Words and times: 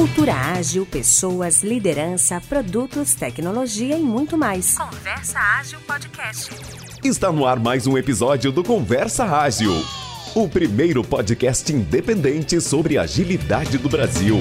Cultura 0.00 0.34
ágil, 0.34 0.86
pessoas, 0.86 1.62
liderança, 1.62 2.40
produtos, 2.48 3.14
tecnologia 3.14 3.98
e 3.98 4.00
muito 4.00 4.38
mais. 4.38 4.74
Conversa 4.78 5.38
Ágil 5.38 5.78
Podcast. 5.80 6.50
Está 7.04 7.30
no 7.30 7.44
ar 7.44 7.60
mais 7.60 7.86
um 7.86 7.98
episódio 7.98 8.50
do 8.50 8.64
Conversa 8.64 9.26
Ágil, 9.26 9.74
o 10.34 10.48
primeiro 10.48 11.04
podcast 11.04 11.70
independente 11.70 12.62
sobre 12.62 12.96
agilidade 12.96 13.76
do 13.76 13.90
Brasil. 13.90 14.38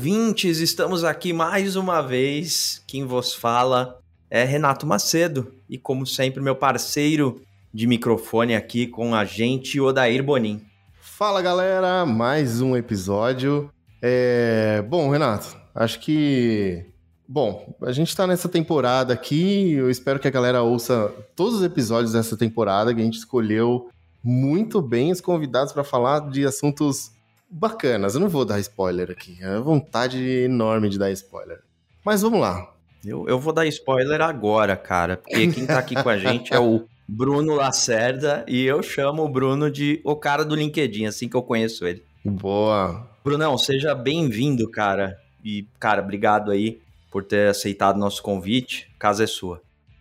Ouvintes! 0.00 0.60
Estamos 0.60 1.04
aqui 1.04 1.30
mais 1.30 1.76
uma 1.76 2.00
vez. 2.00 2.82
Quem 2.86 3.04
vos 3.04 3.34
fala 3.34 4.00
é 4.30 4.44
Renato 4.44 4.86
Macedo 4.86 5.52
e, 5.68 5.76
como 5.76 6.06
sempre, 6.06 6.42
meu 6.42 6.56
parceiro 6.56 7.42
de 7.72 7.86
microfone 7.86 8.54
aqui 8.54 8.86
com 8.86 9.14
a 9.14 9.26
gente, 9.26 9.78
Odair 9.78 10.24
Bonin. 10.24 10.62
Fala 11.02 11.42
galera, 11.42 12.06
mais 12.06 12.62
um 12.62 12.74
episódio. 12.74 13.70
É... 14.00 14.82
Bom, 14.88 15.10
Renato, 15.10 15.54
acho 15.74 16.00
que. 16.00 16.82
Bom, 17.28 17.76
a 17.82 17.92
gente 17.92 18.16
tá 18.16 18.26
nessa 18.26 18.48
temporada 18.48 19.12
aqui. 19.12 19.72
Eu 19.72 19.90
espero 19.90 20.18
que 20.18 20.26
a 20.26 20.30
galera 20.30 20.62
ouça 20.62 21.12
todos 21.36 21.56
os 21.56 21.62
episódios 21.62 22.14
dessa 22.14 22.38
temporada, 22.38 22.94
que 22.94 23.02
a 23.02 23.04
gente 23.04 23.18
escolheu 23.18 23.90
muito 24.24 24.80
bem 24.80 25.12
os 25.12 25.20
convidados 25.20 25.74
para 25.74 25.84
falar 25.84 26.30
de 26.30 26.46
assuntos 26.46 27.12
bacanas. 27.50 28.14
Eu 28.14 28.20
não 28.20 28.28
vou 28.28 28.44
dar 28.44 28.60
spoiler 28.60 29.10
aqui, 29.10 29.38
é 29.40 29.50
uma 29.50 29.60
vontade 29.60 30.18
enorme 30.18 30.88
de 30.88 30.98
dar 30.98 31.10
spoiler. 31.10 31.60
Mas 32.04 32.22
vamos 32.22 32.40
lá. 32.40 32.72
Eu, 33.04 33.26
eu 33.28 33.38
vou 33.38 33.52
dar 33.52 33.66
spoiler 33.66 34.20
agora, 34.20 34.76
cara, 34.76 35.16
porque 35.16 35.46
quem 35.48 35.66
tá 35.66 35.78
aqui 35.78 36.00
com 36.00 36.08
a 36.08 36.18
gente 36.18 36.52
é 36.52 36.58
o 36.60 36.84
Bruno 37.08 37.54
Lacerda 37.54 38.44
e 38.46 38.64
eu 38.64 38.82
chamo 38.82 39.24
o 39.24 39.28
Bruno 39.28 39.70
de 39.70 40.00
o 40.04 40.14
cara 40.14 40.44
do 40.44 40.54
LinkedIn, 40.54 41.06
assim 41.06 41.28
que 41.28 41.36
eu 41.36 41.42
conheço 41.42 41.86
ele. 41.86 42.04
Boa. 42.24 43.08
Brunão, 43.24 43.56
seja 43.58 43.94
bem-vindo, 43.94 44.70
cara. 44.70 45.18
E, 45.44 45.66
cara, 45.78 46.02
obrigado 46.02 46.50
aí 46.50 46.80
por 47.10 47.24
ter 47.24 47.48
aceitado 47.48 47.98
nosso 47.98 48.22
convite. 48.22 48.90
Casa 48.98 49.24
é 49.24 49.26
sua. 49.26 49.60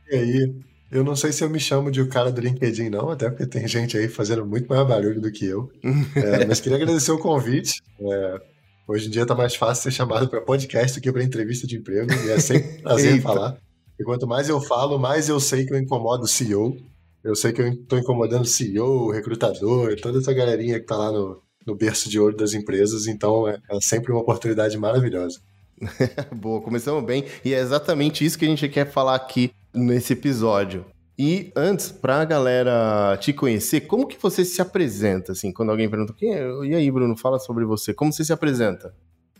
E 0.09 0.15
aí, 0.15 0.55
eu 0.91 1.03
não 1.03 1.15
sei 1.15 1.31
se 1.31 1.43
eu 1.43 1.49
me 1.49 1.59
chamo 1.59 1.91
de 1.91 2.01
o 2.01 2.09
cara 2.09 2.31
do 2.31 2.41
LinkedIn, 2.41 2.89
não, 2.89 3.09
até 3.09 3.29
porque 3.29 3.45
tem 3.45 3.67
gente 3.67 3.97
aí 3.97 4.07
fazendo 4.07 4.45
muito 4.45 4.67
mais 4.67 4.87
barulho 4.87 5.21
do 5.21 5.31
que 5.31 5.45
eu. 5.45 5.69
É, 6.15 6.45
mas 6.45 6.59
queria 6.59 6.77
agradecer 6.77 7.11
o 7.11 7.19
convite. 7.19 7.81
É, 7.99 8.41
hoje 8.87 9.07
em 9.07 9.11
dia 9.11 9.25
tá 9.25 9.35
mais 9.35 9.55
fácil 9.55 9.83
ser 9.83 9.91
chamado 9.91 10.27
para 10.27 10.41
podcast 10.41 10.99
do 10.99 11.03
que 11.03 11.11
para 11.11 11.23
entrevista 11.23 11.67
de 11.67 11.77
emprego, 11.77 12.11
e 12.11 12.31
é 12.31 12.39
sempre 12.39 12.81
prazer 12.81 13.21
falar. 13.21 13.57
E 13.99 14.03
quanto 14.03 14.25
mais 14.25 14.49
eu 14.49 14.59
falo, 14.59 14.97
mais 14.97 15.29
eu 15.29 15.39
sei 15.39 15.65
que 15.65 15.73
eu 15.73 15.77
incomodo 15.77 16.23
o 16.23 16.27
CEO. 16.27 16.75
Eu 17.23 17.35
sei 17.35 17.51
que 17.51 17.61
eu 17.61 17.67
estou 17.67 17.99
incomodando 17.99 18.43
o 18.43 18.47
CEO, 18.47 19.07
o 19.07 19.11
recrutador, 19.11 19.95
toda 19.99 20.19
essa 20.19 20.33
galerinha 20.33 20.79
que 20.79 20.85
tá 20.85 20.95
lá 20.95 21.11
no, 21.11 21.41
no 21.67 21.75
berço 21.75 22.09
de 22.09 22.17
ouro 22.17 22.35
das 22.35 22.53
empresas, 22.53 23.07
então 23.07 23.47
é, 23.47 23.59
é 23.69 23.81
sempre 23.81 24.11
uma 24.11 24.21
oportunidade 24.21 24.77
maravilhosa. 24.77 25.39
Boa, 26.33 26.61
começamos 26.61 27.03
bem. 27.03 27.25
E 27.43 27.53
é 27.53 27.59
exatamente 27.59 28.25
isso 28.25 28.39
que 28.39 28.45
a 28.45 28.47
gente 28.47 28.67
quer 28.69 28.89
falar 28.89 29.15
aqui 29.15 29.51
nesse 29.73 30.13
episódio. 30.13 30.85
E 31.17 31.51
antes, 31.55 31.91
pra 31.91 32.23
galera 32.23 33.17
te 33.19 33.33
conhecer, 33.33 33.81
como 33.81 34.07
que 34.07 34.17
você 34.21 34.45
se 34.45 34.61
apresenta, 34.61 35.33
assim, 35.33 35.51
quando 35.51 35.69
alguém 35.69 35.89
pergunta, 35.89 36.13
quem 36.17 36.33
é? 36.33 36.47
E 36.65 36.73
aí, 36.73 36.89
Bruno, 36.89 37.17
fala 37.17 37.37
sobre 37.39 37.65
você. 37.65 37.93
Como 37.93 38.13
você 38.13 38.23
se 38.23 38.31
apresenta? 38.31 38.93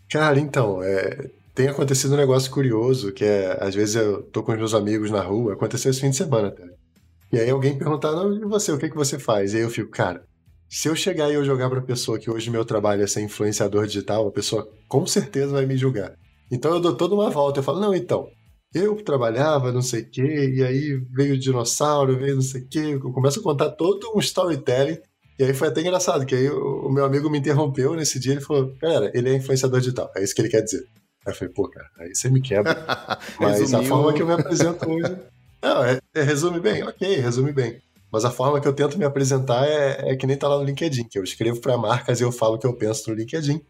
Cara, 0.10 0.40
então, 0.40 0.84
é, 0.84 1.30
tem 1.56 1.70
acontecido 1.70 2.14
um 2.14 2.18
negócio 2.18 2.52
curioso, 2.52 3.14
que 3.14 3.24
é, 3.24 3.58
às 3.62 3.76
vezes 3.76 3.96
eu 3.96 4.24
tô 4.24 4.44
com 4.44 4.52
os 4.52 4.58
meus 4.58 4.74
amigos 4.74 5.10
na 5.10 5.22
rua, 5.22 5.54
aconteceu 5.54 5.90
esse 5.92 6.02
fim 6.02 6.10
de 6.10 6.18
semana 6.18 6.50
até. 6.50 6.64
E 7.32 7.40
aí 7.40 7.50
alguém 7.50 7.78
perguntar, 7.78 8.12
e 8.12 8.46
você, 8.46 8.72
o 8.72 8.78
que, 8.78 8.90
que 8.90 8.96
você 8.96 9.20
faz? 9.20 9.54
E 9.54 9.58
aí 9.58 9.64
eu 9.64 9.70
fico, 9.70 9.90
cara, 9.90 10.24
se 10.68 10.88
eu 10.88 10.96
chegar 10.96 11.30
e 11.30 11.36
eu 11.36 11.46
jogar 11.46 11.70
pra 11.70 11.82
pessoa 11.82 12.20
que 12.20 12.30
hoje 12.30 12.50
meu 12.50 12.66
trabalho 12.66 13.04
é 13.04 13.08
ser 13.08 13.22
influenciador 13.22 13.86
digital, 13.86 14.28
a 14.28 14.32
pessoa 14.32 14.70
com 14.88 15.06
certeza 15.06 15.54
vai 15.54 15.66
me 15.66 15.78
julgar. 15.78 16.14
Então 16.52 16.74
eu 16.74 16.80
dou 16.80 16.96
toda 16.96 17.16
uma 17.16 17.30
volta, 17.30 17.60
eu 17.60 17.64
falo, 17.64 17.80
não, 17.80 17.94
então, 17.94 18.28
eu 18.74 18.96
trabalhava, 19.04 19.72
não 19.72 19.82
sei 19.82 20.02
o 20.02 20.10
quê, 20.10 20.54
e 20.56 20.64
aí 20.64 21.02
veio 21.12 21.36
o 21.36 21.40
dinossauro, 21.40 22.18
veio 22.18 22.36
não 22.36 22.42
sei 22.42 22.62
o 22.62 22.68
quê, 22.68 22.80
eu 22.94 23.12
começo 23.12 23.40
a 23.40 23.44
contar 23.44 23.70
todo 23.72 24.12
um 24.16 24.20
storytelling, 24.20 25.00
e 25.40 25.44
aí 25.44 25.54
foi 25.54 25.70
até 25.70 25.82
engraçado, 25.82 26.26
que 26.26 26.36
aí 26.36 26.50
o 26.50 26.90
meu 26.90 27.06
amigo 27.06 27.30
me 27.30 27.40
interrompeu 27.40 27.96
nesse 27.96 28.20
dia, 28.20 28.34
ele 28.34 28.42
falou, 28.42 28.76
galera, 28.82 29.12
ele 29.14 29.30
é 29.30 29.36
influenciador 29.36 29.80
digital, 29.80 30.12
é 30.16 30.24
isso 30.24 30.36
que 30.36 30.42
ele 30.42 30.50
quer 30.50 30.62
dizer. 30.62 30.86
Aí 31.26 31.34
eu 31.34 31.36
falei, 31.36 31.54
pô, 31.54 31.70
cara, 31.70 31.88
aí 32.00 32.14
você 32.14 32.30
me 32.30 32.42
quebra. 32.42 32.86
Mas 33.40 33.60
Resumiu. 33.60 33.86
a 33.86 33.90
forma 33.90 34.14
que 34.14 34.22
eu 34.22 34.28
me 34.28 34.34
apresento 34.34 34.90
hoje... 34.90 35.18
Não, 35.62 35.84
é, 35.84 36.00
é, 36.16 36.24
resume 36.24 36.60
bem, 36.60 36.84
ok, 36.84 37.16
resume 37.18 37.52
bem. 37.52 37.82
Mas 38.12 38.26
a 38.26 38.32
forma 38.32 38.60
que 38.62 38.68
eu 38.68 38.74
tento 38.74 38.98
me 38.98 39.06
apresentar 39.06 39.68
é, 39.68 40.12
é 40.12 40.16
que 40.16 40.26
nem 40.26 40.38
tá 40.38 40.48
lá 40.48 40.58
no 40.58 40.64
LinkedIn, 40.64 41.06
que 41.06 41.20
eu 41.20 41.24
escrevo 41.24 41.60
para 41.60 41.78
marcas 41.78 42.20
e 42.20 42.24
eu 42.24 42.32
falo 42.32 42.56
o 42.56 42.60
que 42.60 42.66
eu 42.66 42.74
penso 42.74 43.10
no 43.10 43.16
LinkedIn, 43.16 43.62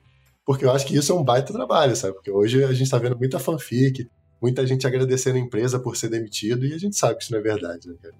porque 0.46 0.66
eu 0.66 0.72
acho 0.72 0.86
que 0.86 0.96
isso 0.96 1.12
é 1.12 1.16
um 1.16 1.24
baita 1.24 1.52
trabalho, 1.52 1.96
sabe? 1.96 2.14
Porque 2.14 2.32
hoje 2.32 2.64
a 2.64 2.72
gente 2.74 2.90
tá 2.90 2.98
vendo 2.98 3.18
muita 3.18 3.40
fanfic, 3.40 4.08
muita 4.42 4.66
gente 4.66 4.86
agradecendo 4.88 5.38
a 5.38 5.42
empresa 5.42 5.80
por 5.80 5.96
ser 5.98 6.10
demitido 6.10 6.66
e 6.66 6.74
a 6.74 6.78
gente 6.78 6.96
sabe 6.98 7.16
que 7.18 7.24
isso 7.24 7.32
não 7.34 7.40
é 7.40 7.44
verdade, 7.44 7.88
né, 7.88 7.96
cara? 8.02 8.14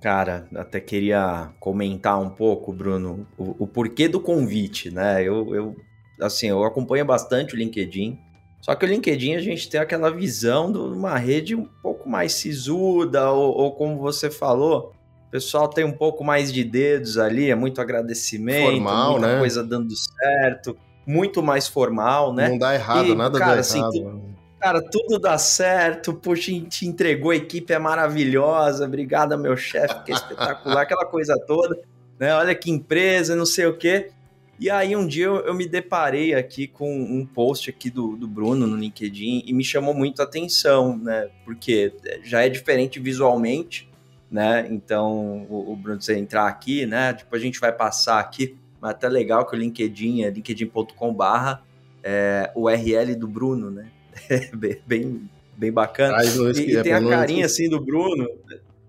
Cara, 0.00 0.48
até 0.56 0.80
queria 0.80 1.50
comentar 1.60 2.20
um 2.20 2.28
pouco, 2.28 2.72
Bruno, 2.72 3.26
o, 3.38 3.54
o 3.64 3.66
porquê 3.66 4.08
do 4.08 4.20
convite, 4.20 4.90
né? 4.90 5.22
Eu, 5.22 5.54
eu, 5.54 5.76
assim, 6.20 6.48
eu 6.48 6.64
acompanho 6.64 7.04
bastante 7.04 7.54
o 7.54 7.56
LinkedIn, 7.56 8.18
só 8.60 8.74
que 8.74 8.84
o 8.84 8.88
LinkedIn 8.88 9.34
a 9.34 9.40
gente 9.40 9.68
tem 9.70 9.80
aquela 9.80 10.10
visão 10.10 10.72
de 10.72 10.78
uma 10.78 11.16
rede 11.16 11.54
um 11.54 11.68
pouco 11.82 12.08
mais 12.08 12.32
sisuda, 12.32 13.30
ou, 13.30 13.56
ou 13.56 13.72
como 13.72 13.98
você 13.98 14.28
falou, 14.28 14.92
o 15.28 15.30
pessoal 15.30 15.68
tem 15.68 15.84
um 15.84 15.92
pouco 15.92 16.24
mais 16.24 16.52
de 16.52 16.64
dedos 16.64 17.16
ali, 17.16 17.48
é 17.50 17.54
muito 17.54 17.80
agradecimento, 17.80 18.72
Formal, 18.72 19.12
muita 19.12 19.28
né? 19.28 19.38
coisa 19.38 19.62
dando 19.62 19.94
certo, 19.96 20.76
muito 21.06 21.42
mais 21.42 21.68
formal, 21.68 22.34
né? 22.34 22.48
Não 22.48 22.58
dá 22.58 22.74
errado, 22.74 23.06
E, 23.06 23.14
nada 23.14 23.38
cara, 23.38 23.54
dá 23.54 23.60
assim, 23.60 23.78
errado. 23.78 23.92
tu- 23.92 24.31
Cara, 24.62 24.80
tudo 24.80 25.18
dá 25.18 25.36
certo, 25.38 26.14
poxa, 26.14 26.52
te 26.68 26.86
entregou, 26.86 27.32
a 27.32 27.36
equipe 27.36 27.72
é 27.72 27.80
maravilhosa, 27.80 28.84
obrigado 28.84 29.36
meu 29.36 29.56
chefe, 29.56 30.04
que 30.04 30.12
é 30.12 30.14
espetacular, 30.14 30.82
aquela 30.82 31.04
coisa 31.04 31.36
toda, 31.48 31.76
né? 32.16 32.32
Olha 32.32 32.54
que 32.54 32.70
empresa, 32.70 33.34
não 33.34 33.44
sei 33.44 33.66
o 33.66 33.76
quê. 33.76 34.12
E 34.60 34.70
aí 34.70 34.94
um 34.94 35.04
dia 35.04 35.24
eu, 35.24 35.38
eu 35.38 35.52
me 35.52 35.66
deparei 35.66 36.32
aqui 36.32 36.68
com 36.68 36.96
um 36.96 37.26
post 37.26 37.70
aqui 37.70 37.90
do, 37.90 38.16
do 38.16 38.28
Bruno 38.28 38.64
no 38.64 38.76
LinkedIn 38.76 39.42
e 39.44 39.52
me 39.52 39.64
chamou 39.64 39.92
muito 39.92 40.22
a 40.22 40.24
atenção, 40.24 40.96
né? 40.96 41.28
Porque 41.44 41.92
já 42.22 42.44
é 42.46 42.48
diferente 42.48 43.00
visualmente, 43.00 43.90
né? 44.30 44.68
Então, 44.70 45.44
o, 45.50 45.72
o 45.72 45.74
Bruno, 45.74 46.00
você 46.00 46.16
entrar 46.16 46.46
aqui, 46.46 46.86
né? 46.86 47.14
Tipo, 47.14 47.34
a 47.34 47.38
gente 47.40 47.58
vai 47.58 47.72
passar 47.72 48.20
aqui, 48.20 48.56
mas 48.80 48.92
até 48.92 49.08
legal 49.08 49.44
que 49.44 49.56
o 49.56 49.58
LinkedIn 49.58 50.22
é 50.22 50.30
linkedin.com 50.30 51.12
barra 51.12 51.64
é, 52.00 52.52
URL 52.54 53.16
do 53.16 53.26
Bruno, 53.26 53.68
né? 53.68 53.90
bem, 54.54 54.80
bem, 54.86 55.30
bem 55.56 55.72
bacana. 55.72 56.16
E, 56.24 56.72
e 56.72 56.76
é 56.76 56.82
tem 56.82 56.92
a 56.92 57.00
carinha 57.00 57.46
esqui- 57.46 57.64
assim 57.64 57.70
do 57.70 57.80
Bruno 57.80 58.28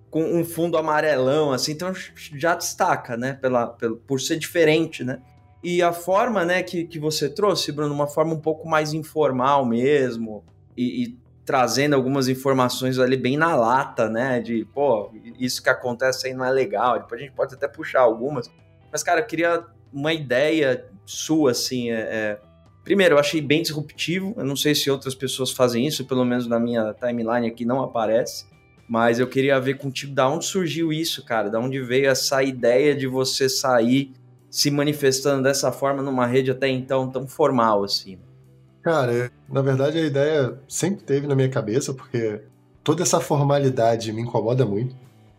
com 0.10 0.24
um 0.24 0.46
fundo 0.46 0.78
amarelão, 0.78 1.52
assim, 1.52 1.72
então 1.72 1.92
já 2.16 2.54
destaca, 2.54 3.18
né? 3.18 3.34
Pela, 3.34 3.66
pelo, 3.66 3.98
por 3.98 4.22
ser 4.22 4.38
diferente, 4.38 5.04
né? 5.04 5.20
E 5.64 5.82
a 5.82 5.92
forma, 5.92 6.46
né, 6.46 6.62
que, 6.62 6.84
que 6.84 7.00
você 7.00 7.28
trouxe, 7.28 7.72
Bruno, 7.72 7.94
uma 7.94 8.06
forma 8.06 8.34
um 8.34 8.40
pouco 8.40 8.68
mais 8.68 8.94
informal 8.94 9.66
mesmo, 9.66 10.44
e, 10.78 11.04
e 11.04 11.18
trazendo 11.46 11.96
algumas 11.96 12.28
informações 12.28 13.00
ali 13.00 13.18
bem 13.18 13.38
na 13.38 13.56
lata, 13.56 14.10
né? 14.10 14.40
De, 14.40 14.66
pô, 14.66 15.12
isso 15.40 15.64
que 15.64 15.70
acontece 15.70 16.28
aí 16.28 16.34
não 16.34 16.46
é 16.46 16.52
legal. 16.52 17.00
Depois 17.00 17.20
a 17.20 17.24
gente 17.24 17.34
pode 17.34 17.56
até 17.56 17.68
puxar 17.68 18.02
algumas. 18.02 18.52
Mas, 18.92 19.02
cara, 19.04 19.22
eu 19.22 19.26
queria 19.26 19.66
uma 19.92 20.14
ideia 20.14 20.86
sua, 21.06 21.52
assim, 21.52 21.90
é, 21.92 22.00
é... 22.00 22.40
Primeiro, 22.84 23.16
eu 23.16 23.20
achei 23.20 23.42
bem 23.42 23.62
disruptivo. 23.62 24.34
Eu 24.38 24.44
não 24.44 24.56
sei 24.56 24.76
se 24.76 24.92
outras 24.92 25.16
pessoas 25.16 25.52
fazem 25.52 25.88
isso, 25.88 26.06
pelo 26.06 26.25
menos 26.25 26.48
na 26.48 26.60
minha 26.60 26.94
timeline 26.94 27.48
aqui 27.48 27.66
não 27.66 27.81
aparece. 27.81 28.46
Mas 28.88 29.19
eu 29.19 29.28
queria 29.28 29.60
ver 29.60 29.78
contigo 29.78 30.13
da 30.13 30.28
onde 30.28 30.46
surgiu 30.46 30.92
isso, 30.92 31.24
cara. 31.24 31.50
Da 31.50 31.60
onde 31.60 31.81
veio 31.81 32.10
essa 32.10 32.44
ideia 32.44 32.94
de 32.94 33.07
você 33.07 33.48
sair 33.48 34.12
se 34.50 34.69
manifestando 34.69 35.42
dessa 35.42 35.72
forma 35.72 36.04
numa 36.04 36.28
rede 36.28 36.52
até 36.52 36.68
então 36.68 37.10
tão 37.10 37.25
formal, 37.25 37.84
assim. 37.84 38.19
Cara, 38.84 39.31
na 39.50 39.62
verdade 39.62 39.98
a 39.98 40.06
ideia 40.06 40.60
sempre 40.68 41.04
teve 41.04 41.25
na 41.25 41.34
minha 41.34 41.50
cabeça, 41.50 41.94
porque 41.94 42.42
toda 42.84 43.02
essa 43.02 43.19
formalidade 43.19 44.12
me 44.12 44.22
incomoda 44.22 44.66
muito. 44.66 44.94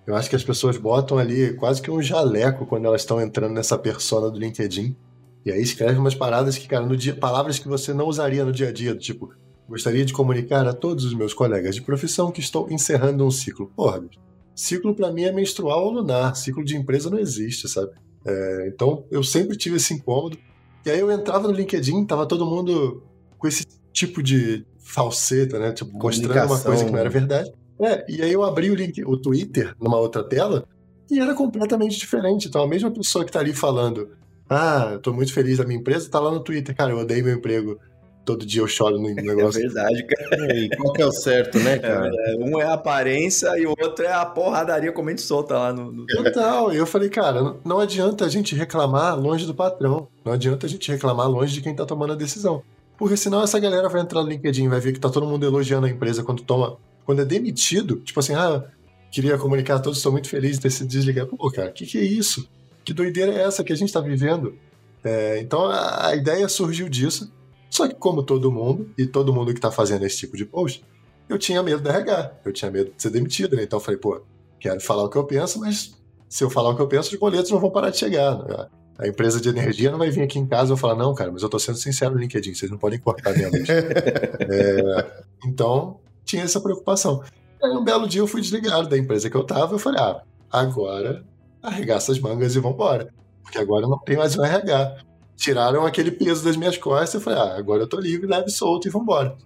Eu 0.07 0.17
acho 0.17 0.29
que 0.29 0.37
as 0.37 0.43
pessoas 0.43 0.77
botam 0.77 1.19
ali 1.19 1.55
quase 1.55 1.81
que 1.81 1.91
um 1.91 2.03
jaleco 2.03 2.67
quando 2.67 2.87
elas 2.87 3.03
estão 3.03 3.21
entrando 3.21 3.53
nessa 3.53 3.79
persona 3.79 4.31
do 4.31 4.39
LinkedIn. 4.39 4.97
E 5.44 5.52
aí 5.52 5.61
escreve 5.61 5.99
umas 5.99 6.14
paradas 6.14 6.56
que, 6.56 6.67
cara, 6.67 6.87
no 6.87 6.96
dia, 6.96 7.14
palavras 7.14 7.58
que 7.58 7.69
você 7.69 7.93
não 7.93 8.06
usaria 8.06 8.44
no 8.44 8.52
dia 8.52 8.69
a 8.69 8.73
dia, 8.73 8.94
do 8.94 9.00
tipo, 9.00 9.32
gostaria 9.69 10.05
de 10.05 10.12
comunicar 10.12 10.67
a 10.67 10.73
todos 10.73 11.05
os 11.05 11.14
meus 11.14 11.35
colegas 11.35 11.75
de 11.75 11.82
profissão 11.82 12.31
que 12.31 12.41
estou 12.41 12.70
encerrando 12.70 13.25
um 13.26 13.31
ciclo. 13.31 13.70
Porra, 13.76 14.00
bicho, 14.00 14.19
ciclo 14.55 14.94
pra 14.94 15.12
mim 15.12 15.25
é 15.25 15.32
menstrual 15.32 15.85
ou 15.85 15.91
lunar, 15.91 16.35
ciclo 16.37 16.64
de 16.64 16.76
empresa 16.76 17.11
não 17.11 17.19
existe, 17.19 17.69
sabe? 17.69 17.93
É, 18.26 18.70
então 18.73 19.05
eu 19.11 19.23
sempre 19.23 19.56
tive 19.56 19.76
esse 19.76 19.93
incômodo. 19.93 20.38
E 20.87 20.91
aí 20.91 21.00
eu 21.00 21.11
entrava 21.11 21.46
no 21.46 21.55
LinkedIn, 21.55 22.05
tava 22.05 22.26
todo 22.26 22.46
mundo 22.46 23.02
com 23.38 23.46
esse 23.46 23.67
tipo 23.93 24.23
de 24.23 24.64
falseta, 24.79 25.58
né? 25.58 25.73
Tipo, 25.73 25.93
mostrando 25.96 26.46
uma 26.46 26.61
coisa 26.61 26.85
que 26.85 26.91
não 26.91 26.99
era 26.99 27.11
verdade. 27.11 27.52
É, 27.81 28.05
e 28.08 28.23
aí 28.23 28.32
eu 28.32 28.44
abri 28.44 28.70
o 28.70 28.75
link, 28.75 29.02
o 29.05 29.17
Twitter, 29.17 29.75
numa 29.81 29.99
outra 29.99 30.23
tela, 30.23 30.67
e 31.11 31.19
era 31.19 31.35
completamente 31.35 31.99
diferente. 31.99 32.49
Então 32.49 32.62
a 32.62 32.69
mesma 32.69 32.91
pessoa 32.91 33.25
que 33.25 33.32
tá 33.32 33.41
ali 33.41 33.52
falando, 33.52 34.11
ah, 34.49 34.91
eu 34.93 34.99
tô 35.00 35.12
muito 35.12 35.32
feliz 35.32 35.58
da 35.58 35.64
minha 35.64 35.79
empresa, 35.79 36.11
tá 36.11 36.20
lá 36.20 36.31
no 36.31 36.41
Twitter, 36.41 36.75
cara, 36.75 36.93
eu 36.93 36.99
odeio 36.99 37.25
meu 37.25 37.35
emprego. 37.35 37.79
Todo 38.25 38.46
dia 38.46 38.62
eu 38.62 38.67
choro 38.67 38.99
no 38.99 39.08
negócio. 39.14 39.61
É 39.61 39.64
verdade, 39.64 40.06
cara. 40.06 40.56
E 40.56 40.69
qual 40.76 40.93
que 40.94 41.02
é 41.02 41.06
o 41.06 41.12
certo, 41.12 41.58
né, 41.58 41.79
cara? 41.79 42.11
É, 42.11 42.37
um 42.38 42.58
é 42.58 42.64
a 42.64 42.73
aparência 42.73 43.49
e 43.58 43.67
o 43.67 43.75
outro 43.79 44.05
é 44.05 44.12
a 44.12 44.25
porradaria 44.25 44.93
como 44.93 45.11
a 45.11 45.12
gente 45.12 45.20
solta 45.20 45.58
lá 45.58 45.73
no. 45.73 45.93
no... 45.93 46.06
Total. 46.06 46.73
E 46.73 46.79
eu 46.79 46.87
falei, 46.87 47.11
cara, 47.11 47.56
não 47.62 47.79
adianta 47.79 48.25
a 48.25 48.29
gente 48.29 48.55
reclamar 48.55 49.19
longe 49.19 49.44
do 49.44 49.55
patrão. 49.55 50.08
Não 50.25 50.32
adianta 50.32 50.64
a 50.64 50.69
gente 50.69 50.91
reclamar 50.91 51.29
longe 51.29 51.52
de 51.52 51.61
quem 51.61 51.76
tá 51.76 51.85
tomando 51.85 52.14
a 52.14 52.17
decisão. 52.17 52.62
Porque 52.96 53.17
senão 53.17 53.43
essa 53.43 53.58
galera 53.58 53.88
vai 53.88 54.00
entrar 54.00 54.23
no 54.23 54.29
LinkedIn, 54.29 54.69
vai 54.69 54.81
ver 54.81 54.93
que 54.93 55.00
tá 55.00 55.11
todo 55.11 55.26
mundo 55.26 55.44
elogiando 55.44 55.87
a 55.87 55.91
empresa 55.91 56.23
quando 56.23 56.43
toma. 56.43 56.79
Quando 57.05 57.20
é 57.20 57.25
demitido, 57.25 57.96
tipo 57.96 58.19
assim, 58.20 58.35
ah, 58.35 58.64
queria 59.11 59.37
comunicar 59.37 59.76
a 59.76 59.79
todos, 59.79 59.99
estou 59.99 60.12
muito 60.12 60.29
feliz 60.29 60.56
de 60.56 60.62
ter 60.62 60.70
se 60.70 60.87
desligado. 60.87 61.37
Pô, 61.37 61.50
cara, 61.50 61.69
o 61.69 61.73
que, 61.73 61.85
que 61.85 61.99
é 61.99 62.02
isso? 62.02 62.49
Que 62.85 62.93
doideira 62.93 63.33
é 63.33 63.43
essa 63.43 63.65
que 63.65 63.73
a 63.73 63.77
gente 63.77 63.93
tá 63.93 64.01
vivendo? 64.01 64.57
É, 65.03 65.39
então 65.39 65.65
a, 65.67 66.09
a 66.09 66.17
ideia 66.17 66.49
surgiu 66.49 66.89
disso. 66.89 67.33
Só 67.71 67.89
que, 67.89 67.95
como 67.95 68.23
todo 68.23 68.53
mundo, 68.53 68.89
e 68.97 69.05
todo 69.05 69.33
mundo 69.33 69.53
que 69.53 69.59
está 69.59 69.71
fazendo 69.71 70.05
esse 70.05 70.19
tipo 70.19 70.37
de 70.37 70.45
post, 70.45 70.85
eu 71.29 71.39
tinha 71.39 71.63
medo 71.63 71.83
de 71.83 71.89
RH, 71.89 72.35
eu 72.45 72.53
tinha 72.53 72.71
medo 72.71 72.93
de 72.95 73.03
ser 73.03 73.11
demitido, 73.11 73.57
né? 73.57 73.65
Então 73.65 73.79
eu 73.79 73.81
falei, 73.85 73.99
pô, 73.99 74.21
quero 74.61 74.81
falar 74.81 75.03
o 75.03 75.09
que 75.09 75.17
eu 75.17 75.25
penso, 75.25 75.59
mas 75.59 75.93
se 76.29 76.45
eu 76.45 76.51
falar 76.51 76.71
o 76.71 76.77
que 76.77 76.83
eu 76.83 76.87
penso, 76.87 77.13
os 77.13 77.19
boletos 77.19 77.51
não 77.51 77.59
vão 77.59 77.71
parar 77.71 77.91
de 77.91 77.99
chegar. 77.99 78.39
Né? 78.45 78.69
A 78.99 79.09
empresa 79.09 79.41
de 79.41 79.49
energia 79.49 79.91
não 79.91 79.99
vai 79.99 80.11
vir 80.11 80.23
aqui 80.23 80.39
em 80.39 80.47
casa 80.47 80.75
e 80.75 80.77
falar, 80.77 80.95
não, 80.95 81.15
cara, 81.15 81.33
mas 81.33 81.43
eu 81.43 81.49
tô 81.49 81.59
sendo 81.59 81.79
sincero 81.79 82.15
no 82.15 82.21
LinkedIn, 82.21 82.55
vocês 82.55 82.71
não 82.71 82.79
podem 82.79 82.99
cortar 82.99 83.35
minha 83.35 83.49
luz. 83.49 83.69
é, 83.69 85.23
então, 85.45 85.99
tinha 86.25 86.45
essa 86.45 86.61
preocupação. 86.61 87.23
Aí 87.63 87.71
um 87.71 87.83
belo 87.83 88.07
dia 88.07 88.21
eu 88.21 88.27
fui 88.27 88.41
desligado 88.41 88.89
da 88.89 88.97
empresa 88.97 89.29
que 89.29 89.37
eu 89.37 89.45
tava, 89.45 89.75
eu 89.75 89.79
falei, 89.79 90.01
ah, 90.01 90.23
agora 90.51 91.25
arregaça 91.69 92.13
as 92.13 92.19
mangas 92.19 92.55
e 92.55 92.61
vambora. 92.61 93.09
Porque 93.43 93.59
agora 93.59 93.87
não 93.87 93.99
tem 93.99 94.17
mais 94.17 94.37
um 94.37 94.45
RH 94.45 94.97
tiraram 95.37 95.85
aquele 95.85 96.11
peso 96.11 96.45
das 96.45 96.57
minhas 96.57 96.77
costas. 96.77 97.15
Eu 97.15 97.21
falei, 97.21 97.39
ah, 97.39 97.57
agora 97.57 97.83
eu 97.83 97.89
tô 97.89 97.99
livre, 97.99 98.27
leve, 98.27 98.51
solto 98.51 98.89
e 98.89 98.91
vambora. 98.91 99.37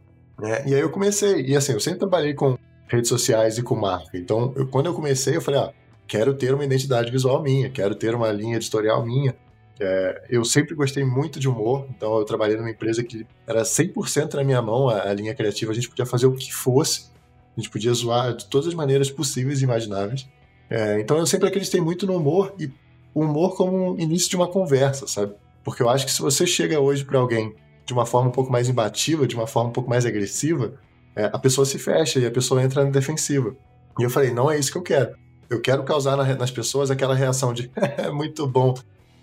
É, 0.42 0.68
e 0.68 0.74
aí 0.74 0.80
eu 0.80 0.90
comecei. 0.90 1.46
E 1.46 1.56
assim, 1.56 1.72
eu 1.72 1.80
sempre 1.80 2.00
trabalhei 2.00 2.34
com 2.34 2.56
redes 2.86 3.08
sociais 3.08 3.58
e 3.58 3.62
com 3.62 3.74
marca. 3.74 4.16
Então, 4.16 4.52
eu, 4.56 4.66
quando 4.66 4.86
eu 4.86 4.94
comecei, 4.94 5.36
eu 5.36 5.40
falei, 5.40 5.60
ah, 5.60 5.72
quero 6.06 6.34
ter 6.34 6.54
uma 6.54 6.64
identidade 6.64 7.10
visual 7.10 7.42
minha, 7.42 7.68
quero 7.70 7.94
ter 7.94 8.14
uma 8.14 8.30
linha 8.30 8.56
editorial 8.56 9.04
minha. 9.04 9.34
É, 9.80 10.24
eu 10.28 10.44
sempre 10.44 10.74
gostei 10.74 11.04
muito 11.04 11.38
de 11.38 11.48
humor, 11.48 11.86
então 11.88 12.18
eu 12.18 12.24
trabalhei 12.24 12.56
numa 12.56 12.70
empresa 12.70 13.04
que 13.04 13.24
era 13.46 13.62
100% 13.62 14.34
na 14.34 14.42
minha 14.42 14.60
mão 14.60 14.88
a, 14.88 15.08
a, 15.08 15.14
linha 15.14 15.32
criativa, 15.32 15.70
a 15.70 15.74
gente 15.74 15.88
podia 15.88 16.04
fazer 16.04 16.26
o 16.26 16.34
que 16.34 16.52
fosse, 16.52 17.12
a 17.56 17.60
gente 17.60 17.70
podia 17.70 17.94
zoar 17.94 18.34
de 18.34 18.46
todas 18.46 18.66
as 18.66 18.74
maneiras 18.74 19.08
possíveis 19.08 19.60
e 19.60 19.64
imagináveis. 19.64 20.28
É, 20.70 21.00
então 21.00 21.16
eu 21.16 21.26
sempre 21.26 21.48
acreditei 21.48 21.80
muito 21.80 22.06
no 22.06 22.16
humor 22.16 22.54
e 22.58 22.70
o 23.14 23.22
humor 23.22 23.56
como 23.56 23.92
um 23.92 23.98
início 23.98 24.28
de 24.28 24.36
uma 24.36 24.48
conversa, 24.48 25.06
sabe? 25.06 25.34
Porque 25.64 25.82
eu 25.82 25.88
acho 25.88 26.06
que 26.06 26.12
se 26.12 26.20
você 26.20 26.46
chega 26.46 26.78
hoje 26.78 27.04
para 27.04 27.18
alguém 27.18 27.54
de 27.84 27.92
uma 27.92 28.04
forma 28.04 28.28
um 28.28 28.32
pouco 28.32 28.52
mais 28.52 28.68
imbativa, 28.68 29.26
de 29.26 29.34
uma 29.34 29.46
forma 29.46 29.70
um 29.70 29.72
pouco 29.72 29.88
mais 29.88 30.04
agressiva, 30.04 30.74
é, 31.16 31.24
a 31.24 31.38
pessoa 31.38 31.64
se 31.64 31.78
fecha 31.78 32.18
e 32.18 32.26
a 32.26 32.30
pessoa 32.30 32.62
entra 32.62 32.84
na 32.84 32.90
defensiva. 32.90 33.56
E 33.98 34.02
eu 34.02 34.10
falei, 34.10 34.30
não 34.30 34.50
é 34.50 34.58
isso 34.58 34.70
que 34.70 34.78
eu 34.78 34.82
quero. 34.82 35.16
Eu 35.48 35.60
quero 35.60 35.82
causar 35.84 36.16
na, 36.16 36.24
nas 36.36 36.50
pessoas 36.50 36.90
aquela 36.90 37.14
reação 37.14 37.52
de, 37.52 37.70
é 37.96 38.10
muito 38.10 38.46
bom. 38.46 38.74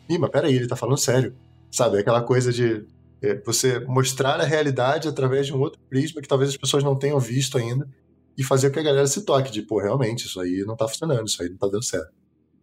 Ih, 0.10 0.18
mas 0.18 0.32
peraí, 0.32 0.56
ele 0.56 0.68
tá 0.68 0.76
falando 0.76 0.98
sério. 0.98 1.36
Sabe, 1.72 2.00
aquela 2.00 2.22
coisa 2.22 2.52
de 2.52 2.86
é, 3.22 3.36
você 3.46 3.80
mostrar 3.82 4.40
a 4.40 4.46
realidade 4.46 5.08
através 5.08 5.46
de 5.46 5.54
um 5.54 5.60
outro 5.60 5.80
prisma 5.90 6.22
que 6.22 6.28
talvez 6.28 6.50
as 6.50 6.58
pessoas 6.58 6.84
não 6.84 6.96
tenham 6.96 7.20
visto 7.20 7.58
ainda 7.58 7.88
e 8.38 8.44
fazer 8.44 8.70
com 8.70 8.74
que 8.76 8.80
a 8.80 8.84
galera 8.84 9.08
se 9.08 9.24
toque 9.24 9.52
de, 9.52 9.62
pô, 9.62 9.80
realmente, 9.80 10.26
isso 10.26 10.40
aí 10.40 10.64
não 10.66 10.76
tá 10.76 10.88
funcionando, 10.88 11.28
isso 11.28 11.42
aí 11.42 11.50
não 11.50 11.58
tá 11.58 11.68
dando 11.68 11.84
certo. 11.84 12.14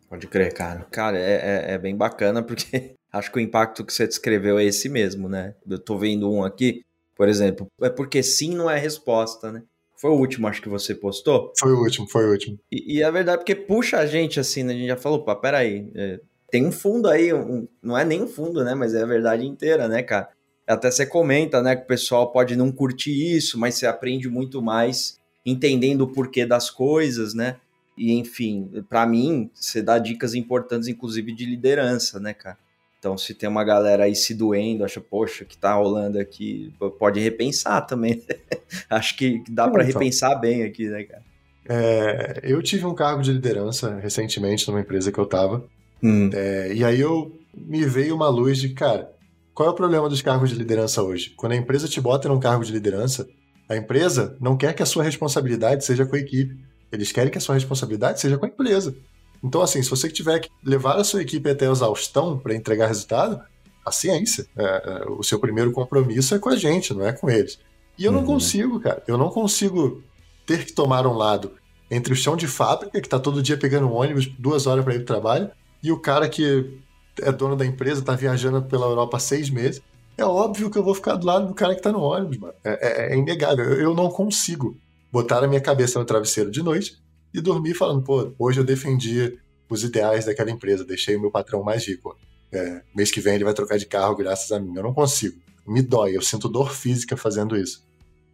Pode 0.08 0.26
crer, 0.26 0.52
cara. 0.52 0.86
Cara, 0.90 1.18
é, 1.18 1.32
é, 1.70 1.74
é 1.74 1.78
bem 1.78 1.96
bacana 1.96 2.42
porque 2.42 2.94
acho 3.12 3.32
que 3.32 3.38
o 3.38 3.40
impacto 3.40 3.84
que 3.84 3.92
você 3.92 4.06
descreveu 4.06 4.58
é 4.58 4.64
esse 4.64 4.88
mesmo, 4.88 5.28
né? 5.28 5.54
Eu 5.68 5.78
tô 5.78 5.96
vendo 5.96 6.30
um 6.30 6.44
aqui, 6.44 6.82
por 7.16 7.28
exemplo, 7.28 7.66
é 7.80 7.88
porque 7.88 8.22
sim 8.22 8.54
não 8.54 8.68
é 8.68 8.78
resposta, 8.78 9.50
né? 9.50 9.62
Foi 9.96 10.10
o 10.10 10.18
último, 10.18 10.48
acho 10.48 10.60
que 10.60 10.68
você 10.68 10.94
postou? 10.94 11.52
Foi 11.58 11.72
o 11.72 11.78
último, 11.78 12.08
foi 12.10 12.26
o 12.26 12.32
último. 12.32 12.58
E, 12.70 12.98
e 12.98 13.02
é 13.02 13.10
verdade, 13.10 13.38
porque 13.38 13.54
puxa 13.54 13.98
a 13.98 14.06
gente 14.06 14.40
assim, 14.40 14.64
né? 14.64 14.72
A 14.72 14.76
gente 14.76 14.88
já 14.88 14.96
falou, 14.96 15.24
pá, 15.24 15.36
peraí, 15.36 15.90
é, 15.94 16.20
tem 16.50 16.66
um 16.66 16.72
fundo 16.72 17.08
aí, 17.08 17.32
um, 17.32 17.66
não 17.82 17.96
é 17.96 18.04
nem 18.04 18.20
um 18.20 18.26
fundo, 18.26 18.62
né? 18.62 18.74
Mas 18.74 18.94
é 18.94 19.02
a 19.02 19.06
verdade 19.06 19.46
inteira, 19.46 19.88
né, 19.88 20.02
cara? 20.02 20.28
Até 20.66 20.90
você 20.90 21.06
comenta, 21.06 21.62
né, 21.62 21.74
que 21.74 21.84
o 21.84 21.86
pessoal 21.86 22.30
pode 22.30 22.54
não 22.54 22.70
curtir 22.70 23.36
isso, 23.36 23.58
mas 23.58 23.76
você 23.76 23.86
aprende 23.86 24.28
muito 24.28 24.60
mais 24.60 25.16
entendendo 25.44 26.02
o 26.02 26.08
porquê 26.08 26.46
das 26.46 26.70
coisas, 26.70 27.34
né? 27.34 27.56
E 27.96 28.12
enfim, 28.12 28.84
para 28.88 29.06
mim, 29.06 29.50
você 29.54 29.82
dá 29.82 29.98
dicas 29.98 30.34
importantes, 30.34 30.88
inclusive 30.88 31.32
de 31.32 31.44
liderança, 31.44 32.18
né, 32.18 32.32
cara? 32.32 32.58
Então, 32.98 33.18
se 33.18 33.34
tem 33.34 33.48
uma 33.48 33.64
galera 33.64 34.04
aí 34.04 34.14
se 34.14 34.32
doendo, 34.32 34.84
acha, 34.84 35.00
poxa, 35.00 35.44
que 35.44 35.58
tá 35.58 35.74
rolando 35.74 36.20
aqui, 36.20 36.72
pode 36.98 37.18
repensar 37.18 37.80
também. 37.82 38.22
Acho 38.88 39.16
que 39.16 39.42
dá 39.48 39.68
para 39.68 39.82
então. 39.82 39.98
repensar 40.00 40.36
bem 40.36 40.62
aqui, 40.62 40.88
né, 40.88 41.02
cara? 41.02 41.22
É, 41.68 42.40
eu 42.44 42.62
tive 42.62 42.86
um 42.86 42.94
cargo 42.94 43.20
de 43.20 43.32
liderança 43.32 43.98
recentemente 43.98 44.68
numa 44.68 44.80
empresa 44.80 45.10
que 45.10 45.18
eu 45.18 45.26
tava. 45.26 45.64
Hum. 46.00 46.30
É, 46.32 46.72
e 46.72 46.84
aí 46.84 47.00
eu 47.00 47.36
me 47.52 47.84
veio 47.84 48.14
uma 48.14 48.28
luz 48.28 48.58
de, 48.58 48.68
cara, 48.68 49.12
qual 49.52 49.68
é 49.68 49.72
o 49.72 49.74
problema 49.74 50.08
dos 50.08 50.22
cargos 50.22 50.50
de 50.50 50.56
liderança 50.56 51.02
hoje? 51.02 51.30
Quando 51.30 51.52
a 51.52 51.56
empresa 51.56 51.88
te 51.88 52.00
bota 52.00 52.28
num 52.28 52.40
cargo 52.40 52.64
de 52.64 52.72
liderança, 52.72 53.28
a 53.72 53.76
empresa 53.76 54.36
não 54.40 54.56
quer 54.56 54.74
que 54.74 54.82
a 54.82 54.86
sua 54.86 55.02
responsabilidade 55.02 55.84
seja 55.84 56.04
com 56.04 56.14
a 56.14 56.18
equipe. 56.18 56.56
Eles 56.90 57.10
querem 57.10 57.30
que 57.30 57.38
a 57.38 57.40
sua 57.40 57.54
responsabilidade 57.54 58.20
seja 58.20 58.36
com 58.36 58.44
a 58.44 58.48
empresa. 58.48 58.94
Então, 59.42 59.62
assim, 59.62 59.82
se 59.82 59.90
você 59.90 60.08
tiver 60.08 60.40
que 60.40 60.50
levar 60.62 60.96
a 60.96 61.04
sua 61.04 61.22
equipe 61.22 61.48
até 61.48 61.66
a 61.66 61.72
exaustão 61.72 62.38
para 62.38 62.54
entregar 62.54 62.86
resultado, 62.86 63.40
a 63.84 63.90
ciência. 63.90 64.46
É, 64.56 64.64
é, 64.64 65.10
o 65.10 65.22
seu 65.22 65.38
primeiro 65.38 65.72
compromisso 65.72 66.34
é 66.34 66.38
com 66.38 66.48
a 66.48 66.56
gente, 66.56 66.94
não 66.94 67.06
é 67.06 67.12
com 67.12 67.28
eles. 67.28 67.58
E 67.98 68.04
eu 68.04 68.12
uhum. 68.12 68.18
não 68.18 68.26
consigo, 68.26 68.80
cara. 68.80 69.02
Eu 69.06 69.18
não 69.18 69.28
consigo 69.28 70.02
ter 70.46 70.64
que 70.64 70.72
tomar 70.72 71.06
um 71.06 71.14
lado 71.14 71.52
entre 71.90 72.12
o 72.12 72.16
chão 72.16 72.36
de 72.36 72.46
fábrica, 72.46 73.00
que 73.00 73.06
está 73.06 73.18
todo 73.18 73.42
dia 73.42 73.56
pegando 73.56 73.86
um 73.86 73.92
ônibus 73.92 74.26
duas 74.26 74.66
horas 74.66 74.84
para 74.84 74.94
ir 74.94 74.98
para 74.98 75.02
o 75.02 75.06
trabalho, 75.06 75.50
e 75.82 75.92
o 75.92 75.98
cara 75.98 76.28
que 76.28 76.78
é 77.20 77.30
dono 77.30 77.56
da 77.56 77.66
empresa, 77.66 78.00
está 78.00 78.14
viajando 78.14 78.62
pela 78.62 78.86
Europa 78.86 79.18
há 79.18 79.20
seis 79.20 79.50
meses. 79.50 79.82
É 80.16 80.24
óbvio 80.24 80.70
que 80.70 80.78
eu 80.78 80.82
vou 80.82 80.94
ficar 80.94 81.16
do 81.16 81.26
lado 81.26 81.46
do 81.46 81.54
cara 81.54 81.74
que 81.74 81.80
está 81.80 81.90
no 81.90 82.00
ônibus, 82.00 82.38
mano. 82.38 82.54
É, 82.64 83.10
é, 83.10 83.14
é 83.14 83.16
inegável. 83.16 83.64
Eu, 83.64 83.80
eu 83.80 83.94
não 83.94 84.10
consigo 84.10 84.76
botar 85.10 85.42
a 85.42 85.48
minha 85.48 85.60
cabeça 85.60 85.98
no 85.98 86.04
travesseiro 86.04 86.50
de 86.50 86.62
noite 86.62 87.02
e 87.32 87.40
dormir 87.40 87.74
falando, 87.74 88.02
pô, 88.02 88.32
hoje 88.38 88.60
eu 88.60 88.64
defendi 88.64 89.38
os 89.68 89.82
ideais 89.82 90.26
daquela 90.26 90.50
empresa, 90.50 90.84
deixei 90.84 91.16
o 91.16 91.20
meu 91.20 91.30
patrão 91.30 91.62
mais 91.62 91.86
rico. 91.86 92.16
É, 92.52 92.82
mês 92.94 93.10
que 93.10 93.20
vem 93.20 93.34
ele 93.34 93.44
vai 93.44 93.54
trocar 93.54 93.78
de 93.78 93.86
carro 93.86 94.14
graças 94.14 94.52
a 94.52 94.60
mim. 94.60 94.74
Eu 94.76 94.82
não 94.82 94.92
consigo. 94.92 95.40
Me 95.66 95.80
dói, 95.80 96.16
eu 96.16 96.22
sinto 96.22 96.48
dor 96.48 96.72
física 96.72 97.16
fazendo 97.16 97.56
isso. 97.56 97.82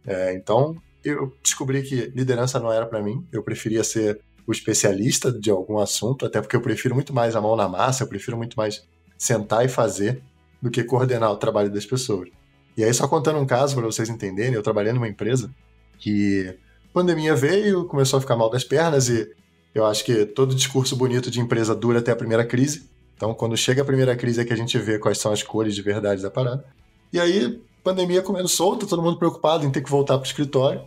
É, 0.05 0.33
então, 0.33 0.75
eu 1.03 1.33
descobri 1.41 1.81
que 1.83 2.11
liderança 2.15 2.59
não 2.59 2.71
era 2.71 2.85
para 2.85 3.01
mim. 3.01 3.25
Eu 3.31 3.41
preferia 3.41 3.83
ser 3.83 4.19
o 4.45 4.51
especialista 4.51 5.31
de 5.31 5.49
algum 5.49 5.77
assunto, 5.77 6.25
até 6.25 6.41
porque 6.41 6.55
eu 6.55 6.61
prefiro 6.61 6.95
muito 6.95 7.13
mais 7.13 7.35
a 7.35 7.41
mão 7.41 7.55
na 7.55 7.69
massa, 7.69 8.03
eu 8.03 8.07
prefiro 8.07 8.35
muito 8.35 8.57
mais 8.57 8.83
sentar 9.17 9.63
e 9.63 9.69
fazer 9.69 10.21
do 10.61 10.69
que 10.69 10.83
coordenar 10.83 11.31
o 11.31 11.37
trabalho 11.37 11.71
das 11.71 11.85
pessoas. 11.85 12.29
E 12.75 12.83
aí, 12.83 12.93
só 12.93 13.07
contando 13.07 13.39
um 13.39 13.45
caso 13.45 13.75
para 13.75 13.85
vocês 13.85 14.09
entenderem, 14.09 14.53
eu 14.53 14.63
trabalhei 14.63 14.93
numa 14.93 15.07
empresa 15.07 15.49
que 15.97 16.57
pandemia 16.93 17.35
veio, 17.35 17.85
começou 17.85 18.17
a 18.17 18.21
ficar 18.21 18.35
mal 18.35 18.49
das 18.49 18.63
pernas 18.63 19.09
e 19.09 19.29
eu 19.73 19.85
acho 19.85 20.03
que 20.03 20.25
todo 20.25 20.55
discurso 20.55 20.95
bonito 20.95 21.29
de 21.29 21.39
empresa 21.39 21.75
dura 21.75 21.99
até 21.99 22.11
a 22.11 22.15
primeira 22.15 22.45
crise. 22.45 22.89
Então, 23.15 23.33
quando 23.33 23.55
chega 23.57 23.81
a 23.81 23.85
primeira 23.85 24.15
crise 24.15 24.41
é 24.41 24.45
que 24.45 24.53
a 24.53 24.55
gente 24.55 24.77
vê 24.77 24.97
quais 24.97 25.17
são 25.17 25.31
as 25.31 25.43
cores 25.43 25.75
de 25.75 25.81
verdade 25.81 26.21
da 26.21 26.31
parada. 26.31 26.65
E 27.11 27.19
aí, 27.19 27.61
pandemia 27.83 28.21
comendo 28.21 28.47
solta, 28.47 28.85
todo 28.85 29.01
mundo 29.01 29.17
preocupado 29.17 29.65
em 29.65 29.71
ter 29.71 29.81
que 29.81 29.89
voltar 29.89 30.17
para 30.17 30.23
o 30.23 30.27
escritório. 30.27 30.81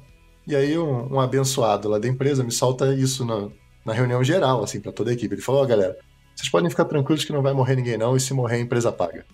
E 0.46 0.56
aí, 0.56 0.78
um, 0.78 1.14
um, 1.14 1.20
abençoado 1.20 1.88
lá 1.88 1.98
da 1.98 2.08
empresa 2.08 2.42
me 2.42 2.50
solta 2.50 2.94
isso 2.94 3.24
na, 3.24 3.48
na 3.84 3.92
reunião 3.92 4.24
geral, 4.24 4.64
assim, 4.64 4.80
para 4.80 4.92
toda 4.92 5.10
a 5.10 5.12
equipe. 5.12 5.34
Ele 5.34 5.42
falou: 5.42 5.62
oh, 5.62 5.66
galera, 5.66 5.96
vocês 6.34 6.48
podem 6.48 6.70
ficar 6.70 6.86
tranquilos 6.86 7.24
que 7.24 7.32
não 7.32 7.42
vai 7.42 7.52
morrer 7.52 7.76
ninguém, 7.76 7.98
não, 7.98 8.16
e 8.16 8.20
se 8.20 8.32
morrer, 8.32 8.56
a 8.56 8.60
empresa 8.60 8.90
paga. 8.90 9.24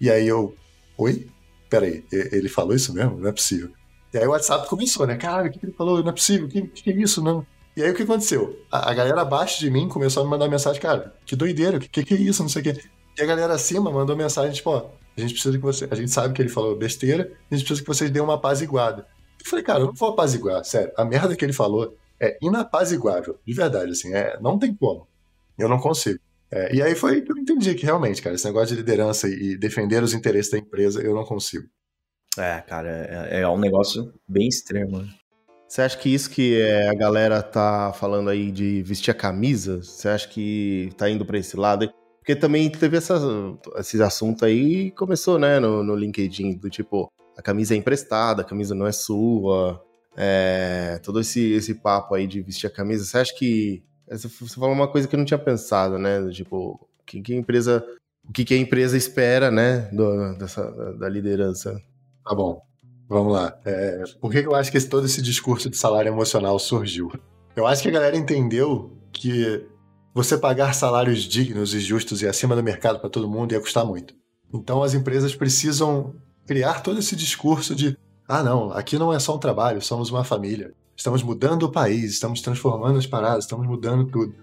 E 0.00 0.10
aí 0.10 0.26
eu, 0.26 0.54
oi? 0.96 1.28
Peraí, 1.68 2.04
ele 2.10 2.48
falou 2.48 2.74
isso 2.74 2.92
mesmo? 2.92 3.18
Não 3.18 3.28
é 3.28 3.32
possível. 3.32 3.70
E 4.12 4.18
aí 4.18 4.26
o 4.26 4.30
WhatsApp 4.30 4.68
começou, 4.68 5.06
né? 5.06 5.16
Cara, 5.16 5.46
o 5.46 5.50
que 5.50 5.64
ele 5.64 5.72
falou? 5.72 6.02
Não 6.02 6.10
é 6.10 6.12
possível, 6.12 6.46
o 6.46 6.50
que, 6.50 6.62
que 6.62 6.90
é 6.90 6.94
isso? 6.94 7.22
Não. 7.22 7.46
E 7.76 7.82
aí 7.82 7.90
o 7.90 7.94
que 7.94 8.02
aconteceu? 8.02 8.58
A, 8.70 8.90
a, 8.90 8.94
galera 8.94 9.20
abaixo 9.20 9.60
de 9.60 9.70
mim 9.70 9.88
começou 9.88 10.22
a 10.22 10.24
me 10.24 10.30
mandar 10.30 10.48
mensagem, 10.48 10.80
cara, 10.80 11.14
que 11.24 11.36
doideira, 11.36 11.76
o 11.76 11.80
que, 11.80 12.04
que, 12.04 12.14
é 12.14 12.16
isso? 12.16 12.42
Não 12.42 12.48
sei 12.48 12.62
o 12.62 12.64
quê. 12.64 12.82
E 13.16 13.22
a 13.22 13.26
galera 13.26 13.54
acima 13.54 13.90
mandou 13.90 14.16
mensagem, 14.16 14.52
tipo, 14.52 14.70
ó, 14.70 14.90
a 15.16 15.20
gente 15.20 15.34
precisa 15.34 15.56
que 15.56 15.62
você. 15.62 15.86
A 15.90 15.94
gente 15.94 16.10
sabe 16.10 16.34
que 16.34 16.42
ele 16.42 16.48
falou 16.48 16.76
besteira, 16.76 17.32
a 17.50 17.54
gente 17.54 17.64
precisa 17.64 17.82
que 17.82 17.86
vocês 17.86 18.10
dêem 18.10 18.24
uma 18.24 18.34
apaziguada. 18.34 19.06
Eu 19.42 19.48
falei, 19.48 19.64
cara, 19.64 19.80
eu 19.80 19.86
não 19.86 19.94
vou 19.94 20.10
apaziguar, 20.10 20.64
sério. 20.64 20.92
A 20.96 21.04
merda 21.04 21.36
que 21.36 21.44
ele 21.44 21.52
falou 21.52 21.96
é 22.18 22.36
inapaziguável, 22.42 23.38
de 23.46 23.54
verdade, 23.54 23.92
assim, 23.92 24.12
é, 24.12 24.38
não 24.40 24.58
tem 24.58 24.74
como. 24.74 25.06
Eu 25.56 25.68
não 25.68 25.78
consigo. 25.78 26.20
É, 26.52 26.74
e 26.74 26.82
aí 26.82 26.94
foi 26.94 27.22
que 27.22 27.30
eu 27.30 27.36
entendi 27.36 27.74
que 27.74 27.84
realmente, 27.84 28.20
cara, 28.20 28.34
esse 28.34 28.44
negócio 28.44 28.74
de 28.74 28.82
liderança 28.82 29.28
e 29.28 29.56
defender 29.56 30.02
os 30.02 30.12
interesses 30.12 30.50
da 30.50 30.58
empresa, 30.58 31.00
eu 31.00 31.14
não 31.14 31.24
consigo. 31.24 31.66
É, 32.36 32.60
cara, 32.60 33.28
é, 33.30 33.40
é 33.40 33.48
um 33.48 33.58
negócio 33.58 34.12
bem 34.28 34.48
extremo. 34.48 34.98
Né? 34.98 35.08
Você 35.68 35.82
acha 35.82 35.96
que 35.96 36.12
isso 36.12 36.30
que 36.30 36.60
é, 36.60 36.88
a 36.88 36.94
galera 36.94 37.42
tá 37.42 37.92
falando 37.92 38.28
aí 38.30 38.50
de 38.50 38.82
vestir 38.82 39.10
a 39.10 39.14
camisa, 39.14 39.82
você 39.82 40.08
acha 40.08 40.28
que 40.28 40.90
tá 40.96 41.08
indo 41.08 41.24
para 41.24 41.38
esse 41.38 41.56
lado? 41.56 41.92
Porque 42.18 42.34
também 42.34 42.68
teve 42.68 42.96
essa, 42.96 43.18
esse 43.76 44.02
assunto 44.02 44.44
aí 44.44 44.90
começou, 44.92 45.38
né, 45.38 45.60
no, 45.60 45.82
no 45.82 45.94
LinkedIn, 45.94 46.56
do 46.58 46.68
tipo, 46.68 47.08
a 47.36 47.42
camisa 47.42 47.74
é 47.74 47.76
emprestada, 47.76 48.42
a 48.42 48.44
camisa 48.44 48.74
não 48.74 48.86
é 48.86 48.92
sua, 48.92 49.80
é, 50.16 51.00
todo 51.02 51.20
esse, 51.20 51.52
esse 51.52 51.74
papo 51.74 52.14
aí 52.14 52.26
de 52.26 52.42
vestir 52.42 52.66
a 52.66 52.70
camisa. 52.70 53.04
Você 53.04 53.18
acha 53.18 53.34
que. 53.34 53.82
Você 54.10 54.28
falou 54.28 54.72
uma 54.72 54.88
coisa 54.88 55.06
que 55.06 55.14
eu 55.14 55.18
não 55.18 55.24
tinha 55.24 55.38
pensado, 55.38 55.98
né? 55.98 56.28
Tipo, 56.30 56.88
que, 57.06 57.20
que 57.20 57.34
empresa. 57.34 57.84
O 58.28 58.32
que, 58.32 58.44
que 58.44 58.54
a 58.54 58.58
empresa 58.58 58.96
espera, 58.96 59.50
né? 59.50 59.88
Do, 59.92 60.36
dessa, 60.36 60.70
da 60.98 61.08
liderança. 61.08 61.80
Tá 62.24 62.34
bom. 62.34 62.60
Vamos 63.08 63.32
lá. 63.32 63.58
É, 63.64 64.04
por 64.20 64.30
que 64.30 64.38
eu 64.38 64.54
acho 64.54 64.70
que 64.70 64.76
esse, 64.76 64.88
todo 64.88 65.04
esse 65.04 65.20
discurso 65.20 65.68
de 65.68 65.76
salário 65.76 66.08
emocional 66.08 66.58
surgiu? 66.58 67.10
Eu 67.56 67.66
acho 67.66 67.82
que 67.82 67.88
a 67.88 67.92
galera 67.92 68.16
entendeu 68.16 68.96
que 69.12 69.66
você 70.14 70.38
pagar 70.38 70.74
salários 70.74 71.22
dignos 71.22 71.74
e 71.74 71.80
justos 71.80 72.22
e 72.22 72.28
acima 72.28 72.54
do 72.54 72.62
mercado 72.62 73.00
para 73.00 73.10
todo 73.10 73.28
mundo 73.28 73.52
ia 73.52 73.60
custar 73.60 73.84
muito. 73.84 74.14
Então 74.52 74.82
as 74.82 74.94
empresas 74.94 75.34
precisam 75.34 76.14
criar 76.46 76.82
todo 76.82 76.98
esse 76.98 77.16
discurso 77.16 77.74
de 77.74 77.96
ah, 78.28 78.44
não, 78.44 78.70
aqui 78.72 78.96
não 78.96 79.12
é 79.12 79.18
só 79.18 79.34
um 79.34 79.40
trabalho, 79.40 79.82
somos 79.82 80.08
uma 80.08 80.22
família. 80.22 80.72
Estamos 81.00 81.22
mudando 81.22 81.62
o 81.62 81.72
país, 81.72 82.12
estamos 82.12 82.42
transformando 82.42 82.98
as 82.98 83.06
paradas, 83.06 83.44
estamos 83.44 83.66
mudando 83.66 84.04
tudo. 84.04 84.34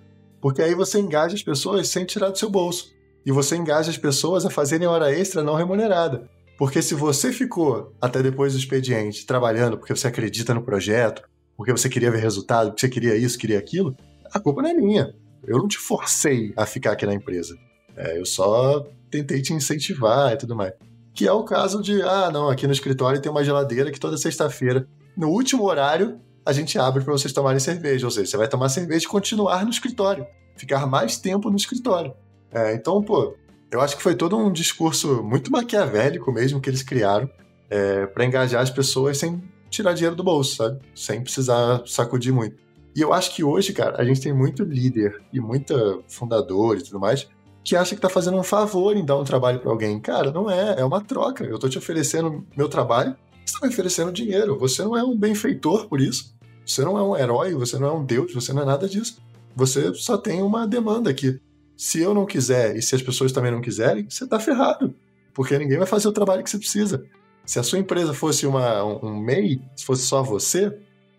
Porque 0.42 0.60
aí 0.60 0.74
você 0.74 1.00
engaja 1.00 1.36
as 1.36 1.44
pessoas 1.44 1.88
sem 1.88 2.04
tirar 2.04 2.32
do 2.32 2.38
seu 2.40 2.50
bolso. 2.50 2.92
E 3.24 3.32
você 3.32 3.56
engaja 3.56 3.92
as 3.92 3.98
pessoas 3.98 4.44
a 4.44 4.50
fazerem 4.50 4.88
hora 4.88 5.14
extra 5.14 5.44
não 5.44 5.54
remunerada. 5.54 6.28
Porque 6.58 6.82
se 6.82 6.96
você 6.96 7.32
ficou 7.32 7.94
até 8.02 8.24
depois 8.24 8.54
do 8.54 8.60
expediente 8.60 9.24
trabalhando 9.24 9.78
porque 9.78 9.96
você 9.96 10.08
acredita 10.08 10.52
no 10.52 10.64
projeto, 10.64 11.22
porque 11.56 11.72
você 11.72 11.88
queria 11.88 12.10
ver 12.10 12.24
resultado, 12.24 12.70
porque 12.70 12.82
você 12.82 12.90
queria 12.90 13.16
isso, 13.16 13.38
queria 13.38 13.60
aquilo, 13.60 13.96
a 14.34 14.40
culpa 14.40 14.64
não 14.64 14.72
é 14.72 14.74
minha. 14.74 15.14
Eu 15.46 15.60
não 15.60 15.68
te 15.68 15.78
forcei 15.78 16.54
a 16.58 16.66
ficar 16.66 16.94
aqui 16.94 17.06
na 17.06 17.14
empresa. 17.14 17.56
É, 17.96 18.20
eu 18.20 18.26
só 18.26 18.84
tentei 19.12 19.44
te 19.44 19.54
incentivar 19.54 20.34
e 20.34 20.38
tudo 20.38 20.56
mais. 20.56 20.74
Que 21.14 21.28
é 21.28 21.32
o 21.32 21.44
caso 21.44 21.84
de, 21.84 22.02
ah, 22.02 22.32
não, 22.34 22.50
aqui 22.50 22.66
no 22.66 22.74
escritório 22.74 23.22
tem 23.22 23.32
uma 23.32 23.44
geladeira 23.44 23.92
que 23.92 24.00
toda 24.00 24.18
sexta-feira, 24.18 24.88
no 25.16 25.30
último 25.30 25.64
horário, 25.64 26.20
a 26.48 26.54
gente 26.54 26.80
abre 26.80 27.04
para 27.04 27.12
vocês 27.12 27.34
tomarem 27.34 27.60
cerveja. 27.60 28.08
Ou 28.08 28.12
seja, 28.12 28.32
você 28.32 28.38
vai 28.38 28.48
tomar 28.48 28.70
cerveja 28.70 29.06
e 29.06 29.08
continuar 29.10 29.66
no 29.66 29.70
escritório, 29.70 30.26
ficar 30.56 30.88
mais 30.88 31.18
tempo 31.18 31.50
no 31.50 31.58
escritório. 31.58 32.14
É, 32.52 32.74
então, 32.74 33.04
pô, 33.04 33.36
eu 33.70 33.82
acho 33.82 33.98
que 33.98 34.02
foi 34.02 34.16
todo 34.16 34.38
um 34.38 34.52
discurso 34.52 35.22
muito 35.22 35.52
maquiavélico 35.52 36.32
mesmo 36.32 36.62
que 36.62 36.70
eles 36.70 36.82
criaram 36.82 37.30
é, 37.70 38.06
para 38.06 38.26
engajar 38.26 38.62
as 38.62 38.70
pessoas 38.70 39.18
sem 39.18 39.44
tirar 39.70 39.92
dinheiro 39.94 40.16
do 40.16 40.24
bolso, 40.24 40.56
sabe? 40.56 40.80
Sem 40.96 41.22
precisar 41.22 41.84
sacudir 41.86 42.32
muito. 42.32 42.56
E 42.96 43.02
eu 43.02 43.14
acho 43.14 43.36
que 43.36 43.44
hoje, 43.44 43.74
cara, 43.74 44.02
a 44.02 44.06
gente 44.06 44.22
tem 44.22 44.34
muito 44.34 44.64
líder 44.64 45.22
e 45.34 45.40
muita 45.42 46.00
fundador 46.08 46.78
e 46.78 46.82
tudo 46.82 47.00
mais 47.00 47.28
que 47.62 47.76
acha 47.76 47.94
que 47.94 48.02
tá 48.02 48.08
fazendo 48.08 48.38
um 48.38 48.44
favor 48.44 48.96
em 48.96 49.04
dar 49.04 49.18
um 49.18 49.26
trabalho 49.26 49.60
para 49.60 49.70
alguém. 49.70 50.00
Cara, 50.00 50.32
não 50.32 50.50
é, 50.50 50.80
é 50.80 50.86
uma 50.86 51.02
troca. 51.02 51.44
Eu 51.44 51.60
tô 51.60 51.68
te 51.68 51.78
oferecendo 51.78 52.48
meu 52.56 52.70
trabalho, 52.70 53.14
você 53.46 53.60
tá 53.60 53.68
me 53.68 53.74
oferecendo 53.74 54.10
dinheiro. 54.10 54.58
Você 54.58 54.84
não 54.84 54.96
é 54.96 55.04
um 55.04 55.18
benfeitor 55.18 55.86
por 55.90 56.00
isso. 56.00 56.37
Você 56.68 56.84
não 56.84 56.98
é 56.98 57.02
um 57.02 57.16
herói, 57.16 57.54
você 57.54 57.80
não 57.80 57.88
é 57.88 57.92
um 57.94 58.06
deus, 58.06 58.34
você 58.34 58.52
não 58.52 58.64
é 58.64 58.66
nada 58.66 58.88
disso. 58.90 59.20
Você 59.56 59.94
só 59.96 60.18
tem 60.18 60.42
uma 60.42 60.68
demanda 60.68 61.10
aqui 61.10 61.40
se 61.78 62.02
eu 62.02 62.14
não 62.14 62.26
quiser 62.26 62.76
e 62.76 62.82
se 62.82 62.96
as 62.96 63.02
pessoas 63.02 63.32
também 63.32 63.52
não 63.52 63.62
quiserem, 63.62 64.10
você 64.10 64.24
está 64.24 64.40
ferrado. 64.40 64.94
Porque 65.34 65.58
ninguém 65.58 65.78
vai 65.78 65.86
fazer 65.86 66.08
o 66.08 66.12
trabalho 66.12 66.44
que 66.44 66.50
você 66.50 66.58
precisa. 66.58 67.06
Se 67.46 67.60
a 67.60 67.64
sua 67.64 67.78
empresa 67.78 68.14
fosse 68.14 68.48
uma, 68.48 68.84
um, 68.84 69.06
um 69.06 69.20
MEI, 69.22 69.62
se 69.76 69.86
fosse 69.86 70.02
só 70.02 70.24
você, 70.24 70.76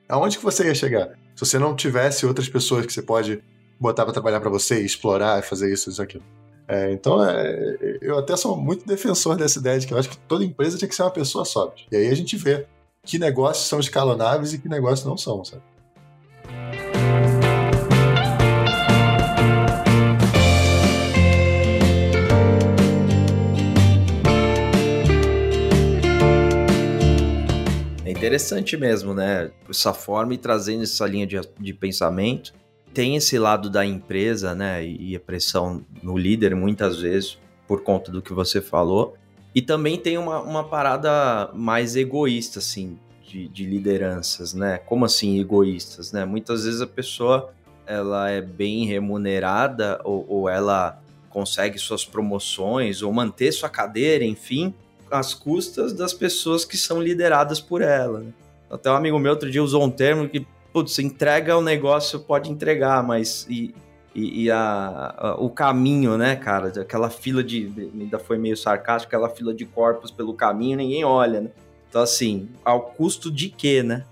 aonde 0.08 0.36
que 0.36 0.44
você 0.44 0.66
ia 0.66 0.74
chegar? 0.74 1.10
Se 1.36 1.46
você 1.46 1.58
não 1.58 1.76
tivesse 1.76 2.26
outras 2.26 2.48
pessoas 2.48 2.84
que 2.84 2.92
você 2.92 3.00
pode 3.00 3.42
botar 3.80 4.04
para 4.04 4.12
trabalhar 4.12 4.40
para 4.40 4.50
você, 4.50 4.80
explorar, 4.80 5.42
fazer 5.44 5.72
isso, 5.72 5.88
isso, 5.88 6.02
aquilo. 6.02 6.24
É, 6.66 6.92
então, 6.92 7.24
é, 7.24 7.98
eu 8.02 8.18
até 8.18 8.36
sou 8.36 8.56
muito 8.56 8.84
defensor 8.84 9.36
dessa 9.36 9.58
ideia 9.58 9.78
de 9.78 9.86
que 9.86 9.94
eu 9.94 9.98
acho 9.98 10.10
que 10.10 10.18
toda 10.18 10.44
empresa 10.44 10.76
tinha 10.76 10.88
que 10.88 10.94
ser 10.94 11.02
uma 11.02 11.10
pessoa 11.10 11.44
só. 11.44 11.72
E 11.90 11.96
aí 11.96 12.08
a 12.08 12.14
gente 12.14 12.36
vê 12.36 12.66
que 13.04 13.18
negócios 13.18 13.66
são 13.66 13.80
escalonáveis 13.80 14.52
e 14.52 14.58
que 14.58 14.68
negócios 14.68 15.06
não 15.06 15.16
são, 15.16 15.44
sabe? 15.44 15.62
interessante 28.28 28.76
mesmo, 28.76 29.14
né? 29.14 29.50
Essa 29.68 29.94
forma 29.94 30.34
e 30.34 30.38
trazendo 30.38 30.82
essa 30.82 31.06
linha 31.06 31.26
de, 31.26 31.40
de 31.58 31.72
pensamento. 31.72 32.52
Tem 32.92 33.16
esse 33.16 33.38
lado 33.38 33.70
da 33.70 33.86
empresa, 33.86 34.54
né? 34.54 34.84
E 34.84 35.16
a 35.16 35.20
pressão 35.20 35.84
no 36.02 36.18
líder, 36.18 36.54
muitas 36.54 37.00
vezes, 37.00 37.38
por 37.66 37.82
conta 37.82 38.10
do 38.10 38.20
que 38.20 38.32
você 38.32 38.60
falou. 38.60 39.16
E 39.54 39.62
também 39.62 39.98
tem 39.98 40.18
uma, 40.18 40.40
uma 40.40 40.64
parada 40.64 41.50
mais 41.54 41.96
egoísta, 41.96 42.58
assim, 42.58 42.98
de, 43.26 43.48
de 43.48 43.64
lideranças, 43.64 44.54
né? 44.54 44.78
Como 44.78 45.04
assim 45.04 45.40
egoístas, 45.40 46.12
né? 46.12 46.24
Muitas 46.24 46.64
vezes 46.64 46.80
a 46.80 46.86
pessoa 46.86 47.52
ela 47.86 48.30
é 48.30 48.42
bem 48.42 48.84
remunerada 48.84 50.00
ou, 50.04 50.24
ou 50.28 50.48
ela 50.48 51.00
consegue 51.30 51.78
suas 51.78 52.04
promoções 52.04 53.02
ou 53.02 53.12
manter 53.12 53.52
sua 53.52 53.68
cadeira, 53.68 54.24
enfim, 54.24 54.74
às 55.10 55.32
custas 55.32 55.92
das 55.92 56.12
pessoas 56.12 56.64
que 56.64 56.76
são 56.76 57.00
lideradas 57.00 57.60
por 57.60 57.80
ela. 57.80 58.20
Né? 58.20 58.32
Até 58.70 58.90
um 58.90 58.94
amigo 58.96 59.18
meu 59.18 59.32
outro 59.32 59.50
dia 59.50 59.62
usou 59.62 59.82
um 59.82 59.90
termo 59.90 60.28
que, 60.28 60.46
putz, 60.72 60.98
entrega 60.98 61.56
o 61.56 61.62
negócio, 61.62 62.20
pode 62.20 62.50
entregar, 62.50 63.02
mas 63.02 63.46
e, 63.48 63.74
e, 64.14 64.44
e 64.44 64.50
a, 64.50 65.14
a, 65.16 65.34
o 65.38 65.50
caminho, 65.50 66.16
né, 66.16 66.36
cara? 66.36 66.68
Aquela 66.80 67.10
fila 67.10 67.42
de. 67.42 67.72
Ainda 67.94 68.18
foi 68.18 68.38
meio 68.38 68.56
sarcástico, 68.56 69.14
aquela 69.14 69.30
fila 69.30 69.54
de 69.54 69.64
corpos 69.64 70.10
pelo 70.10 70.34
caminho, 70.34 70.78
ninguém 70.78 71.04
olha, 71.04 71.40
né? 71.40 71.50
Então, 71.88 72.02
assim, 72.02 72.48
ao 72.64 72.82
custo 72.82 73.30
de 73.30 73.48
quê, 73.48 73.82
né? 73.82 74.04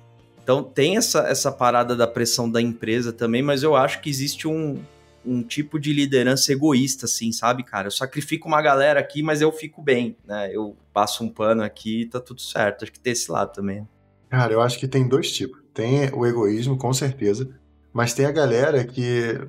Então 0.42 0.62
tem 0.62 0.96
essa, 0.96 1.26
essa 1.28 1.50
parada 1.50 1.96
da 1.96 2.06
pressão 2.06 2.48
da 2.48 2.62
empresa 2.62 3.12
também, 3.12 3.42
mas 3.42 3.62
eu 3.62 3.74
acho 3.74 4.00
que 4.00 4.08
existe 4.08 4.46
um, 4.46 4.80
um 5.24 5.42
tipo 5.42 5.78
de 5.78 5.92
liderança 5.92 6.52
egoísta, 6.52 7.06
assim, 7.06 7.32
sabe, 7.32 7.64
cara? 7.64 7.88
Eu 7.88 7.90
sacrifico 7.90 8.46
uma 8.46 8.62
galera 8.62 9.00
aqui, 9.00 9.22
mas 9.22 9.42
eu 9.42 9.50
fico 9.50 9.82
bem, 9.82 10.16
né? 10.24 10.48
Eu 10.52 10.76
passo 10.92 11.24
um 11.24 11.28
pano 11.28 11.62
aqui 11.62 12.02
e 12.02 12.06
tá 12.06 12.20
tudo 12.20 12.40
certo. 12.40 12.84
Acho 12.84 12.92
que 12.92 13.00
tem 13.00 13.12
esse 13.12 13.30
lado 13.30 13.52
também. 13.52 13.86
Cara, 14.30 14.52
eu 14.52 14.60
acho 14.60 14.78
que 14.78 14.86
tem 14.86 15.06
dois 15.08 15.32
tipos. 15.32 15.60
Tem 15.74 16.10
o 16.14 16.24
egoísmo, 16.24 16.78
com 16.78 16.92
certeza, 16.92 17.50
mas 17.92 18.14
tem 18.14 18.24
a 18.24 18.32
galera 18.32 18.84
que. 18.84 19.40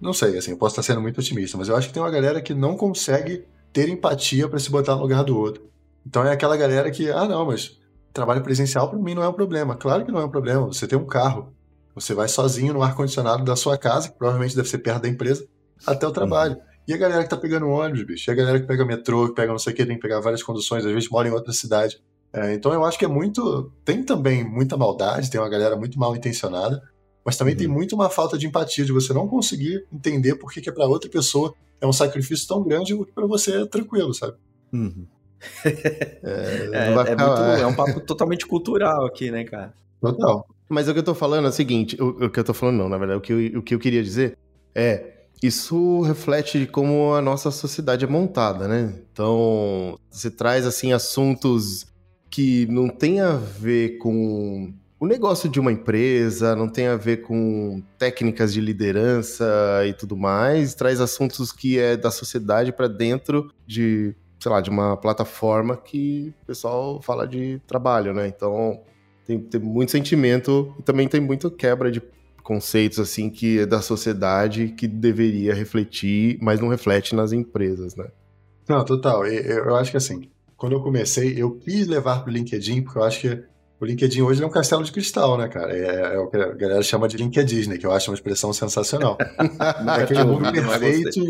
Não 0.00 0.12
sei, 0.12 0.36
assim, 0.36 0.50
eu 0.50 0.56
posso 0.56 0.72
estar 0.72 0.82
sendo 0.82 1.00
muito 1.00 1.18
otimista, 1.18 1.56
mas 1.56 1.68
eu 1.68 1.76
acho 1.76 1.88
que 1.88 1.94
tem 1.94 2.02
uma 2.02 2.10
galera 2.10 2.42
que 2.42 2.52
não 2.52 2.76
consegue 2.76 3.44
ter 3.72 3.88
empatia 3.88 4.48
para 4.48 4.58
se 4.58 4.70
botar 4.70 4.94
no 4.94 5.02
lugar 5.02 5.24
do 5.24 5.38
outro. 5.38 5.62
Então 6.06 6.24
é 6.24 6.32
aquela 6.32 6.56
galera 6.56 6.90
que, 6.90 7.10
ah, 7.10 7.26
não, 7.26 7.46
mas 7.46 7.78
trabalho 8.12 8.42
presencial 8.42 8.88
para 8.88 8.98
mim 8.98 9.14
não 9.14 9.22
é 9.22 9.28
um 9.28 9.32
problema. 9.32 9.74
Claro 9.74 10.04
que 10.04 10.12
não 10.12 10.20
é 10.20 10.24
um 10.24 10.30
problema. 10.30 10.66
Você 10.66 10.86
tem 10.86 10.98
um 10.98 11.06
carro, 11.06 11.52
você 11.94 12.14
vai 12.14 12.28
sozinho 12.28 12.72
no 12.72 12.82
ar-condicionado 12.82 13.44
da 13.44 13.56
sua 13.56 13.76
casa, 13.76 14.08
que 14.08 14.16
provavelmente 14.16 14.54
deve 14.54 14.68
ser 14.68 14.78
perto 14.78 15.02
da 15.02 15.08
empresa, 15.08 15.46
até 15.86 16.06
o 16.06 16.12
trabalho. 16.12 16.54
Uhum. 16.54 16.62
E 16.86 16.92
a 16.92 16.96
galera 16.96 17.22
que 17.22 17.30
tá 17.30 17.36
pegando 17.36 17.66
ônibus, 17.68 18.04
bicho, 18.04 18.30
e 18.30 18.32
a 18.32 18.34
galera 18.34 18.60
que 18.60 18.66
pega 18.66 18.84
metrô, 18.84 19.28
que 19.28 19.34
pega 19.34 19.50
não 19.50 19.58
sei 19.58 19.72
o 19.72 19.76
que, 19.76 19.86
tem 19.86 19.96
que 19.96 20.02
pegar 20.02 20.20
várias 20.20 20.42
conduções, 20.42 20.84
às 20.84 20.92
vezes 20.92 21.08
mora 21.08 21.26
em 21.26 21.32
outra 21.32 21.52
cidade. 21.52 21.98
É, 22.32 22.52
então 22.52 22.72
eu 22.72 22.84
acho 22.84 22.98
que 22.98 23.04
é 23.04 23.08
muito. 23.08 23.72
Tem 23.84 24.02
também 24.02 24.44
muita 24.44 24.76
maldade, 24.76 25.30
tem 25.30 25.40
uma 25.40 25.48
galera 25.48 25.76
muito 25.76 25.98
mal 25.98 26.14
intencionada, 26.14 26.82
mas 27.24 27.36
também 27.36 27.54
uhum. 27.54 27.58
tem 27.58 27.68
muito 27.68 27.94
uma 27.94 28.10
falta 28.10 28.36
de 28.36 28.46
empatia, 28.46 28.84
de 28.84 28.92
você 28.92 29.12
não 29.12 29.26
conseguir 29.26 29.86
entender 29.92 30.34
por 30.36 30.52
que, 30.52 30.60
que 30.60 30.68
é 30.68 30.72
para 30.72 30.86
outra 30.86 31.08
pessoa 31.08 31.54
é 31.80 31.86
um 31.86 31.92
sacrifício 31.92 32.46
tão 32.46 32.62
grande 32.62 32.94
o 32.94 33.04
que 33.04 33.12
para 33.12 33.26
você 33.26 33.62
é 33.62 33.66
tranquilo, 33.66 34.12
sabe? 34.12 34.36
Uhum. 34.72 35.06
é, 35.64 36.70
é, 36.72 36.86
é, 36.86 37.16
muito, 37.16 37.42
é 37.60 37.66
um 37.66 37.74
papo 37.74 38.00
totalmente 38.00 38.46
cultural 38.46 39.04
aqui, 39.06 39.30
né, 39.30 39.44
cara? 39.44 39.74
Total. 40.00 40.46
Mas 40.68 40.88
o 40.88 40.92
que 40.92 40.98
eu 40.98 41.04
tô 41.04 41.14
falando 41.14 41.46
é 41.46 41.48
o 41.48 41.52
seguinte, 41.52 42.00
o, 42.00 42.26
o 42.26 42.30
que 42.30 42.40
eu 42.40 42.44
tô 42.44 42.54
falando 42.54 42.78
não, 42.78 42.88
na 42.88 42.98
verdade, 42.98 43.18
o 43.18 43.20
que 43.20 43.32
eu, 43.32 43.58
o 43.60 43.62
que 43.62 43.74
eu 43.74 43.78
queria 43.78 44.02
dizer 44.02 44.38
é, 44.74 45.26
isso 45.42 46.00
reflete 46.00 46.66
como 46.66 47.14
a 47.14 47.20
nossa 47.20 47.50
sociedade 47.50 48.04
é 48.04 48.08
montada, 48.08 48.66
né? 48.66 48.94
Então, 49.12 49.98
você 50.10 50.30
traz, 50.30 50.66
assim, 50.66 50.92
assuntos 50.92 51.86
que 52.30 52.66
não 52.66 52.88
tem 52.88 53.20
a 53.20 53.32
ver 53.32 53.98
com 53.98 54.74
o 54.98 55.06
negócio 55.06 55.48
de 55.48 55.60
uma 55.60 55.72
empresa, 55.72 56.54
não 56.54 56.68
tem 56.68 56.86
a 56.86 56.96
ver 56.96 57.18
com 57.18 57.82
técnicas 57.98 58.52
de 58.52 58.60
liderança 58.60 59.44
e 59.86 59.92
tudo 59.92 60.16
mais, 60.16 60.74
traz 60.74 61.00
assuntos 61.00 61.52
que 61.52 61.78
é 61.78 61.96
da 61.96 62.10
sociedade 62.10 62.72
para 62.72 62.88
dentro 62.88 63.52
de, 63.66 64.14
sei 64.40 64.50
lá, 64.50 64.60
de 64.60 64.70
uma 64.70 64.96
plataforma 64.96 65.76
que 65.76 66.32
o 66.42 66.46
pessoal 66.46 67.02
fala 67.02 67.26
de 67.26 67.60
trabalho, 67.66 68.14
né? 68.14 68.28
Então, 68.28 68.80
tem, 69.26 69.40
tem 69.40 69.60
muito 69.60 69.92
sentimento 69.92 70.74
e 70.78 70.82
também 70.82 71.08
tem 71.08 71.20
muita 71.20 71.50
quebra 71.50 71.90
de 71.90 72.00
conceitos 72.42 73.00
assim 73.00 73.30
que 73.30 73.58
é 73.60 73.66
da 73.66 73.80
sociedade 73.80 74.68
que 74.68 74.86
deveria 74.86 75.54
refletir, 75.54 76.38
mas 76.40 76.60
não 76.60 76.68
reflete 76.68 77.14
nas 77.14 77.32
empresas, 77.32 77.96
né? 77.96 78.08
Não, 78.68 78.84
total. 78.84 79.26
Eu, 79.26 79.64
eu 79.64 79.76
acho 79.76 79.90
que 79.90 79.96
assim, 79.96 80.30
quando 80.56 80.74
eu 80.74 80.82
comecei, 80.82 81.34
eu 81.36 81.52
quis 81.56 81.86
levar 81.86 82.20
para 82.20 82.30
o 82.30 82.32
LinkedIn 82.32 82.82
porque 82.82 82.98
eu 82.98 83.02
acho 83.02 83.20
que 83.20 83.44
o 83.80 83.84
LinkedIn 83.84 84.22
hoje 84.22 84.42
é 84.42 84.46
um 84.46 84.50
castelo 84.50 84.84
de 84.84 84.92
cristal, 84.92 85.36
né, 85.36 85.48
cara? 85.48 85.76
É, 85.76 86.14
é, 86.14 86.18
o 86.18 86.28
que 86.28 86.36
a 86.36 86.52
galera 86.54 86.82
chama 86.82 87.08
de 87.08 87.16
LinkedIn, 87.16 87.68
né? 87.68 87.78
Que 87.78 87.86
eu 87.86 87.92
acho 87.92 88.10
uma 88.10 88.14
expressão 88.14 88.52
sensacional. 88.52 89.18
Aquele 89.86 90.24
mundo 90.24 90.52
perfeito. 90.52 91.20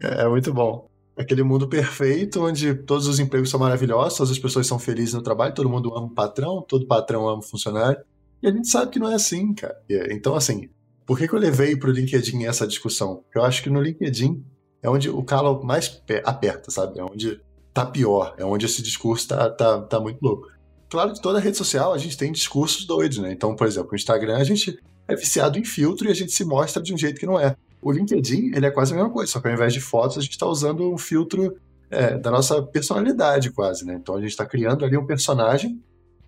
É, 0.00 0.22
é 0.22 0.28
muito 0.28 0.52
bom. 0.52 0.88
Aquele 1.16 1.42
mundo 1.42 1.68
perfeito 1.68 2.42
onde 2.44 2.74
todos 2.74 3.06
os 3.06 3.18
empregos 3.18 3.50
são 3.50 3.60
maravilhosos, 3.60 4.16
todas 4.16 4.30
as 4.30 4.38
pessoas 4.38 4.66
são 4.66 4.78
felizes 4.78 5.14
no 5.14 5.22
trabalho, 5.22 5.52
todo 5.52 5.68
mundo 5.68 5.94
ama 5.94 6.06
o 6.06 6.14
patrão, 6.14 6.64
todo 6.66 6.86
patrão 6.86 7.28
ama 7.28 7.40
o 7.40 7.42
funcionário. 7.42 8.00
E 8.42 8.48
a 8.48 8.52
gente 8.52 8.68
sabe 8.68 8.90
que 8.90 8.98
não 8.98 9.10
é 9.10 9.14
assim, 9.14 9.52
cara. 9.52 9.76
Então, 10.10 10.34
assim, 10.34 10.70
por 11.04 11.18
que, 11.18 11.28
que 11.28 11.34
eu 11.34 11.38
levei 11.38 11.76
para 11.76 11.90
o 11.90 11.92
LinkedIn 11.92 12.46
essa 12.46 12.66
discussão? 12.66 13.22
Eu 13.34 13.44
acho 13.44 13.62
que 13.62 13.68
no 13.68 13.82
LinkedIn 13.82 14.42
é 14.82 14.88
onde 14.88 15.10
o 15.10 15.22
calo 15.22 15.62
mais 15.62 16.00
aperta, 16.24 16.70
sabe? 16.70 16.98
É 16.98 17.04
onde 17.04 17.40
tá 17.74 17.84
pior, 17.84 18.34
é 18.38 18.44
onde 18.44 18.64
esse 18.64 18.82
discurso 18.82 19.28
tá, 19.28 19.50
tá, 19.50 19.82
tá 19.82 20.00
muito 20.00 20.22
louco. 20.22 20.46
Claro 20.90 21.12
que 21.12 21.22
toda 21.22 21.38
rede 21.38 21.56
social 21.56 21.94
a 21.94 21.98
gente 21.98 22.18
tem 22.18 22.32
discursos 22.32 22.84
doidos, 22.84 23.18
né? 23.18 23.32
Então, 23.32 23.54
por 23.54 23.66
exemplo, 23.66 23.90
o 23.92 23.96
Instagram 23.96 24.36
a 24.36 24.44
gente 24.44 24.78
é 25.06 25.14
viciado 25.14 25.58
em 25.58 25.64
filtro 25.64 26.08
e 26.08 26.10
a 26.10 26.14
gente 26.14 26.32
se 26.32 26.44
mostra 26.44 26.82
de 26.82 26.92
um 26.92 26.98
jeito 26.98 27.18
que 27.18 27.26
não 27.26 27.38
é. 27.38 27.56
O 27.80 27.92
LinkedIn, 27.92 28.52
ele 28.54 28.66
é 28.66 28.70
quase 28.70 28.92
a 28.92 28.96
mesma 28.96 29.10
coisa, 29.10 29.30
só 29.30 29.40
que 29.40 29.48
ao 29.48 29.54
invés 29.54 29.72
de 29.72 29.80
fotos, 29.80 30.18
a 30.18 30.20
gente 30.20 30.32
está 30.32 30.46
usando 30.46 30.92
um 30.92 30.98
filtro 30.98 31.56
é, 31.88 32.18
da 32.18 32.30
nossa 32.30 32.60
personalidade, 32.62 33.50
quase, 33.50 33.86
né? 33.86 33.94
Então 33.94 34.16
a 34.16 34.20
gente 34.20 34.30
está 34.30 34.44
criando 34.44 34.84
ali 34.84 34.96
um 34.96 35.06
personagem 35.06 35.80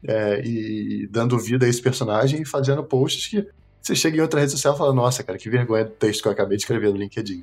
é, 0.07 0.41
e 0.45 1.09
dando 1.11 1.39
vida 1.39 1.67
a 1.67 1.69
esse 1.69 1.83
personagem 1.83 2.43
e 2.43 2.45
fazendo 2.45 2.83
posts 2.85 3.27
que 3.27 3.47
você 3.81 3.97
chega 3.97 4.17
em 4.17 4.21
outra 4.21 4.41
rede 4.41 4.53
social 4.53 4.75
e 4.75 4.79
fala, 4.79 4.95
nossa, 4.95 5.25
cara, 5.25 5.37
que 5.37 5.51
vergonha 5.51 5.85
do 5.85 5.91
texto 5.91 6.23
que 6.23 6.29
eu 6.29 6.33
acabei 6.33 6.57
de 6.57 6.63
escrever 6.63 6.93
no 6.93 6.99
LinkedIn. 6.99 7.43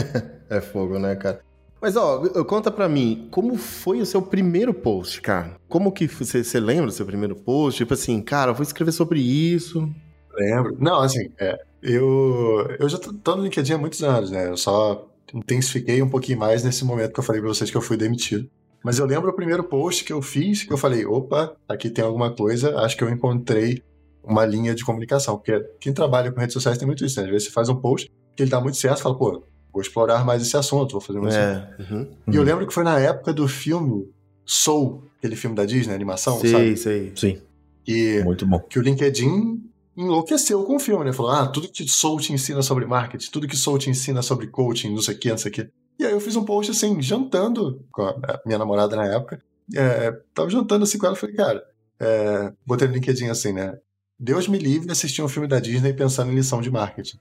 é 0.48 0.60
fogo, 0.62 0.98
né, 0.98 1.14
cara? 1.14 1.40
Mas, 1.84 1.96
ó, 1.96 2.18
conta 2.44 2.70
pra 2.70 2.88
mim, 2.88 3.28
como 3.30 3.58
foi 3.58 4.00
o 4.00 4.06
seu 4.06 4.22
primeiro 4.22 4.72
post, 4.72 5.20
cara? 5.20 5.60
Como 5.68 5.92
que 5.92 6.06
você, 6.06 6.42
você 6.42 6.58
lembra 6.58 6.86
do 6.86 6.92
seu 6.92 7.04
primeiro 7.04 7.36
post? 7.36 7.76
Tipo 7.76 7.92
assim, 7.92 8.22
cara, 8.22 8.54
vou 8.54 8.62
escrever 8.62 8.90
sobre 8.90 9.20
isso. 9.20 9.86
Lembro. 10.32 10.78
Não, 10.80 11.00
assim, 11.00 11.28
é, 11.38 11.58
eu, 11.82 12.66
eu 12.80 12.88
já 12.88 12.96
tô 12.98 13.36
no 13.36 13.42
LinkedIn 13.42 13.74
há 13.74 13.76
muitos 13.76 14.02
anos, 14.02 14.30
né? 14.30 14.48
Eu 14.48 14.56
só 14.56 15.10
intensifiquei 15.34 16.00
um 16.00 16.08
pouquinho 16.08 16.38
mais 16.38 16.64
nesse 16.64 16.86
momento 16.86 17.12
que 17.12 17.20
eu 17.20 17.24
falei 17.24 17.42
pra 17.42 17.50
vocês 17.50 17.70
que 17.70 17.76
eu 17.76 17.82
fui 17.82 17.98
demitido. 17.98 18.48
Mas 18.82 18.98
eu 18.98 19.04
lembro 19.04 19.28
o 19.28 19.36
primeiro 19.36 19.62
post 19.62 20.04
que 20.04 20.12
eu 20.14 20.22
fiz, 20.22 20.62
que 20.62 20.72
eu 20.72 20.78
falei, 20.78 21.04
opa, 21.04 21.54
aqui 21.68 21.90
tem 21.90 22.02
alguma 22.02 22.34
coisa, 22.34 22.78
acho 22.78 22.96
que 22.96 23.04
eu 23.04 23.10
encontrei 23.10 23.82
uma 24.22 24.46
linha 24.46 24.74
de 24.74 24.86
comunicação. 24.86 25.36
Porque 25.36 25.60
quem 25.78 25.92
trabalha 25.92 26.32
com 26.32 26.40
redes 26.40 26.54
sociais 26.54 26.78
tem 26.78 26.86
muito 26.86 27.04
isso, 27.04 27.20
né? 27.20 27.26
Às 27.26 27.30
vezes 27.30 27.48
você 27.48 27.52
faz 27.52 27.68
um 27.68 27.76
post 27.76 28.10
que 28.34 28.42
ele 28.42 28.50
dá 28.50 28.58
muito 28.58 28.78
certo, 28.78 29.02
fala, 29.02 29.18
pô, 29.18 29.44
vou 29.74 29.82
explorar 29.82 30.24
mais 30.24 30.40
esse 30.40 30.56
assunto, 30.56 30.92
vou 30.92 31.00
fazer 31.00 31.18
mais 31.18 31.34
é, 31.34 31.68
uhum, 31.80 32.08
E 32.32 32.36
eu 32.36 32.44
lembro 32.44 32.64
que 32.64 32.72
foi 32.72 32.84
na 32.84 32.98
época 33.00 33.32
do 33.32 33.48
filme 33.48 34.08
Soul, 34.46 35.02
aquele 35.18 35.34
filme 35.34 35.56
da 35.56 35.64
Disney, 35.64 35.92
animação, 35.92 36.38
sim, 36.38 36.48
sabe? 36.48 36.76
Sim, 36.76 37.12
sim. 37.16 37.42
E 37.86 38.22
Muito 38.22 38.46
bom. 38.46 38.60
Que 38.60 38.78
o 38.78 38.82
LinkedIn 38.82 39.60
enlouqueceu 39.96 40.62
com 40.64 40.76
o 40.76 40.78
filme, 40.78 41.04
né? 41.04 41.12
Falou, 41.12 41.32
ah, 41.32 41.46
tudo 41.48 41.68
que 41.68 41.86
Soul 41.88 42.20
te 42.20 42.32
ensina 42.32 42.62
sobre 42.62 42.86
marketing, 42.86 43.30
tudo 43.30 43.48
que 43.48 43.56
Soul 43.56 43.78
te 43.78 43.90
ensina 43.90 44.22
sobre 44.22 44.46
coaching, 44.46 44.94
não 44.94 45.02
sei 45.02 45.14
o 45.14 45.18
que, 45.18 45.30
não 45.30 45.38
sei 45.38 45.50
o 45.50 45.54
que. 45.54 45.68
E 45.98 46.04
aí 46.04 46.12
eu 46.12 46.20
fiz 46.20 46.36
um 46.36 46.44
post 46.44 46.70
assim, 46.70 47.02
jantando 47.02 47.84
com 47.90 48.02
a 48.02 48.40
minha 48.46 48.58
namorada 48.58 48.94
na 48.94 49.06
época. 49.06 49.42
É, 49.74 50.12
tava 50.32 50.50
jantando 50.50 50.84
assim 50.84 50.98
com 50.98 51.06
ela, 51.06 51.16
falei, 51.16 51.34
cara, 51.34 51.64
é, 52.00 52.52
botei 52.64 52.86
no 52.86 52.94
LinkedIn 52.94 53.28
assim, 53.28 53.52
né? 53.52 53.76
Deus 54.18 54.46
me 54.46 54.58
livre 54.58 54.86
de 54.86 54.92
assistir 54.92 55.22
um 55.22 55.28
filme 55.28 55.48
da 55.48 55.58
Disney 55.58 55.92
pensando 55.92 56.30
em 56.30 56.34
lição 56.34 56.60
de 56.60 56.70
marketing. 56.70 57.18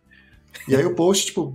E 0.67 0.75
aí 0.75 0.85
o 0.85 0.95
post, 0.95 1.27
tipo, 1.27 1.53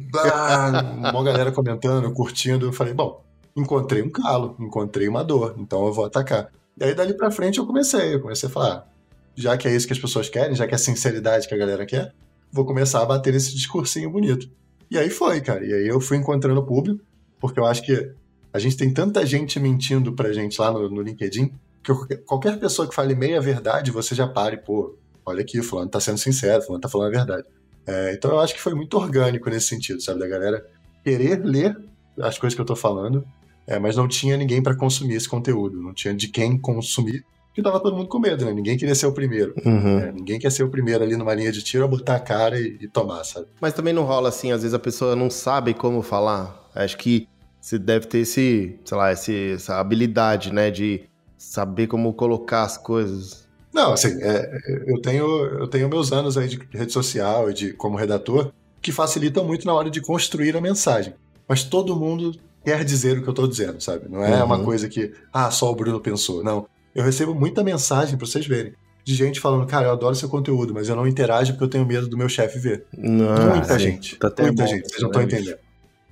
uma 1.10 1.24
galera 1.24 1.52
comentando, 1.52 2.12
curtindo, 2.12 2.66
eu 2.66 2.72
falei, 2.72 2.92
bom, 2.92 3.22
encontrei 3.56 4.02
um 4.02 4.10
calo, 4.10 4.56
encontrei 4.58 5.08
uma 5.08 5.24
dor, 5.24 5.54
então 5.58 5.86
eu 5.86 5.92
vou 5.92 6.04
atacar. 6.04 6.50
E 6.78 6.84
aí 6.84 6.94
dali 6.94 7.14
pra 7.14 7.30
frente 7.30 7.58
eu 7.58 7.66
comecei, 7.66 8.14
eu 8.14 8.20
comecei 8.20 8.48
a 8.48 8.52
falar, 8.52 8.88
já 9.34 9.56
que 9.56 9.66
é 9.66 9.74
isso 9.74 9.86
que 9.86 9.92
as 9.92 9.98
pessoas 9.98 10.28
querem, 10.28 10.54
já 10.54 10.66
que 10.66 10.74
é 10.74 10.76
a 10.76 10.78
sinceridade 10.78 11.48
que 11.48 11.54
a 11.54 11.58
galera 11.58 11.86
quer, 11.86 12.12
vou 12.52 12.64
começar 12.64 13.02
a 13.02 13.06
bater 13.06 13.34
esse 13.34 13.54
discursinho 13.54 14.10
bonito. 14.10 14.48
E 14.90 14.98
aí 14.98 15.10
foi, 15.10 15.40
cara. 15.40 15.64
E 15.64 15.72
aí 15.72 15.86
eu 15.86 16.00
fui 16.00 16.16
encontrando 16.16 16.60
o 16.60 16.66
público, 16.66 17.04
porque 17.40 17.60
eu 17.60 17.66
acho 17.66 17.82
que 17.82 18.12
a 18.52 18.58
gente 18.58 18.76
tem 18.76 18.92
tanta 18.92 19.24
gente 19.26 19.60
mentindo 19.60 20.12
pra 20.12 20.32
gente 20.32 20.60
lá 20.60 20.72
no, 20.72 20.88
no 20.88 21.02
LinkedIn, 21.02 21.52
que 21.82 22.16
qualquer 22.18 22.58
pessoa 22.58 22.88
que 22.88 22.94
fale 22.94 23.14
meia 23.14 23.40
verdade, 23.40 23.90
você 23.90 24.14
já 24.14 24.26
pare, 24.26 24.56
pô, 24.56 24.96
olha 25.24 25.42
aqui, 25.42 25.62
fulano 25.62 25.90
tá 25.90 26.00
sendo 26.00 26.18
sincero, 26.18 26.62
fulano 26.62 26.80
tá 26.80 26.88
falando 26.88 27.08
a 27.08 27.18
verdade. 27.18 27.46
É, 27.88 28.12
então 28.12 28.32
eu 28.32 28.40
acho 28.40 28.54
que 28.54 28.60
foi 28.60 28.74
muito 28.74 28.98
orgânico 28.98 29.48
nesse 29.48 29.68
sentido, 29.68 30.00
sabe? 30.02 30.20
Da 30.20 30.28
galera 30.28 30.64
querer 31.02 31.42
ler 31.42 31.74
as 32.20 32.38
coisas 32.38 32.54
que 32.54 32.60
eu 32.60 32.66
tô 32.66 32.76
falando, 32.76 33.24
é, 33.66 33.78
mas 33.78 33.96
não 33.96 34.06
tinha 34.06 34.36
ninguém 34.36 34.62
para 34.62 34.76
consumir 34.76 35.14
esse 35.14 35.28
conteúdo, 35.28 35.80
não 35.80 35.94
tinha 35.94 36.12
de 36.12 36.28
quem 36.28 36.58
consumir, 36.58 37.24
porque 37.48 37.62
tava 37.62 37.80
todo 37.80 37.96
mundo 37.96 38.08
com 38.08 38.18
medo, 38.18 38.44
né? 38.44 38.52
Ninguém 38.52 38.76
queria 38.76 38.94
ser 38.94 39.06
o 39.06 39.12
primeiro. 39.12 39.54
Uhum. 39.64 39.98
É, 39.98 40.12
ninguém 40.12 40.38
quer 40.38 40.52
ser 40.52 40.64
o 40.64 40.68
primeiro 40.68 41.02
ali 41.02 41.16
numa 41.16 41.34
linha 41.34 41.50
de 41.50 41.62
tiro, 41.62 41.84
a 41.84 41.88
botar 41.88 42.16
a 42.16 42.20
cara 42.20 42.60
e, 42.60 42.76
e, 42.80 42.88
tomar, 42.88 43.24
sabe? 43.24 43.46
Mas 43.60 43.72
também 43.72 43.94
não 43.94 44.04
rola 44.04 44.28
assim, 44.28 44.52
às 44.52 44.62
vezes 44.62 44.74
a 44.74 44.78
pessoa 44.78 45.16
não 45.16 45.30
sabe 45.30 45.72
como 45.72 46.02
falar. 46.02 46.68
Acho 46.74 46.96
que 46.98 47.26
você 47.60 47.78
deve 47.78 48.06
ter 48.06 48.18
esse, 48.18 48.78
sei 48.84 48.96
lá, 48.96 49.12
esse, 49.12 49.52
essa 49.54 49.80
habilidade, 49.80 50.52
né, 50.52 50.70
de 50.70 51.02
saber 51.36 51.86
como 51.86 52.12
colocar 52.12 52.62
as 52.62 52.76
coisas. 52.76 53.47
Não, 53.72 53.92
assim, 53.92 54.22
é, 54.22 54.58
eu, 54.86 55.00
tenho, 55.00 55.26
eu 55.26 55.68
tenho 55.68 55.88
meus 55.88 56.12
anos 56.12 56.36
aí 56.36 56.48
de 56.48 56.58
rede 56.72 56.92
social 56.92 57.50
e 57.50 57.54
de 57.54 57.72
como 57.72 57.96
redator 57.96 58.52
que 58.80 58.92
facilitam 58.92 59.44
muito 59.44 59.66
na 59.66 59.74
hora 59.74 59.90
de 59.90 60.00
construir 60.00 60.56
a 60.56 60.60
mensagem. 60.60 61.14
Mas 61.48 61.64
todo 61.64 61.96
mundo 61.96 62.32
quer 62.64 62.84
dizer 62.84 63.18
o 63.18 63.22
que 63.22 63.28
eu 63.28 63.32
estou 63.32 63.48
dizendo, 63.48 63.80
sabe? 63.80 64.08
Não 64.08 64.24
é 64.24 64.38
uhum. 64.38 64.44
uma 64.44 64.62
coisa 64.62 64.88
que, 64.88 65.12
ah, 65.32 65.50
só 65.50 65.70
o 65.70 65.74
Bruno 65.74 66.00
pensou. 66.00 66.42
Não. 66.42 66.66
Eu 66.94 67.04
recebo 67.04 67.34
muita 67.34 67.62
mensagem, 67.62 68.16
para 68.16 68.26
vocês 68.26 68.46
verem, 68.46 68.74
de 69.04 69.14
gente 69.14 69.40
falando, 69.40 69.66
cara, 69.66 69.86
eu 69.86 69.92
adoro 69.92 70.14
seu 70.14 70.28
conteúdo, 70.28 70.74
mas 70.74 70.88
eu 70.88 70.96
não 70.96 71.06
interajo 71.06 71.52
porque 71.52 71.64
eu 71.64 71.68
tenho 71.68 71.86
medo 71.86 72.08
do 72.08 72.16
meu 72.16 72.28
chefe 72.28 72.58
ver. 72.58 72.84
Não, 72.96 73.54
muita 73.54 73.78
gente. 73.78 74.16
Tá 74.16 74.32
muita 74.38 74.62
bom, 74.62 74.68
gente. 74.68 74.88
Vocês 74.88 75.00
não 75.00 75.08
estão 75.08 75.22
entendendo. 75.22 75.58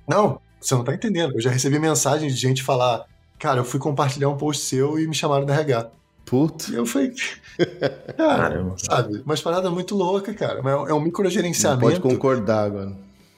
Não, 0.07 0.41
você 0.59 0.73
não 0.73 0.81
está 0.81 0.93
entendendo. 0.93 1.33
Eu 1.35 1.41
já 1.41 1.51
recebi 1.51 1.77
mensagem 1.77 2.27
de 2.27 2.35
gente 2.35 2.63
falar, 2.63 3.05
cara, 3.37 3.59
eu 3.59 3.65
fui 3.65 3.79
compartilhar 3.79 4.29
um 4.29 4.37
post 4.37 4.63
seu 4.63 4.99
e 4.99 5.07
me 5.07 5.13
chamaram 5.13 5.45
da 5.45 5.53
RH. 5.53 5.91
Putz. 6.27 6.67
E 6.67 6.75
eu 6.75 6.85
falei, 6.85 7.13
cara, 8.17 8.73
sabe? 8.77 9.23
Mas 9.25 9.41
parada 9.41 9.71
muito 9.71 9.95
louca, 9.95 10.33
cara. 10.33 10.59
É 10.89 10.93
um 10.93 10.99
microgerenciamento. 10.99 11.81
Não 11.81 11.89
pode 11.89 12.01
concordar 12.01 12.65
agora. 12.65 12.93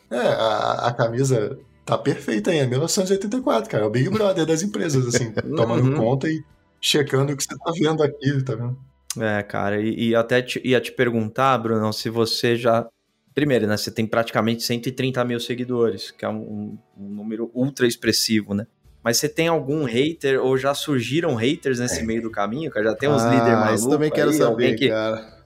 É, 0.10 0.18
a, 0.18 0.88
a 0.88 0.94
camisa 0.94 1.60
tá 1.86 1.96
perfeita 2.00 2.50
aí, 2.50 2.58
é 2.58 2.66
1984, 2.66 3.70
cara. 3.70 3.84
É 3.84 3.88
o 3.88 3.92
Big 3.92 4.10
Brother 4.10 4.44
das 4.44 4.64
empresas, 4.64 5.08
assim, 5.08 5.32
tomando 5.56 5.92
uhum. 5.92 5.98
conta 5.98 6.28
e 6.28 6.44
checando 6.82 7.32
o 7.32 7.38
que 7.38 7.44
você 7.44 7.56
tá 7.56 7.72
vendo 7.80 8.02
aqui, 8.02 8.44
tá 8.44 8.56
vendo? 8.56 8.76
É, 9.20 9.44
cara, 9.44 9.80
e, 9.80 10.10
e 10.10 10.16
até 10.16 10.42
te, 10.42 10.60
ia 10.66 10.82
te 10.82 10.92
perguntar, 10.92 11.58
Bruno, 11.60 11.94
se 11.94 12.10
você 12.10 12.56
já. 12.56 12.88
Primeiro, 13.36 13.68
né? 13.68 13.78
Você 13.78 13.92
tem 13.92 14.08
praticamente 14.08 14.64
130 14.64 15.24
mil 15.24 15.40
seguidores, 15.40 16.10
que 16.10 16.26
é 16.26 16.30
um, 16.30 16.76
um 16.98 17.10
número 17.10 17.52
ultra 17.54 17.86
expressivo, 17.86 18.56
né? 18.56 18.66
Mas 19.04 19.18
você 19.18 19.30
tem 19.30 19.48
algum 19.48 19.86
hater 19.86 20.44
ou 20.44 20.58
já 20.58 20.74
surgiram 20.74 21.36
haters 21.36 21.80
nesse 21.80 22.02
é. 22.02 22.04
meio 22.04 22.22
do 22.22 22.30
caminho, 22.30 22.70
cara? 22.70 22.88
Já 22.88 22.96
tem 22.96 23.10
uns 23.10 23.22
ah, 23.22 23.30
líderes 23.30 23.60
mais 23.60 23.84
Eu 23.84 23.90
também 23.90 24.12
quero 24.12 24.32
aí, 24.32 24.38
saber, 24.38 24.76
que... 24.76 24.90
cara. 24.90 25.40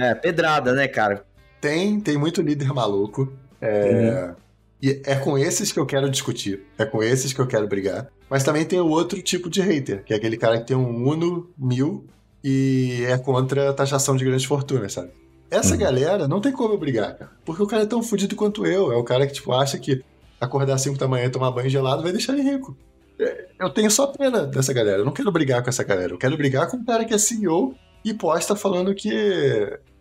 É, 0.00 0.14
pedrada, 0.14 0.72
né, 0.72 0.88
cara? 0.88 1.24
Tem, 1.60 2.00
tem 2.00 2.16
muito 2.16 2.42
líder 2.42 2.72
maluco. 2.72 3.32
É... 3.60 4.26
Uhum. 4.28 4.34
E 4.82 5.00
é 5.06 5.14
com 5.14 5.38
esses 5.38 5.72
que 5.72 5.78
eu 5.78 5.86
quero 5.86 6.10
discutir. 6.10 6.62
É 6.76 6.84
com 6.84 7.02
esses 7.02 7.32
que 7.32 7.40
eu 7.40 7.46
quero 7.46 7.66
brigar. 7.66 8.08
Mas 8.28 8.44
também 8.44 8.64
tem 8.64 8.80
o 8.80 8.88
outro 8.88 9.22
tipo 9.22 9.48
de 9.48 9.60
hater, 9.62 10.04
que 10.04 10.12
é 10.12 10.16
aquele 10.16 10.36
cara 10.36 10.58
que 10.58 10.66
tem 10.66 10.76
um 10.76 11.08
Uno 11.08 11.50
mil 11.56 12.06
e 12.42 13.02
é 13.06 13.16
contra 13.16 13.70
a 13.70 13.72
taxação 13.72 14.16
de 14.16 14.24
grandes 14.24 14.44
fortunas, 14.44 14.92
sabe? 14.92 15.10
Essa 15.50 15.72
uhum. 15.72 15.78
galera 15.78 16.28
não 16.28 16.40
tem 16.40 16.52
como 16.52 16.74
eu 16.74 16.78
brigar, 16.78 17.16
cara. 17.16 17.30
Porque 17.44 17.62
o 17.62 17.66
cara 17.66 17.84
é 17.84 17.86
tão 17.86 18.02
fodido 18.02 18.36
quanto 18.36 18.66
eu. 18.66 18.92
É 18.92 18.96
o 18.96 19.04
cara 19.04 19.26
que, 19.26 19.32
tipo, 19.32 19.52
acha 19.52 19.78
que 19.78 20.02
acordar 20.44 20.74
às 20.74 20.82
5 20.82 20.98
da 20.98 21.08
manhã 21.08 21.26
e 21.26 21.30
tomar 21.30 21.50
banho 21.50 21.68
gelado 21.68 22.02
vai 22.02 22.12
deixar 22.12 22.32
ele 22.32 22.42
rico. 22.42 22.76
É, 23.18 23.46
eu 23.60 23.70
tenho 23.70 23.90
só 23.90 24.06
pena 24.08 24.46
dessa 24.46 24.72
galera. 24.72 24.98
Eu 24.98 25.04
não 25.04 25.12
quero 25.12 25.30
brigar 25.30 25.62
com 25.62 25.68
essa 25.68 25.84
galera. 25.84 26.12
Eu 26.12 26.18
quero 26.18 26.36
brigar 26.36 26.68
com 26.70 26.76
o 26.76 26.84
cara 26.84 27.04
que 27.04 27.14
é 27.14 27.18
CEO 27.18 27.74
e 28.04 28.12
posta 28.12 28.56
falando 28.56 28.94
que 28.94 29.08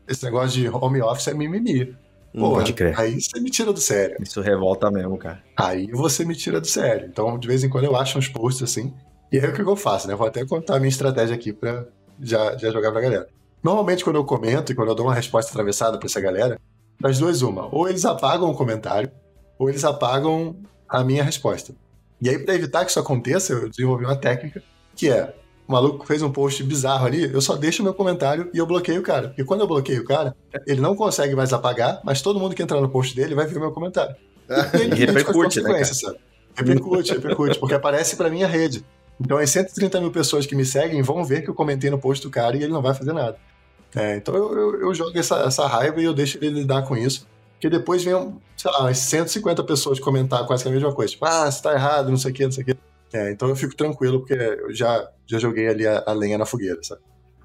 esse 0.08 0.24
negócio 0.26 0.50
de 0.50 0.68
home 0.68 1.02
office 1.02 1.28
é 1.28 1.34
mimimi. 1.34 1.96
Porra, 2.34 2.56
Pode 2.56 2.74
crer. 2.74 3.00
Aí 3.00 3.22
você 3.22 3.40
me 3.40 3.50
tira 3.50 3.72
do 3.72 3.80
sério. 3.80 4.18
Isso 4.20 4.42
revolta 4.42 4.90
mesmo, 4.90 5.18
cara. 5.18 5.44
Aí 5.56 5.88
você 5.92 6.26
me 6.26 6.36
tira 6.36 6.60
do 6.60 6.68
sério. 6.68 7.08
Então, 7.08 7.38
de 7.38 7.48
vez 7.48 7.64
em 7.64 7.70
quando 7.70 7.86
eu 7.86 7.96
acho 7.96 8.18
uns 8.18 8.28
posts 8.28 8.64
assim. 8.64 8.92
E 9.32 9.40
aí 9.40 9.48
o 9.48 9.54
que 9.54 9.62
eu 9.62 9.76
faço, 9.76 10.08
né? 10.08 10.16
Vou 10.16 10.28
até 10.28 10.44
contar 10.46 10.76
a 10.76 10.80
minha 10.80 10.90
estratégia 10.90 11.36
aqui 11.36 11.54
pra 11.54 11.86
já, 12.20 12.58
já 12.58 12.72
jogar 12.72 12.92
pra 12.92 13.02
galera. 13.02 13.28
Normalmente, 13.64 14.04
quando 14.04 14.18
eu 14.18 14.26
comento 14.26 14.72
e 14.72 14.76
quando 14.76 14.90
eu 14.90 14.96
dou 14.96 15.06
uma 15.06 15.16
resposta 15.16 15.52
atravessada 15.52 15.98
pra 15.98 16.08
essa 16.08 16.20
galera, 16.20 16.60
das 17.00 17.20
duas, 17.20 17.42
uma. 17.42 17.74
Ou 17.74 17.88
eles 17.88 18.04
apagam 18.04 18.50
o 18.50 18.56
comentário, 18.56 19.12
ou 19.58 19.70
eles 19.70 19.84
apagam 19.84 20.56
a 20.88 21.04
minha 21.04 21.24
resposta. 21.24 21.74
E 22.22 22.30
aí, 22.30 22.40
para 22.40 22.56
evitar 22.56 22.86
que 22.86 22.92
isso 22.92 23.00
aconteça, 23.00 23.54
eu 23.54 23.70
desenvolvi 23.70 24.06
uma 24.06 24.16
técnica 24.16 24.64
que 24.96 25.10
é: 25.10 25.34
o 25.68 25.72
maluco 25.72 26.06
fez 26.06 26.22
um 26.22 26.32
post 26.32 26.64
bizarro 26.64 27.06
ali, 27.06 27.32
eu 27.32 27.42
só 27.42 27.56
deixo 27.56 27.84
meu 27.84 27.94
comentário 27.94 28.50
e 28.54 28.58
eu 28.58 28.66
bloqueio 28.66 29.02
o 29.02 29.04
cara. 29.04 29.30
Porque 29.30 29.44
quando 29.44 29.62
eu 29.62 29.68
bloqueio 29.68 30.02
o 30.02 30.06
cara, 30.06 30.36
ele 30.68 30.82
não 30.82 30.96
consegue 30.96 31.36
mais 31.36 31.54
apagar, 31.54 32.02
mas 32.04 32.22
todo 32.22 32.40
mundo 32.40 32.56
que 32.56 32.64
entrar 32.64 32.80
no 32.80 32.90
post 32.90 33.16
dele 33.16 33.36
vai 33.36 33.46
ver 33.46 33.58
o 33.58 33.62
meu 33.62 33.72
comentário. 33.72 34.16
E 34.74 34.82
ele 34.82 34.96
repercute, 34.96 35.62
né, 35.62 35.72
cara? 35.72 35.86
sabe? 35.86 36.18
Repercute, 36.56 37.14
repercute, 37.14 37.60
porque 37.60 37.74
aparece 37.74 38.16
pra 38.16 38.30
minha 38.30 38.48
rede. 38.48 38.86
Então 39.20 39.38
as 39.38 39.50
130 39.50 40.00
mil 40.02 40.12
pessoas 40.12 40.46
que 40.46 40.56
me 40.56 40.66
seguem 40.66 41.02
vão 41.02 41.24
ver 41.24 41.42
que 41.42 41.50
eu 41.50 41.54
comentei 41.54 41.90
no 41.90 41.98
post 41.98 42.26
do 42.26 42.32
cara 42.32 42.56
e 42.56 42.64
ele 42.64 42.74
não 42.74 42.82
vai 42.82 42.94
fazer 42.94 43.14
nada. 43.14 43.38
É, 43.96 44.16
então 44.18 44.36
eu, 44.36 44.54
eu, 44.54 44.82
eu, 44.82 44.94
jogo 44.94 45.18
essa, 45.18 45.38
essa 45.42 45.68
raiva 45.68 46.02
e 46.02 46.04
eu 46.04 46.14
deixo 46.14 46.38
ele 46.40 46.62
lidar 46.62 46.82
com 46.84 46.98
isso. 46.98 47.28
Porque 47.64 47.78
depois 47.78 48.04
vem, 48.04 48.14
sei 48.58 48.72
lá, 48.72 48.82
umas 48.82 48.98
150 48.98 49.64
pessoas 49.64 49.98
comentar 49.98 50.46
quase 50.46 50.64
que 50.64 50.70
a 50.70 50.72
mesma 50.74 50.94
coisa. 50.94 51.14
Tipo, 51.14 51.24
ah, 51.24 51.50
você 51.50 51.64
tá 51.64 51.72
errado, 51.72 52.10
não 52.10 52.18
sei 52.18 52.32
o 52.32 52.34
que, 52.34 52.44
não 52.44 52.52
sei 52.52 52.62
o 52.62 52.66
que. 52.66 52.78
É, 53.14 53.32
então 53.32 53.48
eu 53.48 53.56
fico 53.56 53.74
tranquilo, 53.74 54.20
porque 54.20 54.34
eu 54.34 54.76
já, 54.76 55.10
já 55.26 55.40
joguei 55.40 55.70
ali 55.70 55.88
a, 55.88 56.04
a 56.06 56.12
lenha 56.12 56.38
na 56.38 56.46
fogueira, 56.46 56.84
sabe? 56.84 57.00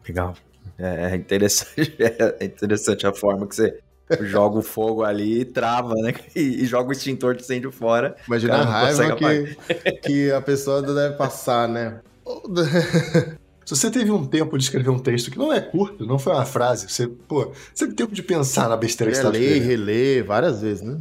Legal. 0.09 0.35
É, 0.77 1.13
é 1.13 1.15
interessante, 1.15 1.95
é 2.03 2.45
interessante 2.45 3.07
a 3.07 3.15
forma 3.15 3.47
que 3.47 3.55
você 3.55 3.79
joga 4.23 4.59
o 4.59 4.63
fogo 4.63 5.05
ali 5.05 5.43
e 5.43 5.45
trava, 5.45 5.95
né? 5.95 6.13
E, 6.35 6.65
e 6.65 6.67
joga 6.67 6.89
o 6.89 6.93
extintor 6.93 7.37
de 7.37 7.45
incêndio 7.45 7.71
fora. 7.71 8.17
Imagina 8.27 8.57
a 8.57 8.65
raiva 8.65 9.15
que, 9.15 9.93
que 10.03 10.33
a 10.33 10.41
pessoa 10.41 10.83
deve 10.83 11.15
passar, 11.15 11.69
né? 11.69 12.01
Se 13.69 13.77
você 13.77 13.91
teve 13.91 14.11
um 14.11 14.25
tempo 14.25 14.57
de 14.57 14.65
escrever 14.65 14.89
um 14.89 14.99
texto 14.99 15.31
que 15.31 15.37
não 15.37 15.53
é 15.53 15.61
curto, 15.61 16.07
não 16.07 16.19
foi 16.19 16.33
uma 16.33 16.47
frase, 16.47 16.89
você, 16.89 17.07
pô, 17.07 17.53
você 17.75 17.85
teve 17.85 17.93
tempo 17.93 18.15
de 18.15 18.23
pensar 18.23 18.67
na 18.67 18.79
besteira 18.79 19.11
que 19.11 19.19
você 19.19 19.23
tá 19.23 19.29
ler, 19.29 19.61
reler 19.61 20.25
várias 20.25 20.63
vezes, 20.63 20.83
né? 20.83 20.99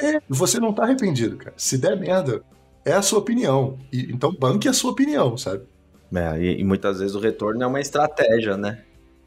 É, 0.00 0.22
você 0.28 0.60
não 0.60 0.72
tá 0.72 0.84
arrependido, 0.84 1.36
cara. 1.36 1.52
Se 1.56 1.76
der 1.76 1.98
merda, 1.98 2.40
é 2.84 2.92
a 2.92 3.02
sua 3.02 3.18
opinião. 3.18 3.80
E, 3.92 4.12
então 4.12 4.32
banque 4.32 4.68
a 4.68 4.72
sua 4.72 4.92
opinião, 4.92 5.36
sabe? 5.36 5.64
É, 6.14 6.40
e, 6.40 6.60
e, 6.60 6.64
muitas 6.64 7.00
vezes 7.00 7.16
o 7.16 7.18
retorno 7.18 7.60
é 7.64 7.66
uma 7.66 7.80
estratégia, 7.80 8.56
né? 8.56 8.84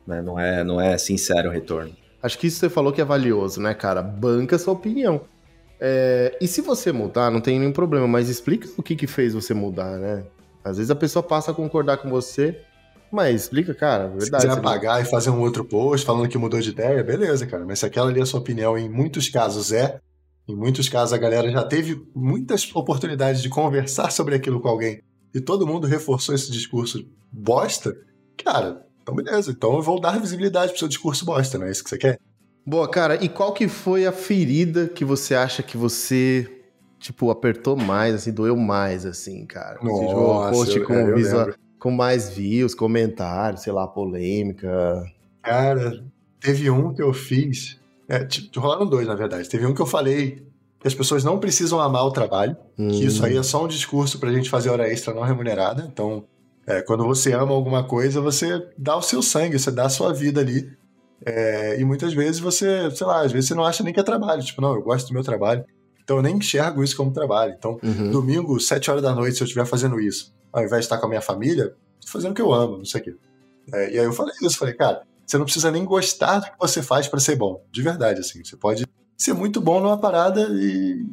né? 0.08 0.21
Não 0.21 0.39
é, 0.39 0.63
não 0.63 0.80
é 0.80 0.97
sincero 0.97 1.50
o 1.50 1.52
retorno. 1.52 1.93
Acho 2.23 2.39
que 2.39 2.47
isso 2.47 2.58
você 2.58 2.69
falou 2.69 2.93
que 2.93 3.02
é 3.02 3.06
valioso, 3.06 3.60
né, 3.60 3.73
cara? 3.73 4.02
Banca 4.02 4.56
a 4.56 4.60
sua 4.60 4.71
opinião. 4.71 5.19
É, 5.78 6.38
e 6.39 6.47
se 6.47 6.62
você 6.62 6.93
mudar, 6.93 7.30
não 7.32 7.41
tem 7.41 7.60
nenhum 7.60 7.73
problema, 7.73 8.08
mas 8.08 8.30
explica 8.30 8.69
o 8.78 8.82
que, 8.82 8.95
que 8.95 9.08
fez 9.08 9.34
você 9.34 9.54
mudar, 9.54 9.97
né? 10.00 10.23
Às 10.63 10.78
vezes 10.78 10.89
a 10.89 10.95
pessoa 10.95 11.21
passa 11.21 11.52
a 11.52 11.54
concordar 11.54 11.97
com 11.97 12.10
você, 12.10 12.62
mas 13.12 13.43
explica, 13.43 13.74
cara, 13.74 14.06
é 14.06 14.08
verdade. 14.08 14.43
Se 14.43 14.48
quiser 14.48 14.60
apagar 14.60 14.96
não... 14.96 15.02
e 15.02 15.06
fazer 15.06 15.30
um 15.30 15.41
outro 15.41 15.63
post 15.63 16.06
falando 16.06 16.28
que 16.28 16.38
mudou 16.38 16.60
de 16.60 16.70
ideia, 16.70 17.04
beleza, 17.04 17.46
cara. 17.46 17.65
Mas 17.65 17.80
se 17.80 17.86
aquela 17.86 18.10
ali 18.10 18.20
é 18.20 18.24
a 18.24 18.26
sua 18.26 18.39
opinião, 18.39 18.78
em 18.78 18.89
muitos 18.89 19.30
casos 19.30 19.72
é, 19.72 20.00
em 20.48 20.56
muitos 20.56 20.88
casos 20.88 21.13
a 21.13 21.17
galera 21.17 21.52
já 21.52 21.63
teve 21.63 22.02
muitas 22.15 22.74
oportunidades 22.74 23.41
de 23.41 23.50
conversar 23.50 24.12
sobre 24.12 24.36
aquilo 24.36 24.62
com 24.62 24.70
alguém 24.70 25.02
e 25.34 25.41
todo 25.41 25.67
mundo 25.67 25.88
reforçou 25.88 26.34
esse 26.34 26.52
discurso 26.52 27.06
bosta, 27.32 27.96
cara, 28.43 28.86
então 29.02 29.15
beleza. 29.15 29.52
Então 29.52 29.76
eu 29.76 29.82
vou 29.82 30.00
dar 30.00 30.20
visibilidade 30.20 30.72
pro 30.72 30.80
seu 30.80 30.88
discurso 30.88 31.26
bosta, 31.26 31.58
não 31.58 31.67
é 31.67 31.72
isso 31.72 31.84
que 31.84 31.89
você 31.89 31.98
quer? 31.98 32.20
Boa, 32.65 32.89
cara. 32.89 33.24
E 33.24 33.30
qual 33.30 33.54
que 33.54 33.67
foi 33.67 34.06
a 34.06 34.12
ferida 34.12 34.88
que 34.88 35.06
você 35.06 35.36
acha 35.36 35.63
que 35.63 35.78
você, 35.78 36.50
tipo, 37.00 37.30
apertou 37.30 37.78
mais, 37.78 38.13
assim, 38.13 38.34
doeu 38.34 38.58
mais, 38.58 39.06
assim, 39.06 39.46
cara? 39.46 39.80
Nossa, 39.82 40.52
post 40.52 40.80
com, 40.82 40.93
é, 40.93 41.13
visual, 41.13 41.54
com 41.80 41.92
mais 41.92 42.30
views, 42.30 42.74
comentários, 42.74 43.63
sei 43.63 43.74
lá, 43.74 43.88
polêmica. 43.88 45.04
Cara, 45.42 46.04
teve 46.40 46.70
um 46.70 46.94
que 46.94 47.02
eu 47.02 47.13
fiz 47.13 47.80
é, 48.08 48.24
tipo, 48.24 48.60
rolaram 48.60 48.88
dois, 48.88 49.08
na 49.08 49.16
verdade. 49.16 49.50
Teve 49.50 49.66
um 49.66 49.74
que 49.74 49.82
eu 49.82 49.86
falei 49.86 50.48
que 50.80 50.88
as 50.88 50.94
pessoas 50.94 51.24
não 51.24 51.40
precisam 51.40 51.80
amar 51.80 52.06
o 52.06 52.12
trabalho, 52.12 52.56
hum. 52.78 52.88
que 52.88 53.06
isso 53.06 53.26
aí 53.26 53.36
é 53.36 53.44
só 53.44 53.66
um 53.66 53.68
discurso 53.68 54.20
pra 54.20 54.32
gente 54.32 54.50
fazer 54.50 54.70
hora 54.70 54.88
extra 54.88 55.13
não 55.13 55.24
remunerada. 55.24 55.88
Então, 55.92 56.24
é, 56.66 56.82
quando 56.82 57.04
você 57.04 57.34
ama 57.34 57.54
alguma 57.54 57.84
coisa, 57.84 58.22
você 58.22 58.66
dá 58.78 58.96
o 58.96 59.02
seu 59.02 59.22
sangue, 59.22 59.60
você 59.60 59.72
dá 59.72 59.86
a 59.86 59.90
sua 59.90 60.13
vida 60.13 60.40
ali. 60.40 60.72
É, 61.26 61.80
e 61.80 61.84
muitas 61.84 62.13
vezes 62.13 62.40
você, 62.40 62.90
sei 62.92 63.08
lá, 63.08 63.22
às 63.22 63.32
vezes 63.32 63.50
você 63.50 63.56
não 63.56 63.66
acha 63.66 63.84
nem 63.84 63.94
que 63.94 64.00
é 64.00 64.04
trabalho. 64.04 64.44
Tipo, 64.44 64.62
não, 64.62 64.74
eu 64.74 64.82
gosto 64.82 65.08
do 65.08 65.13
meu 65.13 65.24
trabalho. 65.24 65.66
Então 66.04 66.18
eu 66.18 66.24
nem 66.24 66.38
enxergo 66.38 66.84
isso 66.84 66.96
como 66.96 67.12
trabalho. 67.12 67.56
Então, 67.58 67.78
uhum. 67.84 68.12
domingo, 68.12 68.58
sete 68.60 68.90
horas 68.90 69.04
da 69.04 69.13
noite, 69.13 69.36
se 69.36 69.44
eu 69.44 69.46
estiver 69.46 69.66
fazendo 69.66 70.00
isso, 70.00 70.34
ao 70.51 70.63
invés 70.63 70.81
de 70.81 70.86
estar 70.86 70.97
com 70.97 71.05
a 71.05 71.10
minha 71.10 71.21
família, 71.21 71.75
tô 72.01 72.07
fazendo 72.07 72.31
o 72.31 72.36
que 72.36 72.41
eu 72.41 72.53
amo, 72.53 72.77
não 72.77 72.86
sei 72.86 73.01
o 73.01 73.03
quê. 73.03 73.15
É, 73.73 73.93
e 73.93 73.99
aí 73.99 74.05
eu 74.05 74.13
falei 74.13 74.33
isso, 74.41 74.57
falei, 74.57 74.73
cara, 74.73 75.03
você 75.25 75.38
não 75.38 75.45
precisa 75.45 75.69
nem 75.69 75.83
gostar 75.83 76.39
do 76.39 76.45
que 76.45 76.57
você 76.57 76.81
faz 76.81 77.07
para 77.07 77.19
ser 77.19 77.36
bom. 77.36 77.62
De 77.71 77.81
verdade, 77.81 78.21
assim. 78.21 78.43
Você 78.43 78.55
pode 78.55 78.86
ser 79.17 79.33
muito 79.33 79.60
bom 79.60 79.81
numa 79.81 79.97
parada 79.97 80.47
e 80.51 81.05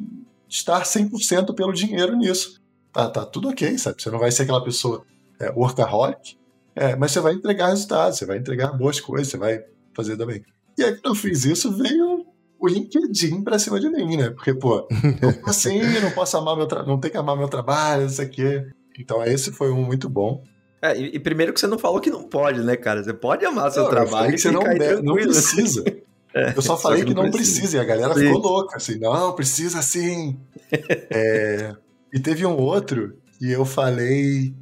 estar 0.47 0.83
100% 0.83 1.53
pelo 1.53 1.73
dinheiro 1.73 2.15
nisso. 2.15 2.61
Tá, 2.93 3.09
tá 3.09 3.25
tudo 3.25 3.49
ok, 3.49 3.77
sabe? 3.77 4.01
Você 4.01 4.09
não 4.09 4.19
vai 4.19 4.31
ser 4.31 4.43
aquela 4.43 4.63
pessoa 4.63 5.03
é, 5.39 5.51
workaholic, 5.51 6.37
é, 6.73 6.95
mas 6.95 7.11
você 7.11 7.19
vai 7.19 7.33
entregar 7.33 7.67
resultados, 7.67 8.17
você 8.17 8.25
vai 8.25 8.37
entregar 8.37 8.71
boas 8.71 9.01
coisas, 9.01 9.27
você 9.27 9.37
vai 9.37 9.61
fazer 9.93 10.15
também. 10.15 10.43
E 10.77 10.83
aí, 10.83 10.93
quando 10.93 11.13
eu 11.13 11.15
fiz 11.15 11.43
isso, 11.43 11.71
veio 11.75 12.25
o 12.57 12.67
LinkedIn 12.67 13.43
pra 13.43 13.59
cima 13.59 13.79
de 13.79 13.89
mim, 13.89 14.15
né? 14.15 14.29
Porque, 14.29 14.53
pô, 14.53 14.87
assim, 15.45 15.81
não 16.01 16.11
posso 16.11 16.37
amar 16.37 16.55
meu 16.55 16.67
trabalho, 16.67 16.89
não 16.89 16.99
tem 16.99 17.11
que 17.11 17.17
amar 17.17 17.37
meu 17.37 17.49
trabalho, 17.49 18.05
isso 18.05 18.21
aqui. 18.21 18.65
Então, 18.99 19.23
esse 19.23 19.51
foi 19.51 19.71
um 19.71 19.83
muito 19.83 20.09
bom. 20.09 20.43
É, 20.81 20.97
e, 20.97 21.15
e, 21.15 21.19
primeiro 21.19 21.53
que 21.53 21.59
você 21.59 21.67
não 21.67 21.79
falou 21.79 21.99
que 21.99 22.09
não 22.09 22.23
pode, 22.23 22.61
né, 22.61 22.75
cara? 22.75 23.03
Você 23.03 23.13
pode 23.13 23.45
amar 23.45 23.71
seu 23.71 23.83
não, 23.83 23.89
trabalho 23.89 24.31
que 24.31 24.37
você 24.37 24.51
não, 24.51 24.63
deve, 24.63 25.01
não 25.01 25.15
precisa. 25.15 25.83
É, 26.37 26.53
eu 26.53 26.61
só 26.61 26.75
falei 26.75 27.05
que 27.05 27.13
não, 27.13 27.31
precisa. 27.31 27.61
precisa. 27.61 27.77
e 27.77 27.79
a 27.79 27.85
galera 27.85 28.13
sim. 28.13 28.27
ficou 28.27 28.41
louca, 28.41 28.75
assim, 28.75 28.99
não, 28.99 29.33
precisa 29.33 29.81
sim. 29.81 30.37
é, 31.09 31.73
e 32.13 32.19
teve 32.19 32.45
um 32.45 32.57
outro 32.57 33.15
que 33.39 33.49
eu 33.49 33.63
falei 33.63 34.53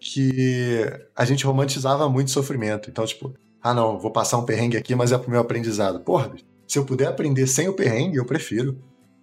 que 0.00 0.86
a 1.14 1.26
gente 1.26 1.44
romantizava 1.44 2.08
muito 2.08 2.30
sofrimento. 2.30 2.88
Então, 2.88 3.04
tipo, 3.04 3.34
ah 3.60 3.74
não, 3.74 3.98
vou 3.98 4.10
passar 4.10 4.38
um 4.38 4.46
perrengue 4.46 4.78
aqui, 4.78 4.94
mas 4.94 5.12
é 5.12 5.18
pro 5.18 5.30
meu 5.30 5.40
aprendizado. 5.40 6.00
Porra, 6.00 6.32
se 6.66 6.78
eu 6.78 6.86
puder 6.86 7.08
aprender 7.08 7.46
sem 7.46 7.68
o 7.68 7.74
perrengue, 7.74 8.16
eu 8.16 8.24
prefiro. 8.24 8.78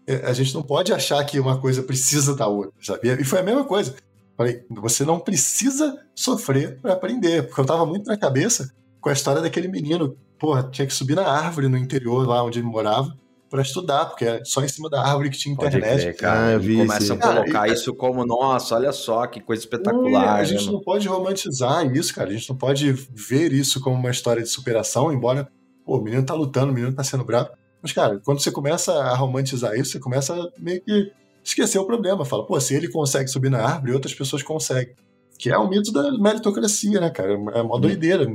É, 0.08 0.18
a 0.28 0.34
gente 0.34 0.54
não 0.54 0.62
pode 0.62 0.94
achar 0.94 1.24
que 1.26 1.40
uma 1.40 1.60
coisa 1.60 1.82
precisa 1.82 2.36
da 2.36 2.48
outra, 2.48 2.74
sabe? 2.82 3.10
E 3.20 3.24
foi 3.24 3.40
a 3.40 3.44
mesma 3.44 3.64
coisa. 3.64 3.96
Falei, 4.38 4.66
você 4.70 5.06
não 5.06 5.20
precisa 5.20 5.98
sofrer 6.14 6.80
para 6.82 6.94
aprender, 6.94 7.48
porque 7.48 7.62
eu 7.62 7.66
tava 7.66 7.86
muito 7.86 8.08
na 8.08 8.18
cabeça 8.18 8.70
com 9.00 9.10
a 9.10 9.14
história 9.14 9.42
daquele 9.42 9.68
menino, 9.68 10.18
porra, 10.40 10.64
tinha 10.64 10.86
que 10.86 10.94
subir 10.94 11.16
na 11.16 11.28
árvore 11.28 11.68
no 11.68 11.78
interior, 11.78 12.28
lá 12.28 12.44
onde 12.44 12.60
ele 12.60 12.68
morava, 12.68 13.16
para 13.50 13.62
estudar, 13.62 14.06
porque 14.06 14.26
é 14.26 14.44
só 14.44 14.64
em 14.64 14.68
cima 14.68 14.90
da 14.90 15.02
árvore 15.02 15.30
que 15.30 15.38
tinha 15.38 15.54
internet. 15.54 16.02
Crer, 16.02 16.18
cara. 16.18 16.48
Ah, 16.48 16.52
eu 16.52 16.60
vi 16.60 16.78
começa 16.78 17.14
a 17.14 17.18
colocar 17.18 17.52
cara, 17.52 17.72
isso 17.72 17.94
como, 17.94 18.26
nossa, 18.26 18.76
olha 18.76 18.92
só 18.92 19.26
que 19.28 19.40
coisa 19.40 19.62
espetacular. 19.62 20.36
a 20.36 20.44
gente 20.44 20.66
né, 20.66 20.72
não 20.72 20.82
pode 20.82 21.08
romantizar 21.08 21.86
isso, 21.96 22.14
cara. 22.14 22.30
A 22.30 22.34
gente 22.34 22.50
não 22.50 22.58
pode 22.58 22.92
ver 22.92 23.54
isso 23.54 23.80
como 23.80 23.96
uma 23.96 24.12
história 24.12 24.44
de 24.44 24.50
superação, 24.50 25.14
embora, 25.14 25.48
pô, 25.86 25.98
o 25.98 26.02
menino 26.02 26.26
tá 26.26 26.34
lutando, 26.34 26.72
o 26.72 26.76
menino 26.76 26.94
tá 26.94 27.04
sendo 27.04 27.24
bravo. 27.24 27.50
Mas, 27.82 27.94
cara, 27.94 28.20
quando 28.26 28.42
você 28.42 28.52
começa 28.52 28.92
a 28.92 29.16
romantizar 29.16 29.76
isso, 29.76 29.92
você 29.92 30.00
começa 30.00 30.34
a 30.34 30.50
meio 30.60 30.82
que 30.82 31.12
esquecer 31.46 31.78
o 31.80 31.86
problema. 31.86 32.26
Fala, 32.26 32.46
pô, 32.46 32.60
se 32.60 32.74
ele 32.74 32.90
consegue 32.90 33.30
subir 33.30 33.50
na 33.50 33.62
árvore, 33.62 33.94
outras 33.94 34.14
pessoas 34.14 34.42
conseguem. 34.44 34.96
Que 35.38 35.50
é 35.50 35.58
o 35.58 35.70
mito 35.70 35.92
da 35.92 36.18
meritocracia, 36.18 37.00
né, 37.00 37.10
cara? 37.10 37.34
É 37.34 37.62
uma 37.62 37.80
doideira. 37.80 38.26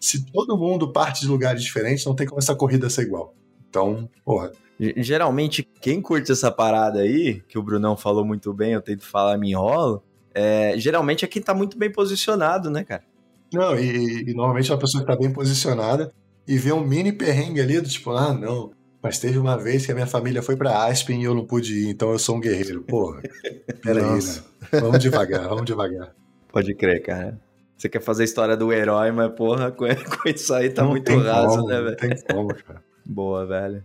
Se 0.00 0.24
todo 0.26 0.56
mundo 0.56 0.92
parte 0.92 1.20
de 1.22 1.28
lugares 1.28 1.62
diferentes, 1.62 2.04
não 2.04 2.14
tem 2.14 2.26
como 2.26 2.38
essa 2.38 2.54
corrida 2.54 2.88
ser 2.88 3.02
igual. 3.02 3.34
Então, 3.68 4.08
porra. 4.24 4.52
Geralmente, 4.78 5.68
quem 5.80 6.00
curte 6.00 6.32
essa 6.32 6.50
parada 6.50 7.00
aí, 7.00 7.42
que 7.48 7.58
o 7.58 7.62
Brunão 7.62 7.96
falou 7.96 8.24
muito 8.24 8.52
bem, 8.52 8.72
eu 8.72 8.82
tento 8.82 9.04
falar, 9.04 9.38
me 9.38 9.50
enrolo, 9.50 10.02
é, 10.34 10.74
geralmente 10.76 11.24
é 11.24 11.28
quem 11.28 11.40
tá 11.40 11.54
muito 11.54 11.78
bem 11.78 11.90
posicionado, 11.90 12.70
né, 12.70 12.82
cara? 12.82 13.04
Não, 13.52 13.78
e, 13.78 14.30
e 14.30 14.34
normalmente 14.34 14.70
é 14.70 14.74
uma 14.74 14.80
pessoa 14.80 15.04
que 15.04 15.10
tá 15.10 15.16
bem 15.16 15.32
posicionada 15.32 16.12
e 16.46 16.58
vê 16.58 16.72
um 16.72 16.84
mini 16.84 17.12
perrengue 17.12 17.60
ali 17.60 17.80
do 17.80 17.88
tipo, 17.88 18.10
ah, 18.10 18.34
não, 18.34 18.72
mas 19.04 19.18
teve 19.18 19.36
uma 19.36 19.58
vez 19.58 19.84
que 19.84 19.92
a 19.92 19.94
minha 19.94 20.06
família 20.06 20.40
foi 20.40 20.56
para 20.56 20.86
Aspen 20.86 21.20
e 21.20 21.24
eu 21.24 21.34
não 21.34 21.44
pude 21.44 21.74
ir, 21.74 21.90
então 21.90 22.10
eu 22.10 22.18
sou 22.18 22.36
um 22.36 22.40
guerreiro. 22.40 22.80
Porra, 22.84 23.20
peraí, 23.84 24.02
né? 24.02 24.42
Vamos 24.80 24.98
devagar, 24.98 25.46
vamos 25.46 25.66
devagar. 25.66 26.14
Pode 26.50 26.74
crer, 26.74 27.02
cara. 27.02 27.38
Você 27.76 27.86
quer 27.86 28.00
fazer 28.00 28.22
a 28.22 28.24
história 28.24 28.56
do 28.56 28.72
herói, 28.72 29.12
mas 29.12 29.30
porra, 29.34 29.70
com, 29.70 29.84
isso 30.26 30.54
aí 30.54 30.70
tá 30.70 30.84
não 30.84 30.92
muito 30.92 31.14
raso, 31.18 31.56
como, 31.58 31.68
né, 31.68 31.82
velho? 31.82 31.90
Não 31.90 31.96
tem 31.96 32.16
como, 32.34 32.54
cara. 32.54 32.82
Boa, 33.04 33.44
velho. 33.44 33.84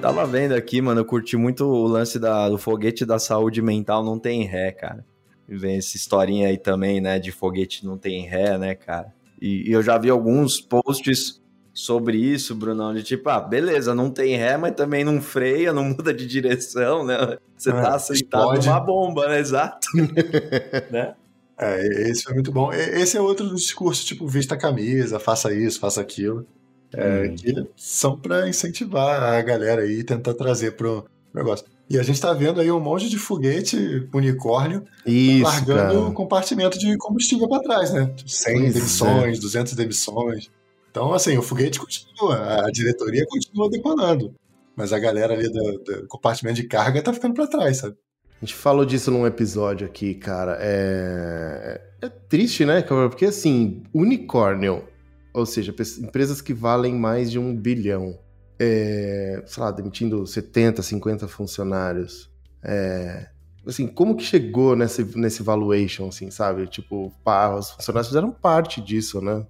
Tava 0.00 0.24
vendo 0.24 0.52
aqui, 0.52 0.80
mano, 0.80 1.00
eu 1.00 1.04
curti 1.04 1.36
muito 1.36 1.64
o 1.64 1.88
lance 1.88 2.20
da, 2.20 2.48
do 2.48 2.58
foguete 2.58 3.04
da 3.04 3.18
saúde 3.18 3.60
mental 3.60 4.04
não 4.04 4.20
tem 4.20 4.44
ré, 4.44 4.70
cara 4.70 5.04
vem 5.48 5.76
essa 5.76 5.96
historinha 5.96 6.48
aí 6.48 6.58
também, 6.58 7.00
né, 7.00 7.18
de 7.18 7.30
foguete 7.30 7.84
não 7.84 7.98
tem 7.98 8.26
ré, 8.26 8.56
né, 8.58 8.74
cara? 8.74 9.12
E, 9.40 9.68
e, 9.68 9.72
eu 9.72 9.82
já 9.82 9.98
vi 9.98 10.08
alguns 10.10 10.60
posts 10.60 11.42
sobre 11.72 12.16
isso, 12.16 12.54
Brunão, 12.54 12.94
de 12.94 13.02
tipo, 13.02 13.28
ah, 13.28 13.40
beleza, 13.40 13.94
não 13.94 14.08
tem 14.10 14.36
ré, 14.36 14.56
mas 14.56 14.74
também 14.74 15.04
não 15.04 15.20
freia, 15.20 15.72
não 15.72 15.84
muda 15.96 16.14
de 16.14 16.26
direção, 16.26 17.04
né? 17.04 17.38
Você 17.56 17.70
é, 17.70 17.72
tá 17.72 17.98
sentado 17.98 18.42
explode. 18.54 18.66
numa 18.66 18.80
bomba, 18.80 19.28
né? 19.28 19.40
Exato. 19.40 19.88
né? 20.90 21.14
É, 21.58 22.10
esse 22.10 22.24
foi 22.24 22.34
muito 22.34 22.50
bom. 22.50 22.72
Esse 22.72 23.16
é 23.16 23.20
outro 23.20 23.48
dos 23.48 23.62
discursos, 23.62 24.04
tipo, 24.04 24.26
vista 24.26 24.54
a 24.54 24.58
camisa, 24.58 25.18
faça 25.18 25.52
isso, 25.52 25.80
faça 25.80 26.00
aquilo. 26.00 26.46
É, 26.92 27.28
hum. 27.28 27.34
Que 27.34 27.68
são 27.76 28.16
para 28.16 28.48
incentivar 28.48 29.22
a 29.22 29.42
galera 29.42 29.82
aí 29.82 30.00
e 30.00 30.04
tentar 30.04 30.34
trazer 30.34 30.72
pro 30.72 31.04
negócio. 31.32 31.66
E 31.88 31.98
a 31.98 32.02
gente 32.02 32.16
está 32.16 32.32
vendo 32.32 32.60
aí 32.60 32.70
um 32.70 32.80
monte 32.80 33.08
de 33.08 33.18
foguete 33.18 34.08
unicórnio 34.12 34.84
Isso, 35.06 35.42
largando 35.42 36.00
cara. 36.00 36.14
compartimento 36.14 36.78
de 36.78 36.96
combustível 36.96 37.48
para 37.48 37.62
trás, 37.62 37.92
né? 37.92 38.14
100 38.26 38.58
pois 38.58 38.74
demissões, 38.74 39.38
é. 39.38 39.40
200 39.40 39.72
demissões. 39.74 40.50
Então, 40.90 41.12
assim, 41.12 41.36
o 41.36 41.42
foguete 41.42 41.78
continua, 41.78 42.64
a 42.64 42.70
diretoria 42.70 43.26
continua 43.28 43.68
decolando. 43.68 44.34
Mas 44.76 44.92
a 44.92 44.98
galera 44.98 45.34
ali 45.34 45.48
do, 45.48 45.78
do 45.78 46.08
compartimento 46.08 46.56
de 46.56 46.66
carga 46.66 47.02
tá 47.02 47.12
ficando 47.12 47.34
para 47.34 47.46
trás, 47.46 47.78
sabe? 47.78 47.96
A 48.40 48.44
gente 48.44 48.54
falou 48.54 48.84
disso 48.84 49.10
num 49.10 49.26
episódio 49.26 49.86
aqui, 49.86 50.14
cara. 50.14 50.58
É, 50.60 51.80
é 52.02 52.08
triste, 52.08 52.64
né, 52.64 52.82
Porque 52.82 53.26
assim, 53.26 53.82
unicórnio, 53.92 54.84
ou 55.32 55.46
seja, 55.46 55.74
empresas 56.00 56.40
que 56.40 56.52
valem 56.52 56.94
mais 56.94 57.30
de 57.30 57.38
um 57.38 57.54
bilhão, 57.54 58.18
é, 58.64 59.42
sei 59.46 59.62
lá, 59.62 59.70
demitindo 59.70 60.26
70, 60.26 60.82
50 60.82 61.28
funcionários. 61.28 62.30
É, 62.62 63.28
assim, 63.66 63.86
como 63.86 64.16
que 64.16 64.24
chegou 64.24 64.74
nesse, 64.74 65.04
nesse 65.16 65.42
valuation, 65.42 66.08
assim, 66.08 66.30
sabe? 66.30 66.66
Tipo, 66.66 67.12
pá, 67.22 67.54
os 67.54 67.70
funcionários 67.70 68.08
fizeram 68.08 68.30
parte 68.30 68.80
disso, 68.80 69.20
né? 69.20 69.46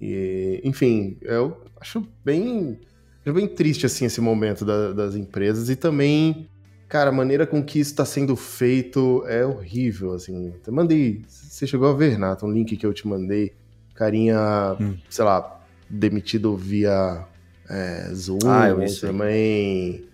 E, 0.00 0.60
enfim, 0.62 1.16
eu 1.22 1.56
acho 1.80 2.06
bem, 2.24 2.78
bem 3.24 3.48
triste, 3.48 3.86
assim, 3.86 4.04
esse 4.04 4.20
momento 4.20 4.64
da, 4.64 4.92
das 4.92 5.16
empresas 5.16 5.70
e 5.70 5.76
também, 5.76 6.48
cara, 6.88 7.10
a 7.10 7.12
maneira 7.12 7.46
com 7.46 7.62
que 7.62 7.80
isso 7.80 7.90
está 7.90 8.04
sendo 8.04 8.36
feito 8.36 9.24
é 9.26 9.44
horrível, 9.44 10.12
assim. 10.12 10.52
Eu 10.66 10.72
mandei, 10.72 11.24
você 11.26 11.66
chegou 11.66 11.88
a 11.88 11.94
ver, 11.94 12.10
Renato, 12.10 12.46
um 12.46 12.52
link 12.52 12.76
que 12.76 12.86
eu 12.86 12.92
te 12.92 13.08
mandei, 13.08 13.52
carinha, 13.94 14.76
hum. 14.80 14.96
sei 15.08 15.24
lá, 15.24 15.58
demitido 15.88 16.56
via 16.56 17.26
é, 17.68 18.08
Zoom, 18.14 18.38
ah, 18.46 18.68
também 19.00 20.08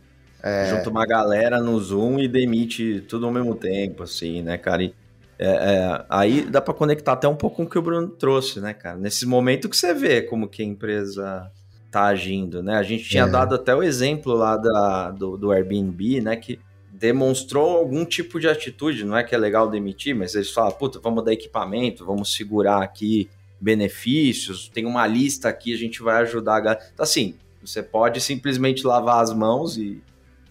é... 0.46 0.66
Junta 0.66 0.90
uma 0.90 1.06
galera 1.06 1.58
no 1.58 1.80
Zoom 1.80 2.18
e 2.18 2.28
demite 2.28 3.02
tudo 3.08 3.24
ao 3.24 3.32
mesmo 3.32 3.54
tempo, 3.54 4.02
assim, 4.02 4.42
né, 4.42 4.58
cara? 4.58 4.82
E, 4.82 4.94
é, 5.38 5.48
é, 5.48 6.04
aí 6.06 6.42
dá 6.42 6.60
para 6.60 6.74
conectar 6.74 7.14
até 7.14 7.26
um 7.26 7.34
pouco 7.34 7.56
com 7.56 7.62
o 7.62 7.66
que 7.66 7.78
o 7.78 7.82
Bruno 7.82 8.08
trouxe, 8.08 8.60
né, 8.60 8.74
cara? 8.74 8.98
Nesse 8.98 9.24
momento 9.24 9.70
que 9.70 9.76
você 9.76 9.94
vê 9.94 10.20
como 10.20 10.46
que 10.46 10.60
a 10.60 10.66
empresa 10.66 11.50
tá 11.90 12.04
agindo, 12.04 12.62
né? 12.62 12.76
A 12.76 12.82
gente 12.82 13.08
tinha 13.08 13.22
é. 13.22 13.26
dado 13.26 13.54
até 13.54 13.74
o 13.74 13.82
exemplo 13.82 14.34
lá 14.34 14.58
da, 14.58 15.10
do, 15.12 15.38
do 15.38 15.50
Airbnb, 15.50 16.20
né, 16.20 16.36
que 16.36 16.60
demonstrou 16.92 17.78
algum 17.78 18.04
tipo 18.04 18.38
de 18.38 18.46
atitude, 18.46 19.02
não 19.02 19.16
é 19.16 19.24
que 19.24 19.34
é 19.34 19.38
legal 19.38 19.70
demitir, 19.70 20.14
mas 20.14 20.34
eles 20.34 20.50
falam, 20.50 20.72
puta, 20.72 21.00
vamos 21.00 21.24
dar 21.24 21.32
equipamento, 21.32 22.04
vamos 22.04 22.34
segurar 22.34 22.82
aqui 22.82 23.30
benefícios, 23.58 24.68
tem 24.68 24.84
uma 24.84 25.06
lista 25.06 25.48
aqui, 25.48 25.72
a 25.72 25.78
gente 25.78 26.02
vai 26.02 26.20
ajudar 26.20 26.56
a 26.56 26.60
galera. 26.60 26.84
Então, 26.92 27.02
assim, 27.02 27.34
você 27.66 27.82
pode 27.82 28.20
simplesmente 28.20 28.86
lavar 28.86 29.22
as 29.22 29.32
mãos 29.32 29.76
e 29.76 30.02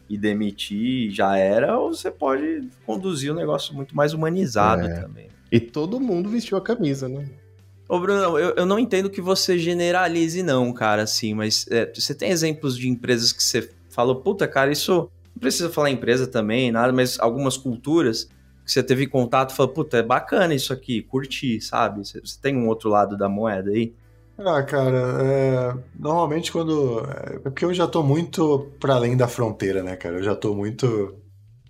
e 0.10 0.18
demitir 0.18 1.12
já 1.12 1.38
era, 1.38 1.80
ou 1.80 1.94
você 1.94 2.12
pode 2.12 2.68
conduzir 2.86 3.32
um 3.32 3.36
negócio 3.36 3.74
muito 3.74 3.96
mais 3.96 4.14
humanizado 4.14 4.86
é. 4.86 5.02
também. 5.02 5.28
E 5.52 5.60
todo 5.60 6.00
mundo 6.00 6.30
vestiu 6.30 6.58
a 6.58 6.62
camisa, 6.62 7.08
né? 7.08 7.28
Ô, 7.88 8.00
Bruno, 8.00 8.38
eu, 8.38 8.56
eu 8.56 8.66
não 8.66 8.80
entendo 8.80 9.10
que 9.10 9.22
você 9.22 9.58
generalize, 9.58 10.42
não, 10.44 10.72
cara, 10.74 11.04
assim, 11.04 11.34
mas 11.34 11.66
é, 11.70 11.92
você 11.92 12.14
tem 12.14 12.30
exemplos 12.30 12.78
de 12.78 12.88
empresas 12.88 13.32
que 13.32 13.44
você 13.44 13.70
falou, 13.90 14.18
puta, 14.18 14.48
cara, 14.48 14.72
isso. 14.72 15.10
Não 15.34 15.40
precisa 15.40 15.68
falar 15.68 15.90
empresa 15.90 16.28
também, 16.28 16.72
nada, 16.72 16.94
mas 16.94 17.20
algumas 17.20 17.58
culturas 17.58 18.30
que 18.64 18.72
você 18.72 18.84
teve 18.84 19.08
contato 19.08 19.50
e 19.50 19.56
falou, 19.56 19.74
puta, 19.74 19.98
é 19.98 20.04
bacana 20.04 20.54
isso 20.54 20.72
aqui, 20.72 21.02
curti, 21.02 21.60
sabe? 21.60 22.06
Você, 22.06 22.22
você 22.22 22.38
tem 22.40 22.56
um 22.56 22.68
outro 22.68 22.88
lado 22.88 23.18
da 23.18 23.28
moeda 23.28 23.72
aí? 23.72 23.94
Ah, 24.46 24.64
cara, 24.64 24.98
é... 25.22 25.78
normalmente 25.98 26.52
quando. 26.52 27.00
É 27.00 27.40
porque 27.40 27.64
eu 27.64 27.74
já 27.74 27.88
tô 27.88 28.04
muito 28.04 28.72
para 28.80 28.96
além 28.96 29.16
da 29.16 29.28
fronteira, 29.28 29.82
né, 29.82 29.96
cara? 29.96 30.18
Eu 30.18 30.24
já 30.24 30.36
tô 30.36 30.54
muito, 30.54 31.16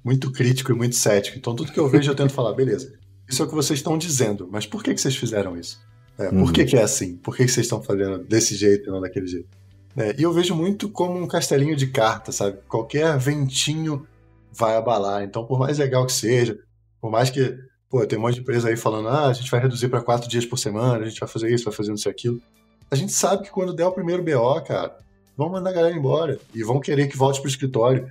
muito 0.03 0.31
crítico 0.31 0.71
e 0.71 0.75
muito 0.75 0.95
cético. 0.95 1.37
Então 1.37 1.55
tudo 1.55 1.71
que 1.71 1.79
eu 1.79 1.87
vejo 1.87 2.09
eu 2.11 2.15
tento 2.15 2.33
falar, 2.33 2.53
beleza, 2.53 2.93
isso 3.27 3.41
é 3.41 3.45
o 3.45 3.49
que 3.49 3.55
vocês 3.55 3.79
estão 3.79 3.97
dizendo, 3.97 4.47
mas 4.51 4.65
por 4.65 4.83
que, 4.83 4.93
que 4.93 5.01
vocês 5.01 5.15
fizeram 5.15 5.57
isso? 5.57 5.81
É, 6.17 6.29
por 6.29 6.35
uhum. 6.35 6.51
que, 6.51 6.65
que 6.65 6.75
é 6.75 6.83
assim? 6.83 7.17
Por 7.17 7.35
que, 7.35 7.45
que 7.45 7.51
vocês 7.51 7.65
estão 7.65 7.81
fazendo 7.81 8.19
desse 8.19 8.55
jeito 8.55 8.89
e 8.89 8.91
não 8.91 9.01
daquele 9.01 9.27
jeito? 9.27 9.49
É, 9.95 10.15
e 10.17 10.23
eu 10.23 10.33
vejo 10.33 10.55
muito 10.55 10.89
como 10.89 11.19
um 11.19 11.27
castelinho 11.27 11.75
de 11.75 11.87
cartas, 11.87 12.35
sabe? 12.35 12.57
Qualquer 12.67 13.17
ventinho 13.17 14.07
vai 14.51 14.75
abalar. 14.75 15.23
Então, 15.23 15.45
por 15.45 15.59
mais 15.59 15.77
legal 15.77 16.05
que 16.05 16.13
seja, 16.13 16.57
por 16.99 17.11
mais 17.11 17.29
que 17.29 17.57
Pô, 17.93 18.03
tem 18.07 18.17
um 18.17 18.23
monte 18.23 18.33
de 18.33 18.41
empresa 18.41 18.69
aí 18.69 18.75
falando, 18.75 19.07
ah, 19.07 19.27
a 19.27 19.33
gente 19.33 19.51
vai 19.51 19.59
reduzir 19.59 19.87
para 19.87 20.01
quatro 20.01 20.27
dias 20.27 20.43
por 20.47 20.57
semana, 20.57 21.05
a 21.05 21.07
gente 21.07 21.19
vai 21.19 21.29
fazer 21.29 21.53
isso, 21.53 21.63
vai 21.63 21.73
fazer 21.75 21.93
isso 21.93 22.07
e 22.07 22.09
aquilo. 22.09 22.41
A 22.93 22.95
gente 22.95 23.11
sabe 23.11 23.43
que 23.43 23.49
quando 23.49 23.73
der 23.73 23.87
o 23.87 23.91
primeiro 23.91 24.21
BO, 24.21 24.61
cara, 24.61 24.95
vão 25.35 25.49
mandar 25.49 25.71
a 25.71 25.73
galera 25.73 25.95
embora 25.95 26.39
e 26.53 26.63
vão 26.63 26.79
querer 26.79 27.07
que 27.07 27.17
volte 27.17 27.41
pro 27.41 27.49
escritório. 27.49 28.07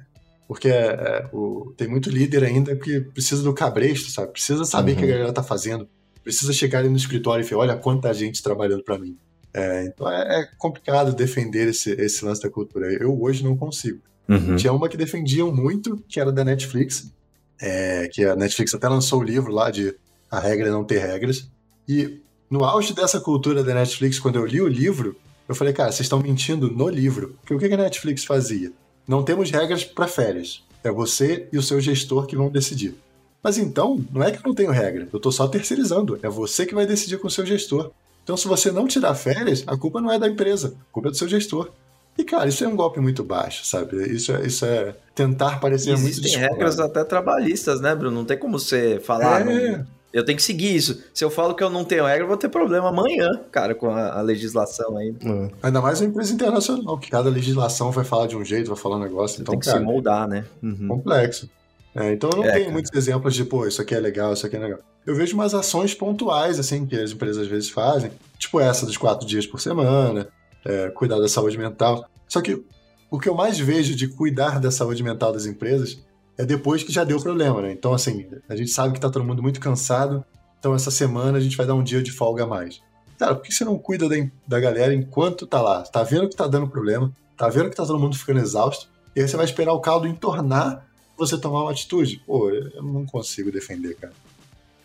Porque 0.48 0.68
é, 0.68 0.86
é, 0.86 1.28
o, 1.32 1.72
tem 1.76 1.86
muito 1.86 2.10
líder 2.10 2.42
ainda 2.42 2.74
que 2.74 3.00
precisa 3.00 3.44
do 3.44 3.54
cabresto, 3.54 4.10
sabe? 4.10 4.32
Precisa 4.32 4.64
saber 4.64 4.90
o 4.90 4.94
uhum. 4.94 4.98
que 4.98 5.04
a 5.04 5.06
uhum. 5.06 5.12
galera 5.12 5.32
tá 5.32 5.42
fazendo. 5.42 5.88
Precisa 6.24 6.52
chegar 6.52 6.80
ali 6.80 6.88
no 6.88 6.96
escritório 6.96 7.44
e 7.44 7.48
falar, 7.48 7.62
olha 7.62 7.76
quanta 7.76 8.12
gente 8.12 8.42
trabalhando 8.42 8.82
para 8.82 8.98
mim. 8.98 9.16
É, 9.54 9.84
então 9.84 10.10
é, 10.10 10.40
é, 10.40 10.48
complicado 10.58 11.14
defender 11.14 11.68
esse, 11.68 11.92
esse 11.92 12.24
lance 12.24 12.42
da 12.42 12.50
cultura. 12.50 12.92
Eu 12.92 13.22
hoje 13.22 13.44
não 13.44 13.56
consigo. 13.56 14.00
Uhum. 14.28 14.56
Tinha 14.56 14.72
uma 14.72 14.88
que 14.88 14.96
defendiam 14.96 15.54
muito, 15.54 15.96
que 16.08 16.18
era 16.18 16.32
da 16.32 16.44
Netflix, 16.44 17.12
é, 17.60 18.08
que 18.12 18.24
a 18.24 18.34
Netflix 18.34 18.74
até 18.74 18.88
lançou 18.88 19.20
o 19.20 19.22
livro 19.22 19.52
lá 19.52 19.70
de 19.70 19.94
A 20.28 20.40
Regra 20.40 20.66
é 20.66 20.70
Não 20.72 20.82
Ter 20.82 20.98
Regras. 20.98 21.48
E 21.88 22.20
no 22.52 22.66
auge 22.66 22.92
dessa 22.92 23.18
cultura 23.18 23.64
da 23.64 23.72
Netflix, 23.72 24.18
quando 24.18 24.36
eu 24.36 24.44
li 24.44 24.60
o 24.60 24.68
livro, 24.68 25.16
eu 25.48 25.54
falei, 25.54 25.72
cara, 25.72 25.90
vocês 25.90 26.04
estão 26.04 26.20
mentindo 26.20 26.70
no 26.70 26.86
livro. 26.86 27.34
Porque 27.40 27.54
o 27.54 27.58
que 27.58 27.64
a 27.64 27.78
Netflix 27.78 28.26
fazia? 28.26 28.70
Não 29.08 29.22
temos 29.22 29.50
regras 29.50 29.84
para 29.84 30.06
férias. 30.06 30.62
É 30.84 30.90
você 30.90 31.48
e 31.50 31.56
o 31.56 31.62
seu 31.62 31.80
gestor 31.80 32.26
que 32.26 32.36
vão 32.36 32.50
decidir. 32.50 32.94
Mas 33.42 33.56
então, 33.56 34.04
não 34.12 34.22
é 34.22 34.30
que 34.30 34.36
eu 34.36 34.42
não 34.44 34.54
tenho 34.54 34.70
regra, 34.70 35.08
eu 35.10 35.16
estou 35.16 35.32
só 35.32 35.48
terceirizando. 35.48 36.20
É 36.22 36.28
você 36.28 36.66
que 36.66 36.74
vai 36.74 36.84
decidir 36.84 37.18
com 37.18 37.26
o 37.26 37.30
seu 37.30 37.46
gestor. 37.46 37.90
Então, 38.22 38.36
se 38.36 38.46
você 38.46 38.70
não 38.70 38.86
tirar 38.86 39.14
férias, 39.14 39.64
a 39.66 39.74
culpa 39.74 39.98
não 39.98 40.12
é 40.12 40.18
da 40.18 40.28
empresa, 40.28 40.76
a 40.90 40.92
culpa 40.92 41.08
é 41.08 41.10
do 41.10 41.16
seu 41.16 41.28
gestor. 41.28 41.70
E, 42.18 42.22
cara, 42.22 42.50
isso 42.50 42.62
é 42.62 42.68
um 42.68 42.76
golpe 42.76 43.00
muito 43.00 43.24
baixo, 43.24 43.64
sabe? 43.64 43.96
Isso 44.14 44.30
é, 44.30 44.46
isso 44.46 44.66
é 44.66 44.94
tentar 45.14 45.58
parecer 45.58 45.92
Existem 45.92 46.02
muito 46.02 46.26
Existem 46.26 46.50
regras 46.50 46.78
até 46.78 47.02
trabalhistas, 47.02 47.80
né, 47.80 47.94
Bruno? 47.94 48.18
Não 48.18 48.26
tem 48.26 48.36
como 48.36 48.58
você 48.58 49.00
falar. 49.00 49.40
É... 49.40 49.78
Não... 49.78 50.01
Eu 50.12 50.24
tenho 50.24 50.36
que 50.36 50.42
seguir 50.42 50.74
isso. 50.74 51.02
Se 51.14 51.24
eu 51.24 51.30
falo 51.30 51.54
que 51.54 51.62
eu 51.62 51.70
não 51.70 51.84
tenho 51.84 52.04
regra, 52.04 52.24
eu 52.24 52.28
vou 52.28 52.36
ter 52.36 52.48
problema 52.48 52.88
amanhã, 52.88 53.30
cara, 53.50 53.74
com 53.74 53.88
a, 53.88 54.18
a 54.18 54.20
legislação 54.20 54.96
aí. 54.96 55.14
É. 55.24 55.50
Ainda 55.62 55.80
mais 55.80 56.00
uma 56.00 56.08
empresa 56.08 56.34
internacional, 56.34 56.98
que 56.98 57.10
cada 57.10 57.30
legislação 57.30 57.90
vai 57.90 58.04
falar 58.04 58.26
de 58.26 58.36
um 58.36 58.44
jeito, 58.44 58.68
vai 58.68 58.76
falar 58.76 58.96
um 58.96 59.00
negócio. 59.00 59.36
Você 59.36 59.42
então, 59.42 59.52
tem 59.52 59.60
que 59.60 59.66
cara, 59.66 59.78
se 59.78 59.84
moldar, 59.84 60.28
né? 60.28 60.44
Uhum. 60.62 60.88
Complexo. 60.88 61.48
É, 61.94 62.12
então 62.12 62.30
eu 62.30 62.36
não 62.38 62.44
é, 62.44 62.52
tenho 62.52 62.64
cara. 62.64 62.72
muitos 62.72 62.92
exemplos 62.94 63.34
de, 63.34 63.44
pô, 63.44 63.66
isso 63.66 63.80
aqui 63.80 63.94
é 63.94 64.00
legal, 64.00 64.32
isso 64.32 64.46
aqui 64.46 64.56
é 64.56 64.58
legal. 64.58 64.80
Eu 65.06 65.14
vejo 65.14 65.34
umas 65.34 65.54
ações 65.54 65.94
pontuais, 65.94 66.58
assim, 66.58 66.86
que 66.86 66.96
as 66.96 67.12
empresas 67.12 67.42
às 67.42 67.48
vezes 67.48 67.70
fazem, 67.70 68.10
tipo 68.38 68.60
essa 68.60 68.86
dos 68.86 68.96
quatro 68.96 69.26
dias 69.26 69.46
por 69.46 69.60
semana, 69.60 70.28
é, 70.64 70.88
cuidar 70.90 71.18
da 71.18 71.28
saúde 71.28 71.58
mental. 71.58 72.06
Só 72.28 72.40
que 72.40 72.62
o 73.10 73.18
que 73.18 73.28
eu 73.28 73.34
mais 73.34 73.58
vejo 73.58 73.94
de 73.94 74.08
cuidar 74.08 74.58
da 74.58 74.70
saúde 74.70 75.02
mental 75.02 75.32
das 75.32 75.44
empresas 75.44 75.98
é 76.38 76.44
depois 76.44 76.82
que 76.82 76.92
já 76.92 77.04
deu 77.04 77.20
problema, 77.20 77.62
né? 77.62 77.72
Então, 77.72 77.92
assim, 77.92 78.26
a 78.48 78.56
gente 78.56 78.70
sabe 78.70 78.94
que 78.94 79.00
tá 79.00 79.10
todo 79.10 79.24
mundo 79.24 79.42
muito 79.42 79.60
cansado, 79.60 80.24
então 80.58 80.74
essa 80.74 80.90
semana 80.90 81.38
a 81.38 81.40
gente 81.40 81.56
vai 81.56 81.66
dar 81.66 81.74
um 81.74 81.82
dia 81.82 82.02
de 82.02 82.12
folga 82.12 82.44
a 82.44 82.46
mais. 82.46 82.80
Cara, 83.18 83.34
por 83.34 83.44
que 83.44 83.52
você 83.52 83.64
não 83.64 83.78
cuida 83.78 84.08
da, 84.08 84.16
da 84.46 84.60
galera 84.60 84.94
enquanto 84.94 85.46
tá 85.46 85.60
lá? 85.60 85.82
Tá 85.82 86.02
vendo 86.02 86.28
que 86.28 86.36
tá 86.36 86.46
dando 86.46 86.68
problema, 86.68 87.12
tá 87.36 87.48
vendo 87.48 87.70
que 87.70 87.76
tá 87.76 87.84
todo 87.84 87.98
mundo 87.98 88.16
ficando 88.16 88.40
exausto, 88.40 88.88
e 89.14 89.20
aí 89.20 89.28
você 89.28 89.36
vai 89.36 89.44
esperar 89.44 89.72
o 89.72 89.80
caldo 89.80 90.06
entornar 90.06 90.86
você 91.16 91.38
tomar 91.38 91.62
uma 91.62 91.70
atitude? 91.70 92.22
Pô, 92.26 92.50
eu 92.50 92.82
não 92.82 93.06
consigo 93.06 93.50
defender, 93.50 93.94
cara. 93.94 94.12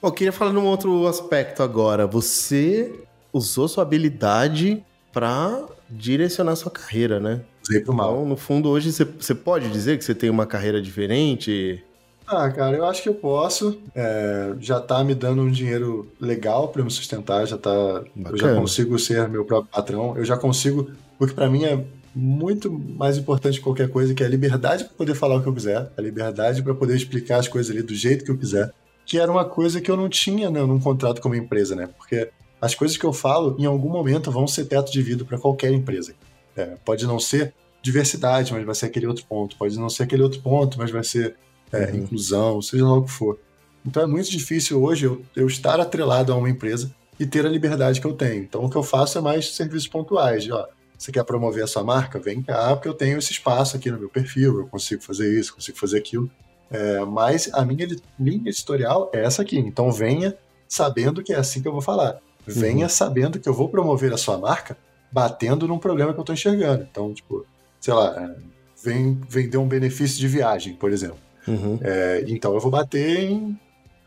Eu 0.01 0.11
queria 0.11 0.31
falar 0.31 0.53
num 0.53 0.65
outro 0.65 1.07
aspecto 1.07 1.63
agora. 1.63 2.05
Você 2.05 2.93
usou 3.33 3.67
sua 3.67 3.83
habilidade 3.83 4.83
para 5.11 5.65
direcionar 5.89 6.55
sua 6.55 6.71
carreira, 6.71 7.19
né? 7.19 7.41
Usei 7.67 7.81
pro 7.81 7.93
mal. 7.93 8.13
Então, 8.13 8.25
no 8.25 8.37
fundo, 8.37 8.69
hoje 8.69 8.91
você 8.91 9.35
pode 9.35 9.69
dizer 9.69 9.97
que 9.97 10.05
você 10.05 10.15
tem 10.15 10.29
uma 10.29 10.45
carreira 10.45 10.81
diferente? 10.81 11.83
Ah, 12.25 12.49
cara, 12.49 12.75
eu 12.75 12.85
acho 12.85 13.01
que 13.01 13.09
eu 13.09 13.13
posso. 13.13 13.79
É, 13.95 14.53
já 14.59 14.79
tá 14.79 15.03
me 15.03 15.15
dando 15.15 15.41
um 15.41 15.49
dinheiro 15.49 16.11
legal 16.19 16.67
para 16.67 16.83
me 16.83 16.91
sustentar, 16.91 17.45
já 17.45 17.57
tá. 17.57 18.03
Bacana. 18.15 18.31
Eu 18.31 18.37
já 18.37 18.55
consigo 18.55 18.99
ser 18.99 19.29
meu 19.29 19.45
próprio 19.45 19.71
patrão. 19.71 20.17
Eu 20.17 20.25
já 20.25 20.35
consigo. 20.37 20.91
O 21.17 21.25
que 21.25 21.33
para 21.33 21.49
mim 21.49 21.63
é 21.63 21.83
muito 22.13 22.71
mais 22.71 23.17
importante 23.17 23.59
que 23.59 23.63
qualquer 23.63 23.89
coisa, 23.89 24.13
que 24.13 24.23
é 24.23 24.25
a 24.25 24.29
liberdade 24.29 24.83
para 24.83 24.93
poder 24.93 25.15
falar 25.15 25.35
o 25.35 25.41
que 25.41 25.47
eu 25.47 25.53
quiser, 25.53 25.91
a 25.95 26.01
liberdade 26.01 26.63
para 26.63 26.73
poder 26.73 26.95
explicar 26.95 27.37
as 27.37 27.47
coisas 27.47 27.71
ali 27.71 27.81
do 27.81 27.93
jeito 27.93 28.25
que 28.25 28.31
eu 28.31 28.37
quiser, 28.37 28.73
que 29.05 29.19
era 29.19 29.31
uma 29.31 29.45
coisa 29.45 29.79
que 29.79 29.89
eu 29.89 29.95
não 29.95 30.09
tinha 30.09 30.49
né, 30.49 30.61
num 30.61 30.79
contrato 30.79 31.21
com 31.21 31.29
uma 31.29 31.37
empresa, 31.37 31.75
né? 31.75 31.87
Porque 31.95 32.29
as 32.59 32.75
coisas 32.75 32.97
que 32.97 33.05
eu 33.05 33.13
falo, 33.13 33.55
em 33.57 33.65
algum 33.65 33.89
momento, 33.89 34.31
vão 34.31 34.47
ser 34.47 34.65
teto 34.65 34.91
de 34.91 35.01
vidro 35.01 35.25
para 35.25 35.37
qualquer 35.37 35.71
empresa. 35.71 36.13
É, 36.57 36.75
pode 36.83 37.05
não 37.05 37.19
ser 37.19 37.53
diversidade, 37.81 38.51
mas 38.51 38.65
vai 38.65 38.75
ser 38.75 38.87
aquele 38.87 39.07
outro 39.07 39.25
ponto. 39.25 39.55
Pode 39.55 39.77
não 39.79 39.89
ser 39.89 40.03
aquele 40.03 40.23
outro 40.23 40.41
ponto, 40.41 40.77
mas 40.77 40.91
vai 40.91 41.03
ser 41.03 41.35
é, 41.71 41.85
uhum. 41.85 41.97
inclusão, 41.97 42.61
seja 42.61 42.83
lá 42.83 42.97
o 42.97 43.03
que 43.03 43.11
for. 43.11 43.39
Então 43.85 44.03
é 44.03 44.07
muito 44.07 44.29
difícil 44.29 44.81
hoje 44.83 45.05
eu, 45.05 45.21
eu 45.35 45.47
estar 45.47 45.79
atrelado 45.79 46.33
a 46.33 46.35
uma 46.35 46.49
empresa 46.49 46.93
e 47.19 47.25
ter 47.25 47.45
a 47.45 47.49
liberdade 47.49 48.01
que 48.01 48.07
eu 48.07 48.13
tenho. 48.13 48.43
Então 48.43 48.65
o 48.65 48.69
que 48.69 48.75
eu 48.75 48.83
faço 48.83 49.17
é 49.17 49.21
mais 49.21 49.55
serviços 49.55 49.87
pontuais. 49.87 50.43
De, 50.43 50.51
ó, 50.51 50.65
você 50.97 51.11
quer 51.11 51.23
promover 51.23 51.63
a 51.63 51.67
sua 51.67 51.83
marca? 51.83 52.19
Vem 52.19 52.41
cá, 52.41 52.75
porque 52.75 52.89
eu 52.89 52.93
tenho 52.93 53.17
esse 53.17 53.31
espaço 53.31 53.77
aqui 53.77 53.89
no 53.89 53.99
meu 53.99 54.09
perfil, 54.09 54.59
eu 54.59 54.67
consigo 54.67 55.01
fazer 55.01 55.39
isso, 55.39 55.53
consigo 55.53 55.77
fazer 55.77 55.99
aquilo. 55.99 56.29
É, 56.69 56.99
mas 57.05 57.49
a 57.53 57.63
minha 57.63 57.87
linha 58.19 58.49
editorial 58.49 59.09
é 59.13 59.23
essa 59.23 59.41
aqui. 59.41 59.57
Então 59.57 59.91
venha 59.91 60.35
sabendo 60.67 61.23
que 61.23 61.31
é 61.31 61.37
assim 61.37 61.61
que 61.61 61.67
eu 61.67 61.71
vou 61.71 61.81
falar. 61.81 62.19
Venha 62.45 62.85
uhum. 62.85 62.89
sabendo 62.89 63.39
que 63.39 63.47
eu 63.47 63.53
vou 63.53 63.69
promover 63.69 64.11
a 64.11 64.17
sua 64.17 64.37
marca 64.37 64.77
batendo 65.11 65.67
num 65.67 65.79
problema 65.79 66.13
que 66.13 66.19
eu 66.19 66.23
tô 66.23 66.33
enxergando. 66.33 66.87
Então, 66.89 67.13
tipo, 67.13 67.45
sei 67.79 67.93
lá, 67.93 68.15
é, 68.21 68.35
vem 68.83 69.19
vender 69.27 69.57
um 69.57 69.67
benefício 69.67 70.19
de 70.19 70.27
viagem, 70.27 70.73
por 70.75 70.91
exemplo. 70.91 71.19
Uhum. 71.47 71.79
É, 71.81 72.23
então 72.27 72.53
eu 72.53 72.59
vou 72.59 72.69
bater 72.69 73.19
em, 73.19 73.57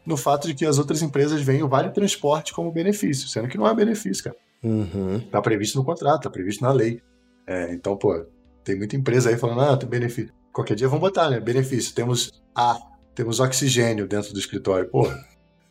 no 0.05 0.17
fato 0.17 0.47
de 0.47 0.55
que 0.55 0.67
as 0.67 0.79
outras 0.79 1.03
empresas 1.03 1.41
veem 1.41 1.63
o 1.63 1.69
vale 1.69 1.91
transporte 1.91 2.53
como 2.53 2.71
benefício, 2.71 3.29
sendo 3.29 3.49
que 3.49 3.57
não 3.57 3.67
é 3.67 3.75
benefício, 3.75 4.25
cara. 4.25 4.37
Uhum. 4.63 5.21
Tá 5.31 5.41
previsto 5.41 5.79
no 5.79 5.85
contrato, 5.85 6.23
tá 6.23 6.31
previsto 6.31 6.63
na 6.63 6.73
lei. 6.73 7.01
É, 7.47 7.73
então, 7.73 7.97
pô, 7.97 8.27
tem 8.63 8.77
muita 8.77 8.97
empresa 8.97 9.31
aí 9.31 9.37
falando, 9.37 9.61
ah, 9.63 9.77
tem 9.77 9.89
benefício. 9.89 10.33
Qualquer 10.53 10.75
dia 10.75 10.89
vão 10.89 10.99
botar, 10.99 11.31
né? 11.31 11.41
Benefício. 11.41 11.95
Temos 11.95 12.43
A, 12.55 12.79
temos 13.15 13.41
oxigênio 13.41 14.07
dentro 14.07 14.33
do 14.33 14.39
escritório. 14.39 14.89
Pô, 14.89 15.07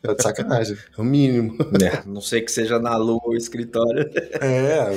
é 0.02 0.14
de 0.14 0.22
sacanagem. 0.22 0.76
É 0.96 1.00
o 1.00 1.04
mínimo. 1.04 1.56
É, 1.82 2.02
não 2.06 2.20
sei 2.20 2.40
que 2.40 2.50
seja 2.50 2.78
na 2.78 2.96
Lua 2.96 3.20
o 3.24 3.36
escritório. 3.36 4.10
É, 4.40 4.90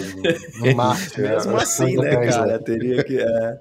no, 0.59 0.75
Marte. 0.75 1.19
Mesmo 1.19 1.53
é, 1.53 1.63
assim, 1.63 1.97
né, 1.97 2.27
cara? 2.27 2.59
Teria 2.59 3.03
que. 3.03 3.19
É. 3.19 3.59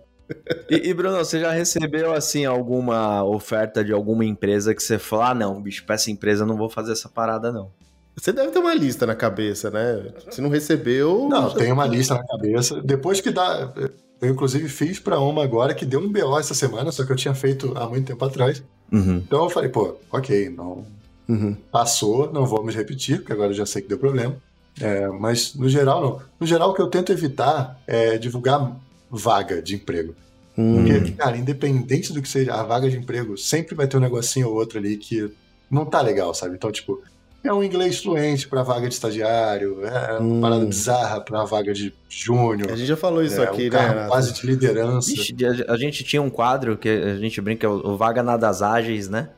E, 0.71 0.89
e, 0.89 0.95
Bruno, 0.95 1.17
você 1.19 1.41
já 1.41 1.51
recebeu 1.51 2.13
assim 2.13 2.45
alguma 2.45 3.23
oferta 3.25 3.85
de 3.85 3.93
alguma 3.93 4.25
empresa 4.25 4.75
que 4.75 4.83
você 4.83 4.99
falou: 4.99 5.25
ah, 5.25 5.35
não, 5.35 5.61
bicho, 5.61 5.85
pra 5.85 5.95
essa 5.95 6.11
empresa 6.11 6.45
eu 6.45 6.47
não 6.47 6.57
vou 6.57 6.69
fazer 6.69 6.93
essa 6.93 7.09
parada, 7.09 7.53
não. 7.53 7.71
Você 8.15 8.33
deve 8.33 8.51
ter 8.51 8.59
uma 8.59 8.75
lista 8.75 9.07
na 9.07 9.15
cabeça, 9.15 9.71
né? 9.71 10.13
Se 10.31 10.41
não 10.41 10.51
recebeu. 10.51 11.29
Não, 11.29 11.51
tem 11.55 11.73
uma 11.73 11.87
lista 11.87 12.15
na 12.15 12.27
cabeça. 12.27 12.81
Depois 12.83 13.21
que 13.21 13.31
dá. 13.31 13.73
Eu, 14.21 14.31
inclusive, 14.31 14.69
fiz 14.69 15.01
para 15.01 15.19
uma 15.19 15.43
agora 15.43 15.75
que 15.75 15.85
deu 15.85 15.99
um 15.99 16.13
BO 16.13 16.39
essa 16.39 16.55
semana, 16.55 16.93
só 16.93 17.05
que 17.05 17.11
eu 17.11 17.17
tinha 17.17 17.35
feito 17.35 17.73
há 17.77 17.89
muito 17.89 18.07
tempo 18.07 18.25
atrás. 18.25 18.63
Uhum. 18.93 19.17
Então 19.17 19.45
eu 19.45 19.51
falei, 19.51 19.71
pô, 19.71 19.97
ok, 20.11 20.51
não. 20.51 20.85
Uhum. 21.29 21.57
Passou, 21.71 22.33
não 22.33 22.47
vamos 22.47 22.75
repetir, 22.75 23.19
porque 23.19 23.33
agora 23.33 23.51
eu 23.51 23.57
já 23.57 23.67
sei 23.67 23.83
que 23.83 23.89
deu 23.89 23.99
problema. 23.99 24.37
É, 24.81 25.07
mas 25.09 25.55
no 25.55 25.69
geral, 25.69 26.01
não. 26.01 26.23
No 26.41 26.47
geral, 26.47 26.71
o 26.71 26.75
que 26.75 26.83
eu 26.83 26.89
tento 26.89 27.13
evitar 27.13 27.81
é 27.87 28.17
divulgar 28.19 28.75
vaga 29.11 29.61
de 29.61 29.75
emprego. 29.75 30.15
Hum. 30.57 30.77
Porque, 30.77 31.13
cara, 31.13 31.37
independente 31.37 32.13
do 32.13 32.21
que 32.21 32.29
seja 32.29 32.55
a 32.55 32.63
vaga 32.63 32.89
de 32.89 32.97
emprego, 32.97 33.37
sempre 33.37 33.75
vai 33.75 33.87
ter 33.87 33.97
um 33.97 34.01
negocinho 34.01 34.49
ou 34.49 34.55
outro 34.55 34.79
ali 34.79 34.97
que 34.97 35.31
não 35.71 35.85
tá 35.85 36.01
legal, 36.01 36.35
sabe? 36.35 36.55
Então, 36.55 36.71
tipo, 36.71 37.03
é 37.45 37.53
um 37.53 37.63
inglês 37.63 38.03
fluente 38.03 38.47
para 38.47 38.63
vaga 38.63 38.87
de 38.89 38.95
estagiário, 38.95 39.85
é 39.85 40.19
uma 40.19 40.21
Hum. 40.21 40.41
parada 40.41 40.65
bizarra 40.65 41.21
para 41.21 41.45
vaga 41.45 41.73
de 41.73 41.93
júnior. 42.09 42.71
A 42.71 42.77
gente 42.77 42.87
já 42.87 42.97
falou 42.97 43.23
isso 43.23 43.41
é, 43.41 43.45
aqui, 43.45 43.69
um 43.69 43.73
né? 43.73 44.07
quase 44.09 44.33
de 44.33 44.47
liderança. 44.47 45.11
Vixe, 45.11 45.35
a, 45.67 45.77
gente 45.77 46.05
tinha 46.05 46.23
um 46.23 46.31
quadro 46.31 46.77
que 46.77 46.89
a 46.89 47.17
gente 47.17 47.41
brinca, 47.41 47.69
o, 47.69 47.93
o 47.93 47.97
Vaga 47.97 48.23
Nadas 48.23 48.63
Ágeis, 48.63 49.09
né? 49.09 49.31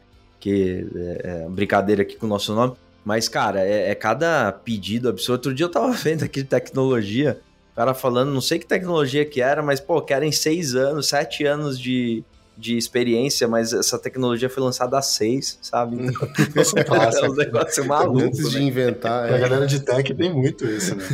Que 0.45 0.87
é, 0.95 1.45
é 1.47 1.49
brincadeira 1.49 2.03
aqui 2.03 2.17
com 2.17 2.27
o 2.27 2.29
nosso 2.29 2.55
nome. 2.55 2.75
Mas, 3.03 3.29
cara, 3.29 3.61
é, 3.67 3.91
é 3.91 3.95
cada 3.95 4.53
pedido 4.53 5.09
absurdo. 5.09 5.33
Outro 5.39 5.55
dia 5.55 5.65
eu 5.65 5.71
tava 5.71 5.91
vendo 5.97 6.23
aqui 6.23 6.43
de 6.43 6.49
tecnologia, 6.49 7.39
o 7.73 7.77
cara 7.77 7.95
falando, 7.95 8.31
não 8.31 8.43
sei 8.43 8.59
que 8.59 8.67
tecnologia 8.67 9.25
que 9.25 9.41
era, 9.41 9.63
mas, 9.63 9.81
pô, 9.81 10.03
querem 10.03 10.31
seis 10.33 10.75
anos, 10.75 11.09
sete 11.09 11.45
anos 11.47 11.79
de, 11.81 12.23
de 12.59 12.77
experiência, 12.77 13.49
mas 13.49 13.73
essa 13.73 13.99
tecnologia 13.99 14.51
foi 14.51 14.63
lançada 14.63 14.99
há 14.99 15.03
seis, 15.03 15.59
sabe? 15.63 15.97
Então, 15.97 16.29
Isso 16.63 16.77
é 16.79 16.83
um 16.83 16.85
clássico. 16.85 17.35
negócio 17.35 17.85
maluco. 17.87 18.21
Antes 18.21 18.51
de 18.51 18.59
né? 18.59 18.65
inventar. 18.67 19.25
A 19.33 19.37
É. 19.37 19.41
galera 19.41 19.67
de 19.67 19.81
tech 19.81 20.13
tem 20.15 20.31
muito 20.33 20.67
isso, 20.67 20.95
né? 20.95 21.05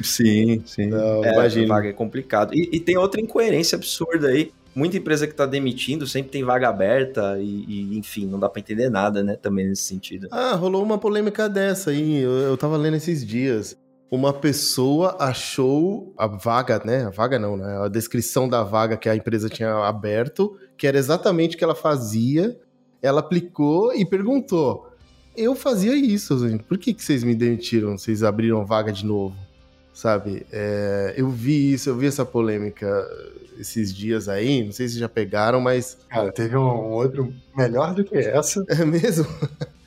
Sim, 0.00 0.62
sim. 0.64 0.86
Não, 0.86 1.24
É, 1.24 1.32
imagina. 1.32 1.86
é 1.86 1.92
complicado. 1.92 2.54
E, 2.54 2.70
e 2.72 2.78
tem 2.80 2.96
outra 2.96 3.20
incoerência 3.20 3.74
absurda 3.76 4.28
aí. 4.28 4.52
Muita 4.74 4.96
empresa 4.96 5.26
que 5.26 5.34
tá 5.34 5.46
demitindo 5.46 6.06
sempre 6.06 6.32
tem 6.32 6.42
vaga 6.42 6.68
aberta 6.68 7.38
e, 7.38 7.64
e, 7.68 7.98
enfim, 7.98 8.26
não 8.26 8.40
dá 8.40 8.48
pra 8.48 8.60
entender 8.60 8.90
nada, 8.90 9.22
né? 9.22 9.36
Também 9.36 9.68
nesse 9.68 9.84
sentido. 9.84 10.26
Ah, 10.32 10.54
rolou 10.54 10.82
uma 10.82 10.98
polêmica 10.98 11.48
dessa 11.48 11.90
aí. 11.90 12.18
Eu, 12.18 12.32
eu 12.32 12.56
tava 12.56 12.76
lendo 12.76 12.96
esses 12.96 13.24
dias. 13.24 13.76
Uma 14.10 14.32
pessoa 14.32 15.16
achou 15.20 16.12
a 16.18 16.26
vaga, 16.26 16.82
né? 16.84 17.04
A 17.04 17.10
vaga 17.10 17.38
não, 17.38 17.56
né? 17.56 17.84
A 17.84 17.88
descrição 17.88 18.48
da 18.48 18.62
vaga 18.64 18.96
que 18.96 19.08
a 19.08 19.14
empresa 19.14 19.48
tinha 19.48 19.72
aberto, 19.86 20.56
que 20.76 20.86
era 20.86 20.98
exatamente 20.98 21.54
o 21.54 21.58
que 21.58 21.64
ela 21.64 21.74
fazia. 21.74 22.58
Ela 23.00 23.20
aplicou 23.20 23.94
e 23.94 24.04
perguntou: 24.04 24.88
Eu 25.36 25.54
fazia 25.54 25.94
isso, 25.94 26.48
gente. 26.48 26.64
Por 26.64 26.78
que, 26.78 26.92
que 26.92 27.02
vocês 27.02 27.22
me 27.22 27.34
demitiram? 27.34 27.96
Vocês 27.96 28.22
abriram 28.22 28.64
vaga 28.64 28.92
de 28.92 29.06
novo? 29.06 29.36
Sabe? 29.94 30.44
É, 30.52 31.14
eu 31.16 31.30
vi 31.30 31.72
isso, 31.72 31.88
eu 31.88 31.96
vi 31.96 32.08
essa 32.08 32.26
polêmica 32.26 33.08
esses 33.58 33.94
dias 33.94 34.28
aí. 34.28 34.64
Não 34.64 34.72
sei 34.72 34.88
se 34.88 34.98
já 34.98 35.08
pegaram, 35.08 35.60
mas 35.60 35.96
Cara, 36.08 36.32
teve 36.32 36.56
um 36.56 36.90
outro 36.90 37.32
melhor 37.56 37.94
do 37.94 38.04
que 38.04 38.16
essa. 38.16 38.64
é 38.68 38.84
mesmo? 38.84 39.26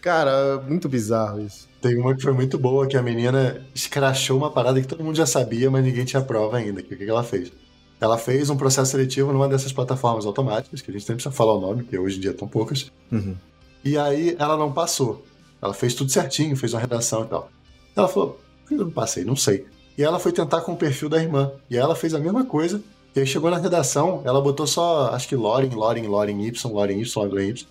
Cara, 0.01 0.63
muito 0.67 0.87
bizarro 0.87 1.41
isso. 1.41 1.67
Tem 1.81 1.97
uma 1.97 2.15
que 2.15 2.23
foi 2.23 2.31
muito 2.31 2.57
boa, 2.57 2.87
que 2.87 2.95
a 2.95 3.01
menina 3.01 3.61
escrachou 3.75 4.37
uma 4.37 4.49
parada 4.49 4.79
que 4.79 4.87
todo 4.87 5.03
mundo 5.03 5.17
já 5.17 5.25
sabia, 5.25 5.69
mas 5.69 5.83
ninguém 5.83 6.05
tinha 6.05 6.21
prova 6.21 6.57
ainda. 6.57 6.81
Que 6.81 6.93
o 6.93 6.97
que 6.97 7.03
que 7.03 7.11
ela 7.11 7.23
fez? 7.23 7.51
Ela 7.99 8.17
fez 8.17 8.49
um 8.49 8.55
processo 8.55 8.91
seletivo 8.91 9.33
numa 9.33 9.49
dessas 9.49 9.73
plataformas 9.73 10.25
automáticas, 10.25 10.81
que 10.81 10.89
a 10.89 10.93
gente 10.93 11.07
nem 11.09 11.17
precisa 11.17 11.35
falar 11.35 11.55
o 11.55 11.61
nome, 11.61 11.83
porque 11.83 11.97
hoje 11.97 12.17
em 12.17 12.21
dia 12.21 12.31
estão 12.31 12.47
poucas. 12.47 12.91
Uhum. 13.11 13.35
E 13.83 13.97
aí 13.97 14.35
ela 14.39 14.55
não 14.55 14.71
passou. 14.71 15.25
Ela 15.61 15.73
fez 15.73 15.93
tudo 15.93 16.11
certinho, 16.11 16.55
fez 16.55 16.73
uma 16.73 16.79
redação 16.79 17.23
e 17.23 17.27
tal. 17.27 17.49
Ela 17.95 18.07
falou: 18.07 18.39
por 18.61 18.69
que 18.69 18.75
eu 18.75 18.85
não 18.85 18.91
passei? 18.91 19.23
Não 19.25 19.35
sei. 19.35 19.65
E 19.97 20.03
ela 20.03 20.19
foi 20.19 20.31
tentar 20.31 20.61
com 20.61 20.73
o 20.73 20.77
perfil 20.77 21.09
da 21.09 21.21
irmã. 21.21 21.51
E 21.69 21.77
ela 21.77 21.95
fez 21.95 22.13
a 22.13 22.19
mesma 22.19 22.45
coisa. 22.45 22.81
E 23.15 23.19
aí 23.19 23.25
chegou 23.25 23.49
na 23.49 23.57
redação, 23.57 24.21
ela 24.25 24.39
botou 24.39 24.67
só, 24.67 25.09
acho 25.11 25.27
que 25.27 25.35
Loren, 25.35 25.69
Loren, 25.73 26.07
Loren 26.07 26.39
Y, 26.39 26.71
Loren 26.71 26.99
Y, 26.99 27.15
Loren 27.15 27.49
Y. 27.49 27.67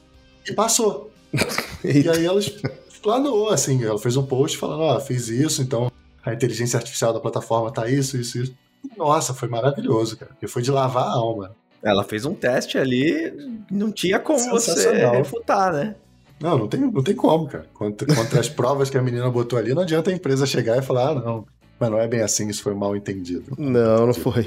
E 0.49 0.53
passou. 0.53 1.11
E 1.85 2.09
aí 2.09 2.27
ela 2.27 2.41
explanou, 2.41 3.51
assim, 3.51 3.85
ela 3.85 3.99
fez 3.99 4.17
um 4.17 4.27
post 4.27 4.59
falando, 4.59 4.81
ó, 4.81 4.99
fiz 4.99 5.29
isso, 5.29 5.63
então 5.63 5.93
a 6.25 6.33
inteligência 6.33 6.77
artificial 6.77 7.13
da 7.13 7.21
plataforma 7.21 7.71
tá 7.71 7.89
isso, 7.89 8.17
isso, 8.17 8.39
isso. 8.39 8.55
Nossa, 8.97 9.33
foi 9.33 9.49
maravilhoso, 9.49 10.17
cara. 10.17 10.33
Porque 10.33 10.49
foi 10.49 10.63
de 10.63 10.73
lavar 10.73 11.05
a 11.05 11.13
alma. 11.13 11.55
Ela 11.81 12.03
fez 12.03 12.25
um 12.25 12.35
teste 12.35 12.77
ali, 12.77 13.33
não 13.71 13.93
tinha 13.93 14.19
como 14.19 14.39
você 14.51 14.93
refutar, 15.11 15.73
né? 15.73 15.95
Não, 16.41 16.59
não 16.59 16.67
tem, 16.67 16.81
não 16.81 17.03
tem 17.03 17.15
como, 17.15 17.47
cara. 17.47 17.67
Contra, 17.73 18.13
contra 18.13 18.41
as 18.41 18.49
provas 18.51 18.91
que 18.91 18.99
a 18.99 19.03
menina 19.03 19.31
botou 19.31 19.59
ali, 19.59 19.73
não 19.73 19.83
adianta 19.83 20.11
a 20.11 20.13
empresa 20.13 20.45
chegar 20.45 20.77
e 20.77 20.83
falar, 20.83 21.11
ah, 21.11 21.15
não, 21.15 21.47
mas 21.79 21.91
não 21.91 21.99
é 21.99 22.07
bem 22.07 22.21
assim, 22.21 22.49
isso 22.49 22.63
foi 22.63 22.75
mal 22.75 22.97
entendido. 22.97 23.53
Não, 23.59 24.07
não 24.07 24.15
foi. 24.15 24.45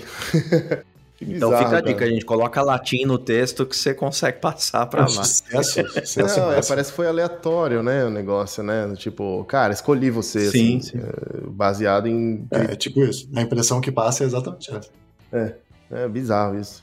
Que 1.17 1.25
Então 1.25 1.49
bizarro, 1.49 1.65
fica 1.65 1.77
a 1.77 1.81
dica, 1.81 2.05
a 2.05 2.07
gente 2.07 2.23
coloca 2.23 2.61
latim 2.61 3.03
no 3.05 3.17
texto 3.17 3.65
que 3.65 3.75
você 3.75 3.93
consegue 3.93 4.39
passar 4.39 4.85
pra 4.85 5.01
lá. 5.01 5.07
sucesso, 5.07 5.85
sucesso 6.05 6.39
Não, 6.39 6.53
é, 6.53 6.61
parece 6.65 6.91
que 6.91 6.95
foi 6.95 7.07
aleatório, 7.07 7.83
né, 7.83 8.05
o 8.05 8.09
negócio, 8.09 8.63
né? 8.63 8.93
Tipo, 8.95 9.43
cara, 9.43 9.73
escolhi 9.73 10.09
você, 10.09 10.49
Sim, 10.49 10.77
assim, 10.77 10.81
sim. 10.81 10.97
é, 10.97 11.41
baseado 11.47 12.07
em... 12.07 12.47
É, 12.51 12.71
é 12.71 12.75
tipo 12.75 13.03
isso. 13.03 13.29
A 13.35 13.41
impressão 13.41 13.81
que 13.81 13.91
passa 13.91 14.23
é 14.23 14.27
exatamente 14.27 14.71
essa. 14.73 14.89
É 15.91 16.07
bizarro 16.07 16.57
isso. 16.57 16.81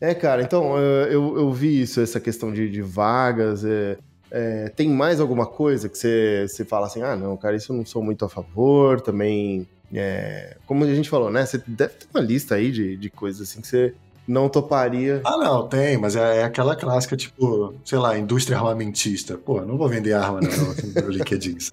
É, 0.00 0.14
cara, 0.14 0.42
então, 0.42 0.78
é, 0.78 1.06
eu, 1.06 1.36
eu 1.36 1.52
vi 1.52 1.82
isso, 1.82 2.00
essa 2.00 2.20
questão 2.20 2.52
de, 2.52 2.70
de 2.70 2.82
vagas, 2.82 3.64
é, 3.64 3.98
é, 4.30 4.68
tem 4.68 4.88
mais 4.88 5.18
alguma 5.20 5.46
coisa 5.46 5.88
que 5.88 5.98
você, 5.98 6.46
você 6.46 6.64
fala 6.64 6.86
assim, 6.86 7.02
ah, 7.02 7.16
não, 7.16 7.36
cara, 7.36 7.56
isso 7.56 7.72
eu 7.72 7.76
não 7.76 7.84
sou 7.84 8.02
muito 8.02 8.24
a 8.24 8.28
favor, 8.28 9.00
também, 9.00 9.66
é, 9.92 10.56
como 10.66 10.84
a 10.84 10.94
gente 10.94 11.08
falou, 11.08 11.30
né, 11.30 11.46
você 11.46 11.62
deve 11.66 11.94
ter 11.94 12.06
uma 12.12 12.22
lista 12.22 12.56
aí 12.56 12.70
de, 12.70 12.96
de 12.96 13.10
coisas 13.10 13.48
assim 13.48 13.60
que 13.60 13.66
você 13.66 13.94
não 14.26 14.48
toparia. 14.48 15.22
Ah, 15.24 15.38
não, 15.38 15.66
tem, 15.66 15.96
mas 15.96 16.14
é, 16.14 16.40
é 16.40 16.44
aquela 16.44 16.76
clássica, 16.76 17.16
tipo, 17.16 17.74
sei 17.84 17.98
lá, 17.98 18.18
indústria 18.18 18.58
armamentista. 18.58 19.38
Pô, 19.38 19.62
não 19.62 19.78
vou 19.78 19.88
vender 19.88 20.12
arma 20.12 20.40
não, 20.40 21.02
no 21.02 21.10
LinkedIn. 21.10 21.56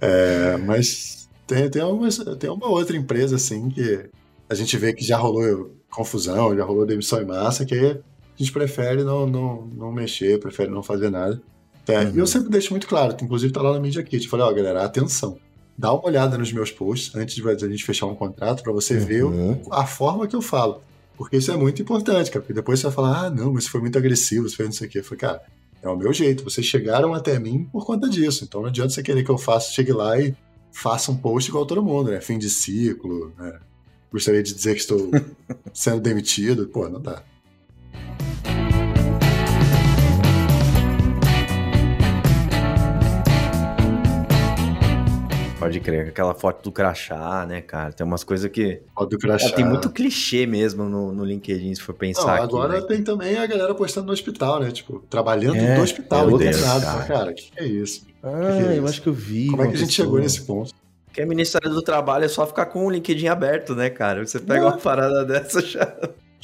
É, 0.00 0.56
mas 0.56 1.28
tem, 1.46 1.70
tem, 1.70 1.80
algumas, 1.80 2.18
tem 2.38 2.50
uma 2.50 2.66
outra 2.66 2.96
empresa, 2.96 3.36
assim, 3.36 3.70
que 3.70 4.10
a 4.48 4.54
gente 4.54 4.76
vê 4.76 4.92
que 4.92 5.04
já 5.04 5.16
rolou 5.16 5.76
confusão, 5.88 6.56
já 6.56 6.64
rolou 6.64 6.84
demissão 6.84 7.22
em 7.22 7.26
massa, 7.26 7.64
que 7.64 7.74
a 7.74 7.98
gente 8.36 8.52
prefere 8.52 9.04
não, 9.04 9.26
não, 9.26 9.66
não 9.66 9.92
mexer, 9.92 10.40
prefere 10.40 10.70
não 10.70 10.82
fazer 10.82 11.10
nada. 11.10 11.40
É, 11.86 11.98
Uhum. 11.98 12.12
E 12.14 12.18
eu 12.18 12.26
sempre 12.26 12.48
deixo 12.48 12.72
muito 12.72 12.86
claro, 12.86 13.14
inclusive 13.20 13.52
tá 13.52 13.60
lá 13.60 13.74
na 13.74 13.80
Media 13.80 14.02
Kit, 14.02 14.26
falei, 14.26 14.46
ó, 14.46 14.52
galera, 14.52 14.82
atenção. 14.82 15.38
Dá 15.76 15.92
uma 15.92 16.06
olhada 16.06 16.38
nos 16.38 16.52
meus 16.52 16.70
posts 16.70 17.14
antes 17.16 17.34
de 17.34 17.48
a 17.48 17.54
gente 17.68 17.84
fechar 17.84 18.06
um 18.06 18.14
contrato 18.14 18.62
para 18.62 18.72
você 18.72 18.96
ver 18.96 19.24
Uhum. 19.24 19.60
a 19.70 19.84
forma 19.86 20.26
que 20.26 20.36
eu 20.36 20.42
falo. 20.42 20.82
Porque 21.16 21.36
isso 21.36 21.50
é 21.52 21.56
muito 21.56 21.80
importante, 21.82 22.30
cara. 22.30 22.40
Porque 22.40 22.52
depois 22.52 22.78
você 22.80 22.86
vai 22.86 22.94
falar, 22.94 23.26
ah, 23.26 23.30
não, 23.30 23.52
mas 23.52 23.64
você 23.64 23.70
foi 23.70 23.80
muito 23.80 23.98
agressivo, 23.98 24.48
você 24.48 24.56
fez 24.56 24.68
não 24.68 24.72
sei 24.74 24.86
o 24.86 24.90
quê. 24.90 24.98
Eu 25.00 25.04
falei, 25.04 25.18
cara, 25.18 25.42
é 25.82 25.88
o 25.88 25.96
meu 25.96 26.12
jeito. 26.12 26.44
Vocês 26.44 26.66
chegaram 26.66 27.12
até 27.14 27.38
mim 27.38 27.68
por 27.72 27.84
conta 27.86 28.08
disso. 28.08 28.44
Então 28.44 28.60
não 28.62 28.68
adianta 28.68 28.90
você 28.90 29.02
querer 29.02 29.24
que 29.24 29.30
eu 29.30 29.38
faça, 29.38 29.70
chegue 29.72 29.92
lá 29.92 30.18
e 30.20 30.34
faça 30.72 31.10
um 31.12 31.16
post 31.16 31.48
igual 31.50 31.66
todo 31.66 31.82
mundo, 31.82 32.10
né? 32.10 32.20
Fim 32.20 32.38
de 32.38 32.50
ciclo, 32.50 33.32
né? 33.38 33.58
Gostaria 34.12 34.42
de 34.42 34.52
dizer 34.54 34.74
que 34.74 34.80
estou 34.80 35.10
sendo 35.74 36.00
demitido. 36.00 36.66
Pô, 36.66 36.88
não 36.88 37.00
dá. 37.00 37.22
Pode 45.64 45.80
crer, 45.80 46.08
aquela 46.08 46.34
foto 46.34 46.62
do 46.62 46.70
crachá, 46.72 47.46
né, 47.46 47.60
cara? 47.60 47.92
Tem 47.92 48.06
umas 48.06 48.22
coisas 48.22 48.50
que. 48.50 48.82
Ó, 48.94 49.04
do 49.04 49.18
crachá. 49.18 49.50
Tem 49.50 49.64
muito 49.64 49.90
clichê 49.90 50.46
mesmo 50.46 50.84
no, 50.84 51.12
no 51.12 51.24
LinkedIn, 51.24 51.74
se 51.74 51.80
for 51.80 51.92
Não, 51.92 51.98
pensar 51.98 52.34
aqui. 52.34 52.44
agora 52.44 52.80
né? 52.80 52.86
tem 52.86 53.02
também 53.02 53.36
a 53.38 53.46
galera 53.46 53.74
postando 53.74 54.06
no 54.06 54.12
hospital, 54.12 54.60
né? 54.60 54.70
Tipo, 54.70 55.02
trabalhando 55.08 55.56
É, 55.56 55.76
no 55.76 55.82
hospital, 55.82 56.30
internado. 56.30 56.84
Cara, 56.84 57.04
cara. 57.06 57.32
que 57.32 57.50
que 57.50 57.60
é 57.60 57.66
isso? 57.66 58.06
Ah, 58.22 58.30
que 58.30 58.62
é 58.62 58.68
eu 58.68 58.72
isso? 58.74 58.86
acho 58.88 59.02
que 59.02 59.08
eu 59.08 59.12
vi. 59.14 59.46
Como 59.48 59.62
é 59.62 59.68
que 59.68 59.74
a 59.74 59.76
gente 59.76 59.88
pessoa. 59.88 60.06
chegou 60.06 60.20
nesse 60.20 60.42
ponto? 60.42 60.72
Que 61.12 61.22
é 61.22 61.26
Ministério 61.26 61.70
do 61.70 61.80
Trabalho 61.80 62.24
é 62.24 62.28
só 62.28 62.44
ficar 62.46 62.66
com 62.66 62.86
o 62.86 62.90
LinkedIn 62.90 63.28
aberto, 63.28 63.74
né, 63.74 63.88
cara? 63.88 64.26
Você 64.26 64.40
pega 64.40 64.60
não. 64.62 64.68
uma 64.68 64.76
parada 64.78 65.24
dessa 65.24 65.60
já. 65.62 65.96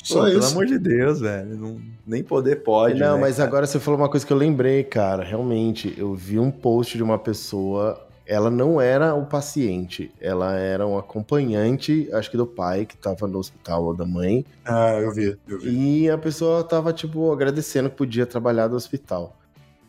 Só 0.03 0.21
Pô, 0.21 0.27
isso. 0.29 0.39
Pelo 0.39 0.47
amor 0.53 0.67
de 0.67 0.79
Deus, 0.79 1.21
velho. 1.21 1.57
Não, 1.57 1.81
nem 2.07 2.23
poder 2.23 2.63
pode. 2.63 2.99
Não, 2.99 3.17
né, 3.17 3.21
mas 3.21 3.37
cara? 3.37 3.49
agora 3.49 3.67
você 3.67 3.79
falou 3.79 4.01
uma 4.01 4.09
coisa 4.09 4.25
que 4.27 4.33
eu 4.33 4.37
lembrei, 4.37 4.83
cara. 4.85 5.23
Realmente, 5.25 5.93
eu 5.99 6.15
vi 6.15 6.39
um 6.39 6.51
post 6.51 6.97
de 6.97 7.03
uma 7.03 7.19
pessoa. 7.19 8.01
Ela 8.31 8.49
não 8.49 8.81
era 8.81 9.13
o 9.13 9.27
paciente, 9.27 10.09
ela 10.21 10.55
era 10.57 10.87
um 10.87 10.97
acompanhante, 10.97 12.09
acho 12.13 12.31
que 12.31 12.37
do 12.37 12.47
pai, 12.47 12.87
que 12.87 12.97
tava 12.97 13.27
no 13.27 13.41
hospital 13.41 13.83
ou 13.87 13.93
da 13.93 14.07
mãe. 14.07 14.47
Ah, 14.65 14.93
eu 15.01 15.13
vi, 15.13 15.37
eu 15.49 15.59
vi. 15.59 16.05
E 16.05 16.09
a 16.09 16.17
pessoa 16.17 16.63
tava, 16.63 16.93
tipo, 16.93 17.33
agradecendo 17.33 17.91
que 17.91 17.97
podia 17.97 18.25
trabalhar 18.25 18.69
no 18.69 18.77
hospital. 18.77 19.37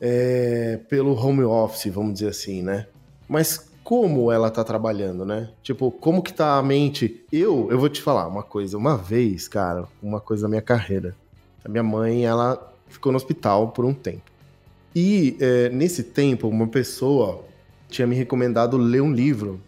É, 0.02 0.80
pelo 0.90 1.14
home 1.14 1.44
office, 1.44 1.94
vamos 1.94 2.14
dizer 2.14 2.30
assim, 2.30 2.64
né? 2.64 2.88
Mas 3.30 3.70
como 3.84 4.32
ela 4.32 4.50
tá 4.50 4.64
trabalhando, 4.64 5.24
né? 5.24 5.52
Tipo, 5.62 5.92
como 5.92 6.24
que 6.24 6.34
tá 6.34 6.58
a 6.58 6.64
mente? 6.64 7.24
Eu, 7.32 7.68
eu 7.70 7.78
vou 7.78 7.90
te 7.90 8.02
falar 8.02 8.28
uma 8.28 8.42
coisa. 8.42 8.76
Uma 8.76 8.98
vez, 8.98 9.48
cara, 9.48 9.86
uma 10.02 10.20
coisa 10.20 10.42
da 10.42 10.50
minha 10.50 10.64
carreira. 10.64 11.16
A 11.64 11.70
minha 11.70 11.84
mãe, 11.84 12.26
ela 12.26 12.74
ficou 12.88 13.12
no 13.12 13.18
hospital 13.18 13.68
por 13.68 13.86
um 13.86 13.94
tempo. 13.94 14.32
E 14.96 15.38
é, 15.40 15.70
nesse 15.70 16.02
tempo, 16.02 16.48
uma 16.48 16.66
pessoa 16.66 17.51
tinha 17.92 18.08
me 18.08 18.16
recomendado 18.16 18.78
ler 18.78 19.02
um 19.02 19.12
livro, 19.12 19.62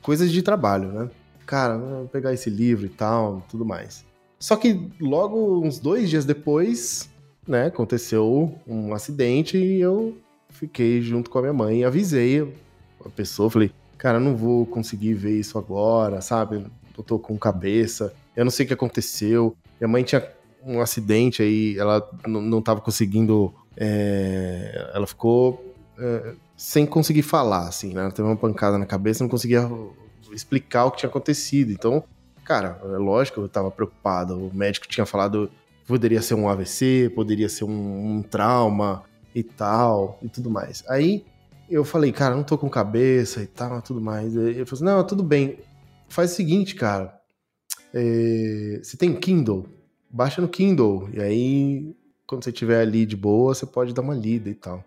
coisas 0.00 0.30
de 0.30 0.42
trabalho, 0.42 0.88
né? 0.88 1.10
Cara, 1.44 1.76
vou 1.76 2.08
pegar 2.08 2.32
esse 2.32 2.48
livro 2.48 2.86
e 2.86 2.88
tal, 2.88 3.44
tudo 3.50 3.64
mais. 3.64 4.04
Só 4.38 4.56
que 4.56 4.90
logo 5.00 5.60
uns 5.60 5.78
dois 5.78 6.08
dias 6.08 6.24
depois, 6.24 7.10
né, 7.46 7.66
aconteceu 7.66 8.54
um 8.66 8.94
acidente 8.94 9.58
e 9.58 9.80
eu 9.80 10.16
fiquei 10.48 11.02
junto 11.02 11.28
com 11.28 11.38
a 11.38 11.42
minha 11.42 11.52
mãe 11.52 11.80
e 11.80 11.84
avisei 11.84 12.54
a 13.04 13.08
pessoa, 13.10 13.50
falei, 13.50 13.70
cara, 13.98 14.18
não 14.20 14.36
vou 14.36 14.64
conseguir 14.64 15.14
ver 15.14 15.38
isso 15.38 15.58
agora, 15.58 16.20
sabe? 16.20 16.64
Eu 16.96 17.04
tô 17.04 17.18
com 17.18 17.36
cabeça, 17.36 18.14
eu 18.36 18.44
não 18.44 18.50
sei 18.50 18.64
o 18.64 18.68
que 18.68 18.74
aconteceu. 18.74 19.56
Minha 19.80 19.88
mãe 19.88 20.02
tinha 20.02 20.26
um 20.64 20.80
acidente 20.80 21.42
aí, 21.42 21.76
ela 21.78 22.08
não 22.26 22.62
tava 22.62 22.80
conseguindo. 22.80 23.52
É... 23.76 24.90
ela 24.94 25.06
ficou 25.06 25.74
é... 25.98 26.34
sem 26.56 26.86
conseguir 26.86 27.22
falar, 27.22 27.68
assim, 27.68 27.92
né? 27.92 28.02
Ela 28.02 28.10
teve 28.10 28.28
uma 28.28 28.36
pancada 28.36 28.78
na 28.78 28.86
cabeça, 28.86 29.24
não 29.24 29.30
conseguia 29.30 29.68
explicar 30.32 30.86
o 30.86 30.90
que 30.90 30.98
tinha 30.98 31.10
acontecido. 31.10 31.72
Então, 31.72 32.04
cara, 32.44 32.80
é 32.82 32.96
lógico 32.98 33.40
eu 33.40 33.48
tava 33.48 33.70
preocupado. 33.70 34.38
O 34.38 34.54
médico 34.54 34.88
tinha 34.88 35.06
falado 35.06 35.50
poderia 35.86 36.22
ser 36.22 36.34
um 36.34 36.48
AVC, 36.48 37.12
poderia 37.14 37.48
ser 37.48 37.64
um, 37.64 38.16
um 38.16 38.22
trauma 38.22 39.02
e 39.34 39.42
tal, 39.42 40.18
e 40.22 40.28
tudo 40.28 40.50
mais. 40.50 40.82
Aí 40.88 41.24
eu 41.68 41.84
falei, 41.84 42.12
cara, 42.12 42.34
não 42.34 42.42
tô 42.42 42.56
com 42.56 42.68
cabeça 42.68 43.42
e 43.42 43.46
tal, 43.46 43.80
tudo 43.82 44.00
mais. 44.00 44.34
Ele 44.34 44.64
falou 44.64 44.72
assim, 44.72 44.84
não, 44.84 45.06
tudo 45.06 45.22
bem. 45.22 45.58
Faz 46.08 46.32
o 46.32 46.34
seguinte, 46.34 46.74
cara. 46.74 47.18
É, 47.92 48.80
você 48.82 48.96
tem 48.96 49.14
Kindle? 49.14 49.66
Baixa 50.10 50.40
no 50.40 50.48
Kindle. 50.48 51.08
E 51.12 51.20
aí, 51.20 51.96
quando 52.26 52.44
você 52.44 52.50
estiver 52.50 52.80
ali 52.80 53.06
de 53.06 53.16
boa, 53.16 53.54
você 53.54 53.66
pode 53.66 53.92
dar 53.92 54.02
uma 54.02 54.14
lida 54.14 54.48
e 54.48 54.54
tal. 54.54 54.84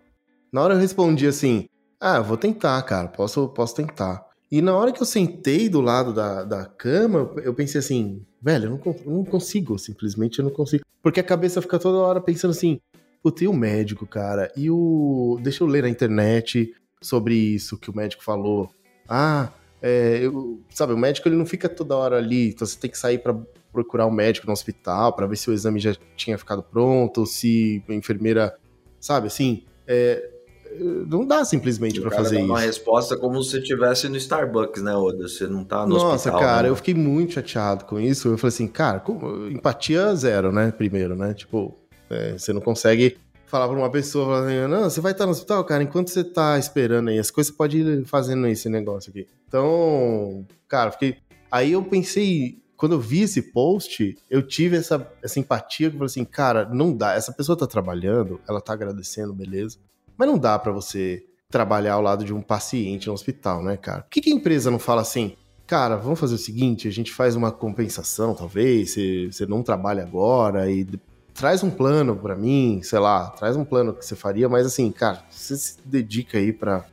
Na 0.52 0.62
hora 0.62 0.74
eu 0.74 0.78
respondi 0.78 1.26
assim, 1.26 1.68
ah, 2.00 2.20
vou 2.20 2.36
tentar, 2.36 2.80
cara, 2.82 3.08
posso, 3.08 3.48
posso 3.48 3.74
tentar. 3.74 4.26
E 4.50 4.62
na 4.62 4.74
hora 4.74 4.92
que 4.92 5.02
eu 5.02 5.06
sentei 5.06 5.68
do 5.68 5.80
lado 5.80 6.12
da, 6.12 6.42
da 6.44 6.64
cama, 6.64 7.30
eu 7.44 7.52
pensei 7.52 7.80
assim, 7.80 8.24
velho, 8.40 8.64
eu 8.64 8.70
não, 8.70 8.96
eu 9.04 9.12
não 9.12 9.24
consigo, 9.24 9.78
simplesmente 9.78 10.38
eu 10.38 10.44
não 10.44 10.52
consigo. 10.52 10.84
Porque 11.02 11.20
a 11.20 11.24
cabeça 11.24 11.60
fica 11.60 11.78
toda 11.78 11.98
hora 11.98 12.20
pensando 12.20 12.52
assim, 12.52 12.80
Putz, 13.22 13.42
e 13.42 13.48
o 13.48 13.52
médico, 13.52 14.06
cara? 14.06 14.52
E 14.56 14.70
o. 14.70 15.38
Deixa 15.42 15.64
eu 15.64 15.66
ler 15.66 15.82
na 15.82 15.88
internet 15.88 16.74
sobre 17.00 17.34
isso 17.34 17.78
que 17.78 17.90
o 17.90 17.96
médico 17.96 18.22
falou. 18.22 18.70
Ah, 19.08 19.50
é, 19.82 20.20
eu... 20.22 20.60
sabe, 20.70 20.92
o 20.92 20.96
médico 20.96 21.28
ele 21.28 21.36
não 21.36 21.46
fica 21.46 21.68
toda 21.68 21.96
hora 21.96 22.18
ali, 22.18 22.50
então 22.50 22.66
você 22.66 22.78
tem 22.78 22.90
que 22.90 22.98
sair 22.98 23.18
para 23.18 23.34
procurar 23.72 24.06
o 24.06 24.08
um 24.08 24.12
médico 24.12 24.46
no 24.46 24.52
hospital 24.52 25.12
para 25.14 25.26
ver 25.26 25.36
se 25.36 25.50
o 25.50 25.52
exame 25.52 25.78
já 25.80 25.94
tinha 26.16 26.38
ficado 26.38 26.62
pronto, 26.62 27.26
se 27.26 27.82
a 27.88 27.94
enfermeira, 27.94 28.56
sabe, 29.00 29.26
assim, 29.26 29.64
é, 29.86 30.30
não 30.78 31.26
dá 31.26 31.44
simplesmente 31.44 32.00
para 32.00 32.10
fazer 32.10 32.36
isso. 32.36 32.46
Uma 32.46 32.60
resposta 32.60 33.16
como 33.16 33.42
se 33.42 33.58
estivesse 33.58 34.08
no 34.08 34.16
Starbucks, 34.16 34.82
né, 34.82 34.94
Oda? 34.94 35.28
Você 35.28 35.46
não 35.46 35.64
tá 35.64 35.86
no 35.86 35.94
Nossa, 35.94 36.14
hospital, 36.14 36.40
cara, 36.40 36.62
né? 36.64 36.68
eu 36.68 36.76
fiquei 36.76 36.94
muito 36.94 37.34
chateado 37.34 37.84
com 37.84 37.98
isso. 37.98 38.28
Eu 38.28 38.38
falei 38.38 38.54
assim, 38.54 38.68
cara, 38.68 39.00
como... 39.00 39.48
empatia 39.48 40.14
zero, 40.14 40.52
né? 40.52 40.70
Primeiro, 40.70 41.16
né? 41.16 41.34
Tipo, 41.34 41.74
é, 42.10 42.38
você 42.38 42.52
não 42.52 42.60
consegue 42.60 43.16
falar 43.46 43.66
para 43.66 43.78
uma 43.78 43.90
pessoa, 43.90 44.44
assim, 44.44 44.66
não, 44.68 44.84
você 44.84 45.00
vai 45.00 45.12
estar 45.12 45.24
no 45.24 45.32
hospital, 45.32 45.64
cara, 45.64 45.82
enquanto 45.82 46.08
você 46.08 46.22
tá 46.22 46.58
esperando 46.58 47.08
aí 47.08 47.18
as 47.18 47.30
coisas, 47.30 47.50
você 47.50 47.56
pode 47.56 47.78
ir 47.78 48.04
fazendo 48.04 48.46
esse 48.46 48.68
negócio 48.68 49.10
aqui. 49.10 49.26
Então, 49.46 50.46
cara, 50.68 50.92
fiquei. 50.92 51.16
Aí 51.50 51.72
eu 51.72 51.82
pensei, 51.82 52.62
quando 52.76 52.92
eu 52.92 53.00
vi 53.00 53.22
esse 53.22 53.40
post, 53.40 54.16
eu 54.28 54.42
tive 54.42 54.76
essa, 54.76 55.10
essa 55.22 55.40
empatia 55.40 55.88
que 55.88 55.96
eu 55.96 55.98
falei 55.98 56.10
assim, 56.10 56.24
cara, 56.24 56.68
não 56.72 56.94
dá. 56.94 57.14
Essa 57.14 57.32
pessoa 57.32 57.56
tá 57.56 57.66
trabalhando, 57.66 58.38
ela 58.46 58.60
tá 58.60 58.74
agradecendo, 58.74 59.32
beleza. 59.32 59.78
Mas 60.18 60.26
não 60.28 60.36
dá 60.36 60.58
para 60.58 60.72
você 60.72 61.24
trabalhar 61.48 61.94
ao 61.94 62.02
lado 62.02 62.24
de 62.24 62.34
um 62.34 62.42
paciente 62.42 63.06
no 63.06 63.12
hospital, 63.12 63.62
né, 63.62 63.76
cara? 63.76 64.02
Por 64.02 64.10
que, 64.10 64.20
que 64.20 64.30
a 64.30 64.34
empresa 64.34 64.70
não 64.70 64.78
fala 64.78 65.00
assim? 65.00 65.36
Cara, 65.66 65.96
vamos 65.96 66.18
fazer 66.18 66.34
o 66.34 66.38
seguinte, 66.38 66.88
a 66.88 66.90
gente 66.90 67.12
faz 67.12 67.36
uma 67.36 67.52
compensação, 67.52 68.34
talvez, 68.34 68.94
você, 69.30 69.46
não 69.46 69.62
trabalha 69.62 70.02
agora 70.02 70.70
e 70.70 70.86
traz 71.34 71.62
um 71.62 71.70
plano 71.70 72.16
para 72.16 72.34
mim, 72.34 72.80
sei 72.82 72.98
lá, 72.98 73.30
traz 73.30 73.54
um 73.54 73.64
plano 73.64 73.94
que 73.94 74.04
você 74.04 74.16
faria, 74.16 74.48
mas 74.48 74.66
assim, 74.66 74.90
cara, 74.90 75.22
você 75.30 75.56
se 75.56 75.76
dedica 75.84 76.38
aí 76.38 76.52
para 76.52 76.84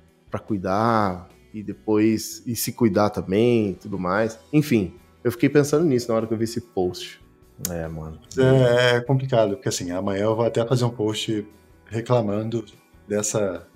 cuidar 0.46 1.30
e 1.54 1.64
depois 1.64 2.44
e 2.46 2.56
se 2.56 2.74
cuidar 2.74 3.10
também 3.10 3.72
e 3.72 3.74
tudo 3.76 3.98
mais. 3.98 4.38
Enfim, 4.52 4.94
eu 5.24 5.32
fiquei 5.32 5.50
pensando 5.50 5.86
nisso 5.86 6.10
na 6.10 6.16
hora 6.16 6.28
que 6.28 6.34
eu 6.34 6.38
vi 6.38 6.44
esse 6.44 6.60
post. 6.60 7.22
É, 7.72 7.88
mano. 7.88 8.20
É, 8.38 8.98
é 8.98 9.02
complicado, 9.02 9.56
porque 9.56 9.70
assim, 9.70 9.90
amanhã 9.92 10.26
eu 10.26 10.36
vou 10.36 10.46
até 10.46 10.66
fazer 10.66 10.84
um 10.84 10.90
post 10.90 11.48
reclamando 11.86 12.66
dessa 13.08 13.68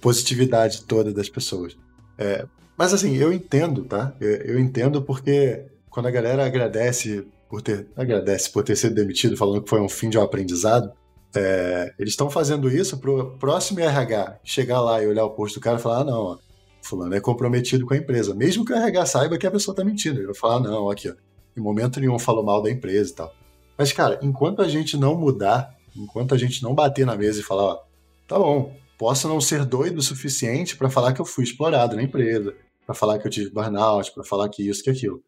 positividade 0.00 0.84
toda 0.84 1.12
das 1.12 1.28
pessoas. 1.28 1.76
É, 2.18 2.46
mas 2.76 2.92
assim, 2.92 3.16
eu 3.16 3.32
entendo, 3.32 3.84
tá? 3.84 4.14
Eu, 4.20 4.30
eu 4.30 4.60
entendo 4.60 5.02
porque 5.02 5.64
quando 5.90 6.06
a 6.06 6.10
galera 6.10 6.44
agradece 6.44 7.26
por 7.48 7.62
ter 7.62 7.86
agradece 7.96 8.50
por 8.50 8.64
ter 8.64 8.76
sido 8.76 8.94
demitido, 8.94 9.36
falando 9.36 9.62
que 9.62 9.70
foi 9.70 9.80
um 9.80 9.88
fim 9.88 10.10
de 10.10 10.18
um 10.18 10.22
aprendizado. 10.22 10.92
É, 11.36 11.92
eles 11.98 12.12
estão 12.12 12.30
fazendo 12.30 12.68
isso 12.68 12.98
pro 12.98 13.36
próximo 13.38 13.80
RH 13.80 14.38
chegar 14.44 14.80
lá 14.80 15.02
e 15.02 15.06
olhar 15.06 15.24
o 15.24 15.30
posto 15.30 15.56
do 15.56 15.60
cara 15.60 15.78
e 15.78 15.80
falar: 15.80 16.00
ah, 16.00 16.04
não, 16.04 16.20
ó, 16.20 16.38
fulano 16.82 17.14
é 17.14 17.20
comprometido 17.20 17.86
com 17.86 17.94
a 17.94 17.96
empresa. 17.96 18.34
Mesmo 18.34 18.64
que 18.64 18.72
o 18.72 18.76
RH 18.76 19.06
saiba 19.06 19.38
que 19.38 19.46
a 19.46 19.50
pessoa 19.50 19.72
está 19.72 19.84
mentindo. 19.84 20.18
Ele 20.18 20.26
vai 20.26 20.34
falar: 20.34 20.56
ah, 20.56 20.60
não, 20.60 20.90
aqui, 20.90 21.08
ó, 21.08 21.14
em 21.56 21.60
momento 21.60 22.00
nenhum 22.00 22.18
falou 22.18 22.44
mal 22.44 22.62
da 22.62 22.70
empresa 22.70 23.10
e 23.10 23.14
tal. 23.14 23.34
Mas, 23.76 23.92
cara, 23.92 24.18
enquanto 24.22 24.62
a 24.62 24.68
gente 24.68 24.96
não 24.96 25.16
mudar, 25.16 25.74
enquanto 25.96 26.34
a 26.34 26.38
gente 26.38 26.62
não 26.62 26.74
bater 26.74 27.06
na 27.06 27.16
mesa 27.16 27.40
e 27.40 27.44
falar: 27.44 27.64
ó, 27.64 27.82
tá 28.26 28.38
bom, 28.38 28.74
posso 28.98 29.28
não 29.28 29.40
ser 29.40 29.64
doido 29.64 29.98
o 29.98 30.02
suficiente 30.02 30.76
para 30.76 30.90
falar 30.90 31.12
que 31.12 31.20
eu 31.20 31.24
fui 31.24 31.44
explorado 31.44 31.96
na 31.96 32.02
empresa, 32.02 32.54
para 32.86 32.94
falar 32.94 33.18
que 33.18 33.26
eu 33.26 33.30
tive 33.30 33.50
burnout, 33.50 34.12
para 34.12 34.24
falar 34.24 34.48
que 34.48 34.66
isso, 34.68 34.82
que 34.82 34.90
aquilo. 34.90 35.22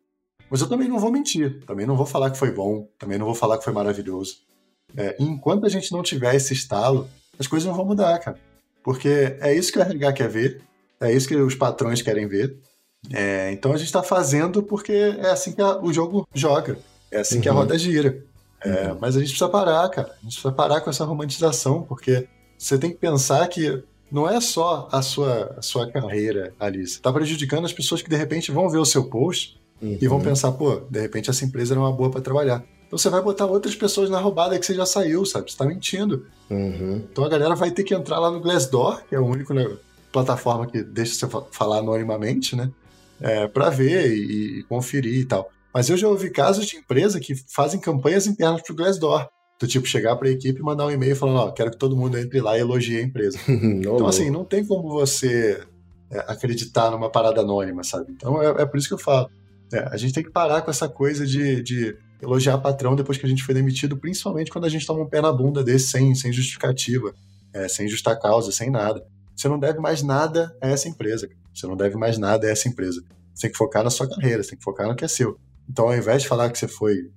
Mas 0.50 0.60
eu 0.60 0.68
também 0.68 0.88
não 0.88 0.98
vou 0.98 1.10
mentir, 1.10 1.64
também 1.66 1.86
não 1.86 1.96
vou 1.96 2.06
falar 2.06 2.30
que 2.30 2.38
foi 2.38 2.52
bom, 2.52 2.88
também 2.98 3.18
não 3.18 3.26
vou 3.26 3.34
falar 3.34 3.58
que 3.58 3.64
foi 3.64 3.72
maravilhoso. 3.72 4.38
É, 4.96 5.16
enquanto 5.18 5.66
a 5.66 5.68
gente 5.68 5.90
não 5.92 6.02
tiver 6.02 6.34
esse 6.34 6.52
estalo, 6.52 7.08
as 7.38 7.46
coisas 7.46 7.66
não 7.66 7.74
vão 7.74 7.84
mudar, 7.84 8.18
cara. 8.18 8.38
Porque 8.82 9.36
é 9.40 9.52
isso 9.52 9.72
que 9.72 9.78
o 9.78 9.82
RH 9.82 10.12
quer 10.12 10.28
ver, 10.28 10.62
é 11.00 11.12
isso 11.12 11.26
que 11.26 11.34
os 11.34 11.54
patrões 11.54 12.00
querem 12.00 12.28
ver. 12.28 12.56
É, 13.12 13.50
então 13.52 13.72
a 13.72 13.76
gente 13.76 13.86
está 13.86 14.02
fazendo 14.02 14.62
porque 14.62 14.92
é 14.92 15.30
assim 15.30 15.52
que 15.52 15.60
a, 15.60 15.78
o 15.80 15.92
jogo 15.92 16.26
joga, 16.34 16.78
é 17.10 17.18
assim 17.18 17.36
uhum. 17.36 17.40
que 17.42 17.48
a 17.48 17.52
uhum. 17.52 17.58
roda 17.58 17.78
gira. 17.78 18.24
É, 18.64 18.92
uhum. 18.92 18.98
Mas 19.00 19.16
a 19.16 19.20
gente 19.20 19.30
precisa 19.30 19.48
parar, 19.48 19.88
cara. 19.90 20.08
A 20.08 20.22
gente 20.22 20.32
precisa 20.32 20.52
parar 20.52 20.80
com 20.80 20.90
essa 20.90 21.04
romantização, 21.04 21.82
porque 21.82 22.28
você 22.58 22.78
tem 22.78 22.90
que 22.90 22.96
pensar 22.96 23.46
que 23.48 23.82
não 24.10 24.28
é 24.28 24.40
só 24.40 24.88
a 24.92 25.02
sua, 25.02 25.54
a 25.56 25.62
sua 25.62 25.90
carreira 25.90 26.54
ali. 26.58 26.86
Você 26.86 26.94
está 26.94 27.12
prejudicando 27.12 27.64
as 27.64 27.72
pessoas 27.72 28.02
que 28.02 28.08
de 28.08 28.16
repente 28.16 28.52
vão 28.52 28.68
ver 28.68 28.78
o 28.78 28.84
seu 28.84 29.04
post 29.08 29.58
Uhum. 29.80 29.98
E 30.00 30.08
vão 30.08 30.20
pensar, 30.20 30.52
pô, 30.52 30.76
de 30.90 31.00
repente 31.00 31.30
essa 31.30 31.44
empresa 31.44 31.74
era 31.74 31.80
uma 31.80 31.92
boa 31.92 32.10
para 32.10 32.20
trabalhar. 32.20 32.64
Então 32.86 32.98
você 32.98 33.10
vai 33.10 33.20
botar 33.20 33.46
outras 33.46 33.74
pessoas 33.74 34.08
na 34.08 34.20
roubada 34.20 34.58
que 34.58 34.64
você 34.64 34.74
já 34.74 34.86
saiu, 34.86 35.24
sabe? 35.26 35.50
Você 35.50 35.56
tá 35.56 35.64
mentindo. 35.64 36.26
Uhum. 36.48 37.02
Então 37.10 37.24
a 37.24 37.28
galera 37.28 37.54
vai 37.54 37.70
ter 37.70 37.82
que 37.82 37.94
entrar 37.94 38.18
lá 38.18 38.30
no 38.30 38.40
Glassdoor, 38.40 39.02
que 39.08 39.14
é 39.14 39.18
a 39.18 39.22
única 39.22 39.52
né, 39.52 39.68
plataforma 40.12 40.66
que 40.66 40.82
deixa 40.82 41.14
você 41.14 41.26
falar 41.50 41.78
anonimamente, 41.78 42.54
né? 42.54 42.70
É, 43.20 43.48
para 43.48 43.70
ver 43.70 44.12
e, 44.12 44.60
e, 44.60 44.62
conferir 44.64 45.20
e 45.20 45.24
tal. 45.24 45.50
Mas 45.74 45.88
eu 45.88 45.96
já 45.96 46.08
ouvi 46.08 46.30
casos 46.30 46.66
de 46.66 46.76
empresa 46.76 47.18
que 47.18 47.34
fazem 47.48 47.80
campanhas 47.80 48.26
internas 48.26 48.62
pro 48.62 48.74
Glassdoor. 48.74 49.28
Do 49.58 49.66
tipo, 49.66 49.86
chegar 49.86 50.16
para 50.16 50.28
a 50.28 50.30
equipe 50.30 50.60
e 50.60 50.62
mandar 50.62 50.86
um 50.86 50.90
e-mail 50.90 51.16
falando, 51.16 51.38
ó, 51.38 51.50
quero 51.50 51.70
que 51.70 51.78
todo 51.78 51.96
mundo 51.96 52.18
entre 52.18 52.40
lá 52.40 52.58
e 52.58 52.60
elogie 52.60 52.98
a 52.98 53.02
empresa. 53.02 53.38
então, 53.48 54.06
assim, 54.06 54.30
não 54.30 54.44
tem 54.44 54.64
como 54.64 54.88
você 54.90 55.62
é, 56.10 56.18
acreditar 56.28 56.90
numa 56.90 57.10
parada 57.10 57.40
anônima, 57.40 57.82
sabe? 57.82 58.12
Então 58.12 58.42
é, 58.42 58.62
é 58.62 58.66
por 58.66 58.76
isso 58.76 58.88
que 58.88 58.94
eu 58.94 58.98
falo 58.98 59.30
é, 59.72 59.80
a 59.90 59.96
gente 59.96 60.14
tem 60.14 60.22
que 60.22 60.30
parar 60.30 60.62
com 60.62 60.70
essa 60.70 60.88
coisa 60.88 61.26
de, 61.26 61.62
de 61.62 61.96
elogiar 62.22 62.58
patrão 62.58 62.94
depois 62.94 63.18
que 63.18 63.26
a 63.26 63.28
gente 63.28 63.42
foi 63.42 63.54
demitido, 63.54 63.96
principalmente 63.96 64.50
quando 64.50 64.64
a 64.64 64.68
gente 64.68 64.86
toma 64.86 65.02
um 65.02 65.08
pé 65.08 65.20
na 65.20 65.32
bunda 65.32 65.62
desse 65.62 65.88
sem, 65.88 66.14
sem 66.14 66.32
justificativa, 66.32 67.14
é, 67.52 67.68
sem 67.68 67.88
justa 67.88 68.14
causa, 68.16 68.52
sem 68.52 68.70
nada. 68.70 69.04
Você 69.34 69.48
não 69.48 69.58
deve 69.58 69.78
mais 69.78 70.02
nada 70.02 70.56
a 70.62 70.68
essa 70.68 70.88
empresa. 70.88 71.28
Você 71.52 71.66
não 71.66 71.76
deve 71.76 71.96
mais 71.96 72.16
nada 72.16 72.46
a 72.46 72.50
essa 72.50 72.68
empresa. 72.68 73.02
Você 73.34 73.42
tem 73.42 73.50
que 73.50 73.58
focar 73.58 73.82
na 73.82 73.90
sua 73.90 74.08
carreira, 74.08 74.42
você 74.42 74.50
tem 74.50 74.58
que 74.58 74.64
focar 74.64 74.86
no 74.86 74.94
que 74.94 75.04
é 75.04 75.08
seu. 75.08 75.38
Então, 75.68 75.86
ao 75.88 75.96
invés 75.96 76.22
de 76.22 76.28
falar 76.28 76.48
que 76.50 76.58
você 76.58 76.68
foi 76.68 77.10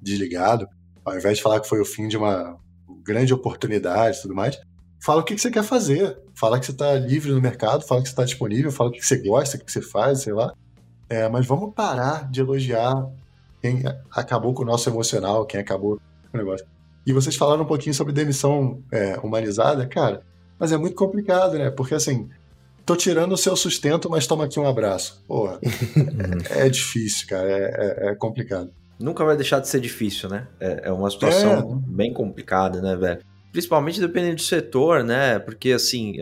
desligado, 0.00 0.66
ao 1.06 1.16
invés 1.16 1.36
de 1.36 1.42
falar 1.42 1.60
que 1.60 1.68
foi 1.68 1.80
o 1.80 1.84
fim 1.84 2.08
de 2.08 2.16
uma 2.16 2.58
grande 3.04 3.32
oportunidade 3.32 4.18
e 4.18 4.22
tudo 4.22 4.34
mais, 4.34 4.58
fala 5.00 5.20
o 5.20 5.24
que, 5.24 5.34
que 5.34 5.40
você 5.40 5.50
quer 5.50 5.62
fazer. 5.62 6.18
Fala 6.34 6.58
que 6.58 6.66
você 6.66 6.72
está 6.72 6.94
livre 6.94 7.30
no 7.32 7.40
mercado, 7.40 7.86
fala 7.86 8.02
que 8.02 8.08
você 8.08 8.12
está 8.12 8.24
disponível, 8.24 8.72
fala 8.72 8.90
o 8.90 8.92
que, 8.92 8.98
que 8.98 9.06
você 9.06 9.16
gosta, 9.16 9.56
o 9.56 9.64
que 9.64 9.70
você 9.70 9.80
faz, 9.80 10.22
sei 10.22 10.32
lá. 10.32 10.52
É, 11.08 11.28
mas 11.28 11.46
vamos 11.46 11.72
parar 11.72 12.28
de 12.28 12.40
elogiar 12.40 13.08
quem 13.62 13.82
acabou 14.10 14.52
com 14.52 14.62
o 14.62 14.66
nosso 14.66 14.88
emocional, 14.90 15.46
quem 15.46 15.60
acabou 15.60 16.00
com 16.30 16.36
o 16.36 16.40
negócio. 16.40 16.66
E 17.06 17.12
vocês 17.12 17.36
falaram 17.36 17.62
um 17.62 17.66
pouquinho 17.66 17.94
sobre 17.94 18.12
demissão 18.12 18.82
é, 18.90 19.16
humanizada, 19.22 19.86
cara, 19.86 20.22
mas 20.58 20.72
é 20.72 20.76
muito 20.76 20.96
complicado, 20.96 21.56
né? 21.56 21.70
Porque 21.70 21.94
assim, 21.94 22.28
tô 22.84 22.96
tirando 22.96 23.32
o 23.32 23.36
seu 23.36 23.56
sustento, 23.56 24.10
mas 24.10 24.26
toma 24.26 24.44
aqui 24.44 24.58
um 24.58 24.66
abraço. 24.66 25.22
Porra, 25.26 25.60
é, 26.50 26.66
é, 26.66 26.68
difícil, 26.68 27.28
cara, 27.28 27.48
é, 27.48 27.62
é, 27.62 28.10
é, 28.10 28.14
complicado. 28.16 28.72
Nunca 28.98 29.24
vai 29.24 29.36
deixar 29.36 29.60
de 29.60 29.68
ser 29.68 29.80
difícil, 29.80 30.28
né? 30.28 30.46
É, 30.58 30.88
é 30.88 30.92
uma 30.92 31.10
situação 31.10 31.82
é. 31.86 31.90
bem 31.90 32.12
complicada, 32.12 32.80
né, 32.80 32.96
velho? 32.96 33.20
Principalmente 33.52 34.00
dependendo 34.00 34.36
do 34.36 34.42
setor, 34.42 35.04
né? 35.04 35.38
Porque 35.38 35.72
assim, 35.72 36.16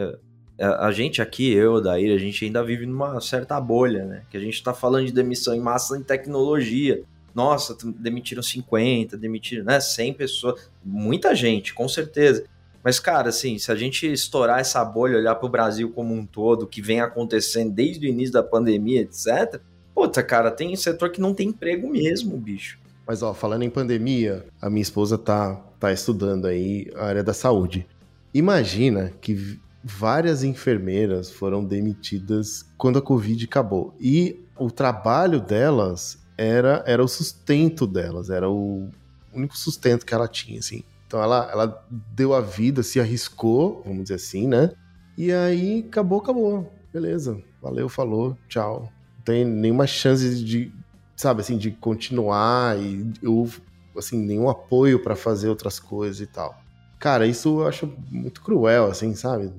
a, 0.61 0.87
a 0.87 0.93
gente 0.93 1.23
aqui, 1.23 1.53
eu, 1.53 1.81
daí, 1.81 2.13
a 2.13 2.19
gente 2.19 2.45
ainda 2.45 2.63
vive 2.65 2.87
numa 2.87 3.21
certa 3.21 3.61
bolha, 3.61 4.05
né? 4.05 4.23
Que 4.31 4.37
a 4.37 4.41
gente 4.41 4.63
tá 4.63 4.75
falando 4.75 5.07
de 5.07 5.13
demissão 5.13 5.55
em 5.55 5.61
massa 5.61 5.97
em 5.97 6.03
tecnologia 6.03 7.03
nossa, 7.35 7.77
demitiram 7.99 8.43
50, 8.43 9.17
demitiram, 9.17 9.65
né, 9.65 9.81
100 9.81 10.15
pessoas, 10.15 10.71
muita 10.85 11.35
gente, 11.35 11.75
com 11.75 11.89
certeza. 11.89 12.45
Mas, 12.83 13.01
cara, 13.01 13.31
assim, 13.31 13.59
se 13.59 13.73
a 13.73 13.75
gente 13.75 14.11
estourar 14.11 14.61
essa 14.61 14.85
bolha, 14.85 15.19
olhar 15.19 15.35
para 15.35 15.47
o 15.47 15.51
Brasil 15.51 15.91
como 15.91 16.15
um 16.15 16.25
todo, 16.25 16.67
que 16.67 16.81
vem 16.81 17.01
acontecendo 17.01 17.73
desde 17.73 18.07
o 18.07 18.09
início 18.09 18.33
da 18.33 18.43
pandemia, 18.43 19.01
etc., 19.01 19.61
puta, 19.95 20.23
cara, 20.23 20.51
tem 20.51 20.75
setor 20.77 21.11
que 21.11 21.21
não 21.21 21.33
tem 21.33 21.49
emprego 21.49 21.89
mesmo, 21.89 22.37
bicho. 22.37 22.79
Mas, 23.07 23.23
ó, 23.23 23.35
falando 23.35 23.63
em 23.63 23.71
pandemia, 23.71 24.45
a 24.61 24.71
minha 24.71 24.83
esposa 24.83 25.19
tá, 25.19 25.55
tá 25.79 25.93
estudando 25.93 26.47
aí 26.47 26.91
a 26.97 27.05
área 27.05 27.23
da 27.23 27.35
saúde. 27.35 27.87
Imagina 28.33 29.13
que 29.21 29.59
várias 29.83 30.43
enfermeiras 30.43 31.31
foram 31.31 31.63
demitidas 31.63 32.65
quando 32.79 32.99
a 32.99 33.03
Covid 33.03 33.45
acabou. 33.45 33.95
E 34.01 34.41
o 34.59 34.71
trabalho 34.71 35.41
delas 35.41 36.19
era, 36.37 36.83
era 36.87 37.05
o 37.05 37.09
sustento 37.09 37.87
delas, 37.87 38.31
era 38.31 38.49
o 38.49 38.89
único 39.33 39.57
sustento 39.57 40.07
que 40.07 40.15
ela 40.15 40.27
tinha, 40.27 40.59
assim. 40.59 40.83
Então 41.07 41.23
ela, 41.23 41.49
ela 41.53 41.87
deu 41.91 42.35
a 42.35 42.41
vida, 42.41 42.83
se 42.83 42.99
arriscou, 42.99 43.83
vamos 43.85 44.05
dizer 44.05 44.15
assim, 44.15 44.49
né? 44.49 44.73
E 45.17 45.31
aí 45.31 45.85
acabou, 45.87 46.21
acabou. 46.21 46.73
Beleza, 46.93 47.41
valeu, 47.61 47.89
falou, 47.89 48.37
tchau. 48.49 48.91
Não 49.25 49.35
tem 49.35 49.45
nenhuma 49.45 49.87
chance 49.87 50.45
de, 50.45 50.71
sabe, 51.17 51.41
assim, 51.41 51.57
de 51.57 51.71
continuar 51.71 52.79
e 52.79 53.11
eu, 53.23 53.49
assim, 53.97 54.19
nenhum 54.19 54.49
apoio 54.49 55.03
para 55.03 55.17
fazer 55.17 55.49
outras 55.49 55.79
coisas 55.81 56.21
e 56.21 56.27
tal. 56.27 56.55
Cara, 56.99 57.27
isso 57.27 57.61
eu 57.61 57.67
acho 57.67 57.91
muito 58.11 58.43
cruel, 58.43 58.87
assim, 58.87 59.15
sabe? 59.15 59.51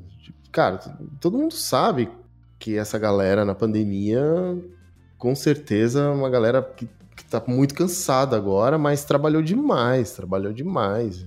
Cara, 0.52 0.78
todo 1.20 1.38
mundo 1.38 1.54
sabe 1.54 2.10
que 2.60 2.78
essa 2.78 2.98
galera 2.98 3.44
na 3.44 3.54
pandemia 3.54 4.22
com 5.18 5.36
certeza 5.36 6.12
uma 6.12 6.30
galera 6.30 6.62
que, 6.62 6.88
que 7.16 7.26
tá 7.26 7.42
muito 7.48 7.74
cansada 7.74 8.36
agora, 8.36 8.78
mas 8.78 9.04
trabalhou 9.04 9.42
demais, 9.42 10.12
trabalhou 10.12 10.54
demais. 10.54 11.26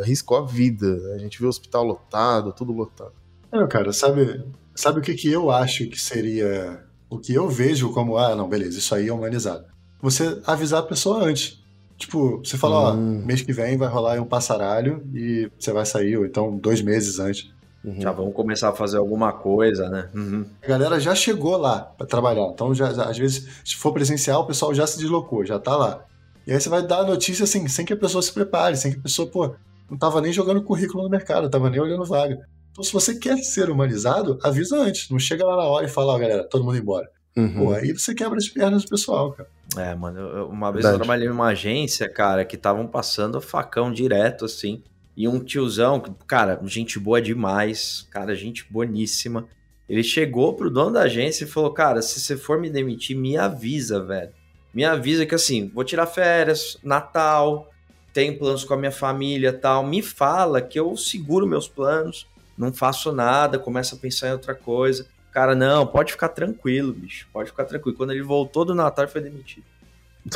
Arriscou 0.00 0.38
a 0.38 0.46
vida. 0.46 1.14
A 1.14 1.18
gente 1.18 1.38
vê 1.38 1.46
o 1.46 1.48
hospital 1.48 1.84
lotado, 1.84 2.52
tudo 2.52 2.72
lotado. 2.72 3.12
É, 3.52 3.66
cara, 3.66 3.92
sabe, 3.92 4.44
sabe 4.74 5.00
o 5.00 5.02
que, 5.02 5.14
que 5.14 5.30
eu 5.30 5.50
acho 5.50 5.88
que 5.88 6.00
seria. 6.00 6.84
O 7.08 7.18
que 7.18 7.34
eu 7.34 7.48
vejo 7.48 7.92
como, 7.92 8.16
ah, 8.18 8.34
não, 8.34 8.48
beleza, 8.48 8.78
isso 8.78 8.94
aí 8.94 9.08
é 9.08 9.12
humanizado. 9.12 9.64
Você 10.02 10.40
avisar 10.46 10.80
a 10.80 10.86
pessoa 10.86 11.24
antes. 11.24 11.62
Tipo, 11.96 12.38
você 12.38 12.58
fala, 12.58 12.94
hum. 12.94 13.22
ó, 13.22 13.26
mês 13.26 13.42
que 13.42 13.52
vem 13.52 13.76
vai 13.76 13.88
rolar 13.88 14.20
um 14.20 14.26
passaralho 14.26 15.02
e 15.14 15.50
você 15.58 15.72
vai 15.72 15.86
sair, 15.86 16.16
ou 16.16 16.26
então 16.26 16.56
dois 16.56 16.82
meses 16.82 17.18
antes. 17.18 17.50
Uhum. 17.84 18.00
Já 18.00 18.10
vão 18.10 18.32
começar 18.32 18.70
a 18.70 18.72
fazer 18.72 18.98
alguma 18.98 19.32
coisa, 19.32 19.88
né? 19.88 20.08
Uhum. 20.12 20.44
A 20.60 20.66
galera 20.66 20.98
já 20.98 21.14
chegou 21.14 21.56
lá 21.56 21.80
para 21.80 22.06
trabalhar. 22.06 22.48
Então, 22.52 22.74
já, 22.74 22.88
às 22.88 23.16
vezes, 23.16 23.46
se 23.64 23.76
for 23.76 23.92
presencial, 23.92 24.42
o 24.42 24.46
pessoal 24.46 24.74
já 24.74 24.86
se 24.86 24.98
deslocou, 24.98 25.46
já 25.46 25.58
tá 25.58 25.76
lá. 25.76 26.04
E 26.46 26.52
aí 26.52 26.60
você 26.60 26.68
vai 26.68 26.84
dar 26.84 26.98
a 26.98 27.06
notícia 27.06 27.44
assim, 27.44 27.66
sem 27.68 27.84
que 27.86 27.92
a 27.92 27.96
pessoa 27.96 28.20
se 28.20 28.32
prepare, 28.32 28.76
sem 28.76 28.92
que 28.92 28.98
a 28.98 29.02
pessoa, 29.02 29.28
pô, 29.28 29.54
não 29.88 29.96
tava 29.96 30.20
nem 30.20 30.32
jogando 30.32 30.62
currículo 30.62 31.04
no 31.04 31.08
mercado, 31.08 31.48
tava 31.48 31.70
nem 31.70 31.80
olhando 31.80 32.04
vaga. 32.04 32.46
Então, 32.76 32.84
se 32.84 32.92
você 32.92 33.18
quer 33.18 33.38
ser 33.38 33.70
humanizado, 33.70 34.38
avisa 34.42 34.76
antes. 34.76 35.08
Não 35.08 35.18
chega 35.18 35.46
lá 35.46 35.56
na 35.56 35.62
hora 35.62 35.86
e 35.86 35.88
fala, 35.88 36.12
ó, 36.12 36.16
oh, 36.16 36.18
galera, 36.18 36.44
todo 36.44 36.62
mundo 36.62 36.76
embora. 36.76 37.08
Uhum. 37.34 37.54
Pô, 37.54 37.72
aí 37.72 37.90
você 37.90 38.14
quebra 38.14 38.36
as 38.36 38.48
pernas 38.48 38.84
do 38.84 38.90
pessoal, 38.90 39.32
cara. 39.32 39.48
É, 39.78 39.94
mano, 39.94 40.20
eu, 40.20 40.48
uma 40.48 40.70
vez 40.70 40.84
Verdade. 40.84 40.94
eu 40.94 40.98
trabalhei 40.98 41.28
numa 41.28 41.48
agência, 41.48 42.06
cara, 42.06 42.44
que 42.44 42.54
estavam 42.54 42.86
passando 42.86 43.40
facão 43.40 43.90
direto, 43.90 44.44
assim. 44.44 44.82
E 45.16 45.26
um 45.26 45.40
tiozão, 45.40 46.02
cara, 46.26 46.60
gente 46.64 46.98
boa 46.98 47.20
demais, 47.20 48.06
cara, 48.10 48.34
gente 48.34 48.70
boníssima. 48.70 49.48
Ele 49.88 50.02
chegou 50.02 50.52
pro 50.54 50.70
dono 50.70 50.92
da 50.92 51.02
agência 51.02 51.44
e 51.44 51.48
falou: 51.48 51.70
Cara, 51.72 52.02
se 52.02 52.20
você 52.20 52.36
for 52.36 52.60
me 52.60 52.68
demitir, 52.68 53.16
me 53.16 53.38
avisa, 53.38 54.04
velho. 54.04 54.32
Me 54.74 54.84
avisa 54.84 55.24
que 55.24 55.34
assim, 55.34 55.70
vou 55.74 55.84
tirar 55.84 56.06
férias, 56.06 56.76
Natal, 56.82 57.70
tenho 58.12 58.38
planos 58.38 58.64
com 58.64 58.74
a 58.74 58.76
minha 58.76 58.92
família 58.92 59.52
tal. 59.52 59.86
Me 59.86 60.02
fala 60.02 60.60
que 60.60 60.78
eu 60.78 60.94
seguro 60.96 61.46
meus 61.46 61.68
planos, 61.68 62.26
não 62.56 62.72
faço 62.72 63.12
nada, 63.12 63.58
começo 63.58 63.94
a 63.94 63.98
pensar 63.98 64.28
em 64.28 64.32
outra 64.32 64.54
coisa. 64.54 65.06
Cara, 65.32 65.54
não, 65.54 65.86
pode 65.86 66.12
ficar 66.12 66.30
tranquilo, 66.30 66.92
bicho, 66.92 67.28
pode 67.32 67.50
ficar 67.50 67.64
tranquilo. 67.64 67.96
Quando 67.96 68.12
ele 68.12 68.22
voltou 68.22 68.64
do 68.64 68.74
Natal, 68.74 69.04
ele 69.04 69.12
foi 69.12 69.20
demitido. 69.20 69.64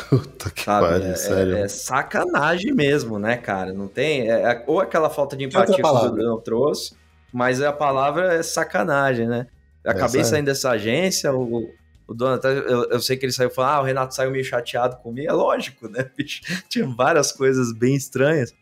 Puta 0.09 0.51
que 0.51 0.65
pariu, 0.65 1.09
é, 1.09 1.17
sério. 1.17 1.57
É, 1.57 1.63
é, 1.63 1.69
sacanagem 1.69 2.73
mesmo, 2.73 3.19
né, 3.19 3.37
cara? 3.37 3.73
Não 3.73 3.89
tem. 3.89 4.31
É, 4.31 4.53
é 4.53 4.65
ou 4.67 4.79
aquela 4.79 5.11
falta 5.11 5.37
de 5.37 5.45
empatia 5.45 5.75
que 5.75 5.83
o 5.83 6.09
Dudão 6.11 6.41
trouxe, 6.41 6.95
mas 7.33 7.61
a 7.61 7.73
palavra 7.73 8.35
é 8.35 8.43
sacanagem, 8.43 9.27
né? 9.27 9.47
Acabei 9.85 10.23
saindo 10.23 10.47
dessa 10.47 10.71
agência, 10.71 11.33
o, 11.35 11.69
o 12.07 12.15
dono 12.15 12.35
até. 12.35 12.51
Eu, 12.51 12.91
eu, 12.91 13.01
sei 13.01 13.17
que 13.17 13.25
ele 13.25 13.33
saiu 13.33 13.51
falando, 13.51 13.71
ah, 13.71 13.81
o 13.81 13.85
Renato 13.85 14.15
saiu 14.15 14.31
meio 14.31 14.45
chateado 14.45 14.97
comigo. 14.97 15.29
É 15.29 15.33
lógico, 15.33 15.89
né, 15.89 16.09
bicho? 16.17 16.43
Tinha 16.69 16.87
várias 16.87 17.33
coisas 17.33 17.73
bem 17.73 17.95
estranhas. 17.95 18.55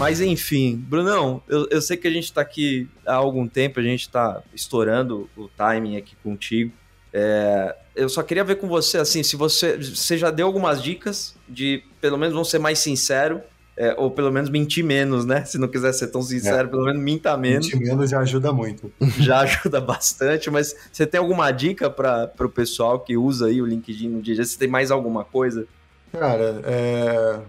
Mas 0.00 0.18
enfim, 0.22 0.82
Brunão, 0.88 1.42
eu, 1.46 1.68
eu 1.70 1.82
sei 1.82 1.94
que 1.94 2.08
a 2.08 2.10
gente 2.10 2.24
está 2.24 2.40
aqui 2.40 2.88
há 3.06 3.14
algum 3.14 3.46
tempo, 3.46 3.78
a 3.78 3.82
gente 3.82 4.00
está 4.00 4.42
estourando 4.54 5.28
o 5.36 5.46
timing 5.46 5.98
aqui 5.98 6.16
contigo. 6.22 6.72
É, 7.12 7.76
eu 7.94 8.08
só 8.08 8.22
queria 8.22 8.42
ver 8.42 8.54
com 8.54 8.66
você, 8.66 8.96
assim, 8.96 9.22
se 9.22 9.36
você, 9.36 9.76
você 9.76 10.16
já 10.16 10.30
deu 10.30 10.46
algumas 10.46 10.82
dicas 10.82 11.36
de, 11.46 11.82
pelo 12.00 12.16
menos, 12.16 12.32
vamos 12.32 12.48
ser 12.48 12.58
mais 12.58 12.78
sincero, 12.78 13.42
é, 13.76 13.94
ou 13.98 14.10
pelo 14.10 14.32
menos 14.32 14.48
mentir 14.48 14.82
menos, 14.82 15.26
né? 15.26 15.44
Se 15.44 15.58
não 15.58 15.68
quiser 15.68 15.92
ser 15.92 16.06
tão 16.06 16.22
sincero, 16.22 16.68
é. 16.68 16.70
pelo 16.70 16.86
menos 16.86 17.02
minta 17.02 17.36
menos. 17.36 17.66
Mentir 17.66 17.86
menos 17.86 18.08
já 18.08 18.20
ajuda 18.20 18.54
muito. 18.54 18.90
Já 19.20 19.40
ajuda 19.40 19.82
bastante, 19.82 20.50
mas 20.50 20.74
você 20.90 21.06
tem 21.06 21.18
alguma 21.18 21.50
dica 21.50 21.90
para 21.90 22.32
o 22.40 22.48
pessoal 22.48 23.00
que 23.00 23.18
usa 23.18 23.48
aí 23.48 23.60
o 23.60 23.66
LinkedIn 23.66 24.08
no 24.08 24.22
dia 24.22 24.32
a 24.32 24.36
dia? 24.36 24.44
Você 24.46 24.58
tem 24.58 24.68
mais 24.68 24.90
alguma 24.90 25.24
coisa? 25.24 25.66
Cara, 26.10 26.62
é, 26.64 27.40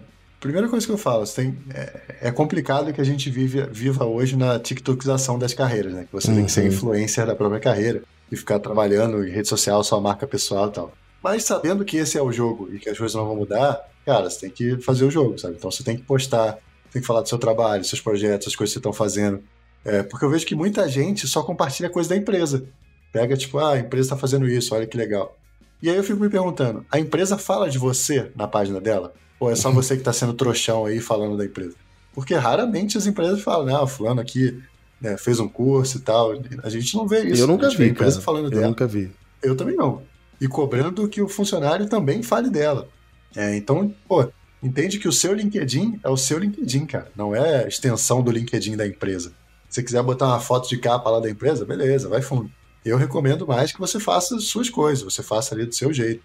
Primeira 0.42 0.68
coisa 0.68 0.84
que 0.84 0.90
eu 0.90 0.98
falo, 0.98 1.24
tem, 1.24 1.56
é, 1.72 2.00
é, 2.22 2.30
complicado 2.32 2.92
que 2.92 3.00
a 3.00 3.04
gente 3.04 3.30
vive, 3.30 3.62
viva 3.70 4.04
hoje 4.04 4.36
na 4.36 4.58
tiktokização 4.58 5.38
das 5.38 5.54
carreiras, 5.54 5.92
né? 5.92 6.04
Que 6.04 6.12
você 6.12 6.30
uhum. 6.30 6.34
tem 6.34 6.46
que 6.46 6.50
ser 6.50 6.62
uhum. 6.62 6.66
influencer 6.66 7.24
da 7.24 7.36
própria 7.36 7.60
carreira 7.60 8.02
e 8.30 8.36
ficar 8.36 8.58
trabalhando 8.58 9.24
em 9.24 9.30
rede 9.30 9.46
social, 9.46 9.84
sua 9.84 10.00
marca 10.00 10.26
pessoal 10.26 10.66
e 10.66 10.72
tal. 10.72 10.92
Mas 11.22 11.44
sabendo 11.44 11.84
que 11.84 11.96
esse 11.96 12.18
é 12.18 12.22
o 12.22 12.32
jogo 12.32 12.68
e 12.74 12.80
que 12.80 12.90
as 12.90 12.98
coisas 12.98 13.14
não 13.14 13.24
vão 13.24 13.36
mudar, 13.36 13.88
cara, 14.04 14.28
você 14.28 14.40
tem 14.40 14.50
que 14.50 14.82
fazer 14.82 15.04
o 15.04 15.12
jogo, 15.12 15.38
sabe? 15.38 15.54
Então 15.56 15.70
você 15.70 15.84
tem 15.84 15.96
que 15.96 16.02
postar, 16.02 16.58
tem 16.90 17.00
que 17.00 17.06
falar 17.06 17.20
do 17.20 17.28
seu 17.28 17.38
trabalho, 17.38 17.84
seus 17.84 18.00
projetos, 18.00 18.48
as 18.48 18.56
coisas 18.56 18.72
que 18.72 18.74
você 18.74 18.80
estão 18.80 18.92
fazendo. 18.92 19.40
É, 19.84 20.02
porque 20.02 20.24
eu 20.24 20.30
vejo 20.30 20.44
que 20.44 20.56
muita 20.56 20.88
gente 20.88 21.28
só 21.28 21.44
compartilha 21.44 21.88
coisa 21.88 22.08
da 22.08 22.16
empresa. 22.16 22.64
Pega, 23.12 23.36
tipo, 23.36 23.60
ah, 23.60 23.74
a 23.74 23.78
empresa 23.78 24.06
está 24.06 24.16
fazendo 24.16 24.48
isso, 24.48 24.74
olha 24.74 24.88
que 24.88 24.96
legal. 24.96 25.38
E 25.82 25.90
aí 25.90 25.96
eu 25.96 26.04
fico 26.04 26.20
me 26.20 26.30
perguntando, 26.30 26.86
a 26.88 27.00
empresa 27.00 27.36
fala 27.36 27.68
de 27.68 27.76
você 27.76 28.30
na 28.36 28.46
página 28.46 28.80
dela? 28.80 29.12
Ou 29.40 29.50
é 29.50 29.56
só 29.56 29.68
você 29.72 29.94
que 29.94 30.00
está 30.00 30.12
sendo 30.12 30.32
trouxão 30.32 30.86
aí 30.86 31.00
falando 31.00 31.36
da 31.36 31.44
empresa? 31.44 31.74
Porque 32.14 32.34
raramente 32.34 32.96
as 32.96 33.06
empresas 33.06 33.40
falam, 33.40 33.66
né, 33.66 33.74
ah, 33.74 33.86
fulano 33.86 34.20
aqui 34.20 34.62
né, 35.00 35.16
fez 35.16 35.40
um 35.40 35.48
curso 35.48 35.98
e 35.98 36.00
tal. 36.00 36.32
A 36.62 36.70
gente 36.70 36.94
não 36.94 37.08
vê 37.08 37.24
isso. 37.24 37.42
Eu 37.42 37.48
nunca 37.48 37.68
vi, 37.68 37.88
empresa 37.88 38.16
cara. 38.16 38.24
falando 38.24 38.44
eu 38.44 38.50
dela. 38.50 38.62
Eu 38.62 38.68
nunca 38.68 38.86
vi. 38.86 39.10
Eu 39.42 39.56
também 39.56 39.74
não. 39.74 40.02
E 40.40 40.46
cobrando 40.46 41.08
que 41.08 41.20
o 41.20 41.28
funcionário 41.28 41.88
também 41.88 42.22
fale 42.22 42.48
dela. 42.48 42.88
É, 43.34 43.56
então, 43.56 43.92
pô, 44.06 44.28
entende 44.62 45.00
que 45.00 45.08
o 45.08 45.12
seu 45.12 45.34
LinkedIn 45.34 45.98
é 46.04 46.08
o 46.08 46.16
seu 46.16 46.38
LinkedIn, 46.38 46.86
cara. 46.86 47.10
Não 47.16 47.34
é 47.34 47.66
extensão 47.66 48.22
do 48.22 48.30
LinkedIn 48.30 48.76
da 48.76 48.86
empresa. 48.86 49.30
Se 49.68 49.76
você 49.76 49.82
quiser 49.82 50.02
botar 50.02 50.26
uma 50.26 50.38
foto 50.38 50.68
de 50.68 50.76
capa 50.76 51.10
lá 51.10 51.18
da 51.18 51.30
empresa, 51.30 51.64
beleza, 51.64 52.08
vai 52.08 52.22
fundo. 52.22 52.48
Eu 52.84 52.96
recomendo 52.96 53.46
mais 53.46 53.72
que 53.72 53.78
você 53.78 54.00
faça 54.00 54.38
suas 54.40 54.68
coisas, 54.68 55.04
você 55.04 55.22
faça 55.22 55.54
ali 55.54 55.66
do 55.66 55.74
seu 55.74 55.92
jeito. 55.92 56.22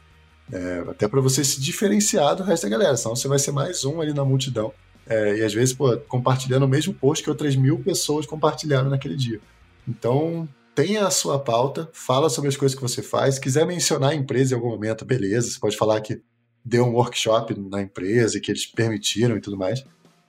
É, 0.51 0.83
até 0.89 1.07
para 1.07 1.21
você 1.21 1.43
se 1.43 1.59
diferenciar 1.59 2.35
do 2.35 2.43
resto 2.43 2.63
da 2.63 2.69
galera, 2.69 2.97
senão 2.97 3.15
você 3.15 3.27
vai 3.27 3.37
ser 3.37 3.51
mais 3.51 3.83
um 3.83 4.01
ali 4.01 4.13
na 4.13 4.23
multidão. 4.23 4.73
É, 5.05 5.37
e 5.37 5.43
às 5.43 5.53
vezes, 5.53 5.73
pô, 5.73 5.97
compartilhando 6.07 6.63
o 6.63 6.67
mesmo 6.67 6.93
post 6.93 7.23
que 7.23 7.29
outras 7.29 7.55
mil 7.55 7.79
pessoas 7.79 8.25
compartilharam 8.25 8.89
naquele 8.89 9.15
dia. 9.15 9.39
Então, 9.87 10.47
tenha 10.75 11.07
a 11.07 11.11
sua 11.11 11.39
pauta, 11.39 11.89
fala 11.93 12.29
sobre 12.29 12.49
as 12.49 12.57
coisas 12.57 12.75
que 12.75 12.81
você 12.81 13.01
faz. 13.01 13.35
Se 13.35 13.41
quiser 13.41 13.65
mencionar 13.65 14.11
a 14.11 14.15
empresa 14.15 14.53
em 14.53 14.57
algum 14.57 14.69
momento, 14.69 15.05
beleza. 15.05 15.49
Você 15.49 15.59
pode 15.59 15.77
falar 15.77 16.01
que 16.01 16.21
deu 16.63 16.85
um 16.85 16.93
workshop 16.93 17.57
na 17.57 17.81
empresa 17.81 18.37
e 18.37 18.41
que 18.41 18.51
eles 18.51 18.65
permitiram 18.65 19.37
e 19.37 19.41
tudo 19.41 19.57
mais. 19.57 19.83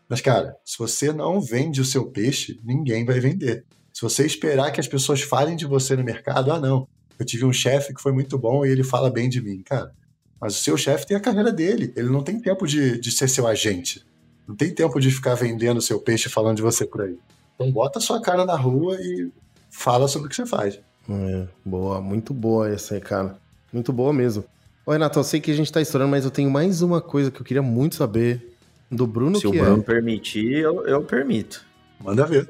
Mas, 0.08 0.20
cara, 0.20 0.56
se 0.64 0.78
você 0.78 1.12
não 1.12 1.40
vende 1.40 1.80
o 1.80 1.84
seu 1.84 2.06
peixe, 2.06 2.58
ninguém 2.64 3.04
vai 3.04 3.18
vender. 3.20 3.64
Se 3.98 4.02
você 4.02 4.24
esperar 4.24 4.70
que 4.70 4.78
as 4.78 4.86
pessoas 4.86 5.22
falem 5.22 5.56
de 5.56 5.66
você 5.66 5.96
no 5.96 6.04
mercado, 6.04 6.52
ah, 6.52 6.60
não, 6.60 6.86
eu 7.18 7.26
tive 7.26 7.44
um 7.44 7.52
chefe 7.52 7.92
que 7.92 8.00
foi 8.00 8.12
muito 8.12 8.38
bom 8.38 8.64
e 8.64 8.70
ele 8.70 8.84
fala 8.84 9.10
bem 9.10 9.28
de 9.28 9.40
mim. 9.40 9.60
Cara, 9.60 9.92
mas 10.40 10.54
o 10.56 10.62
seu 10.62 10.76
chefe 10.76 11.04
tem 11.04 11.16
a 11.16 11.20
carreira 11.20 11.50
dele. 11.50 11.92
Ele 11.96 12.08
não 12.08 12.22
tem 12.22 12.40
tempo 12.40 12.64
de, 12.64 13.00
de 13.00 13.10
ser 13.10 13.26
seu 13.26 13.44
agente. 13.44 14.06
Não 14.46 14.54
tem 14.54 14.72
tempo 14.72 15.00
de 15.00 15.10
ficar 15.10 15.34
vendendo 15.34 15.82
seu 15.82 15.98
peixe 15.98 16.28
falando 16.28 16.58
de 16.58 16.62
você 16.62 16.86
por 16.86 17.00
aí. 17.02 17.18
Então 17.56 17.72
bota 17.72 17.98
a 17.98 18.00
sua 18.00 18.22
cara 18.22 18.46
na 18.46 18.54
rua 18.54 18.96
e 19.00 19.32
fala 19.68 20.06
sobre 20.06 20.28
o 20.28 20.30
que 20.30 20.36
você 20.36 20.46
faz. 20.46 20.78
É, 21.10 21.48
boa, 21.64 22.00
muito 22.00 22.32
boa 22.32 22.70
essa 22.70 22.94
aí, 22.94 23.00
cara. 23.00 23.36
Muito 23.72 23.92
boa 23.92 24.12
mesmo. 24.12 24.44
Ô, 24.86 24.92
Renato, 24.92 25.18
eu 25.18 25.24
sei 25.24 25.40
que 25.40 25.50
a 25.50 25.56
gente 25.56 25.72
tá 25.72 25.80
estourando, 25.80 26.12
mas 26.12 26.24
eu 26.24 26.30
tenho 26.30 26.52
mais 26.52 26.82
uma 26.82 27.00
coisa 27.00 27.32
que 27.32 27.40
eu 27.40 27.44
queria 27.44 27.62
muito 27.62 27.96
saber 27.96 28.56
do 28.88 29.08
Bruno. 29.08 29.40
Se 29.40 29.46
o 29.48 29.50
Bruno 29.50 29.80
é... 29.80 29.82
permitir, 29.82 30.52
eu, 30.52 30.86
eu 30.86 31.02
permito. 31.02 31.66
Manda 32.00 32.24
ver. 32.24 32.48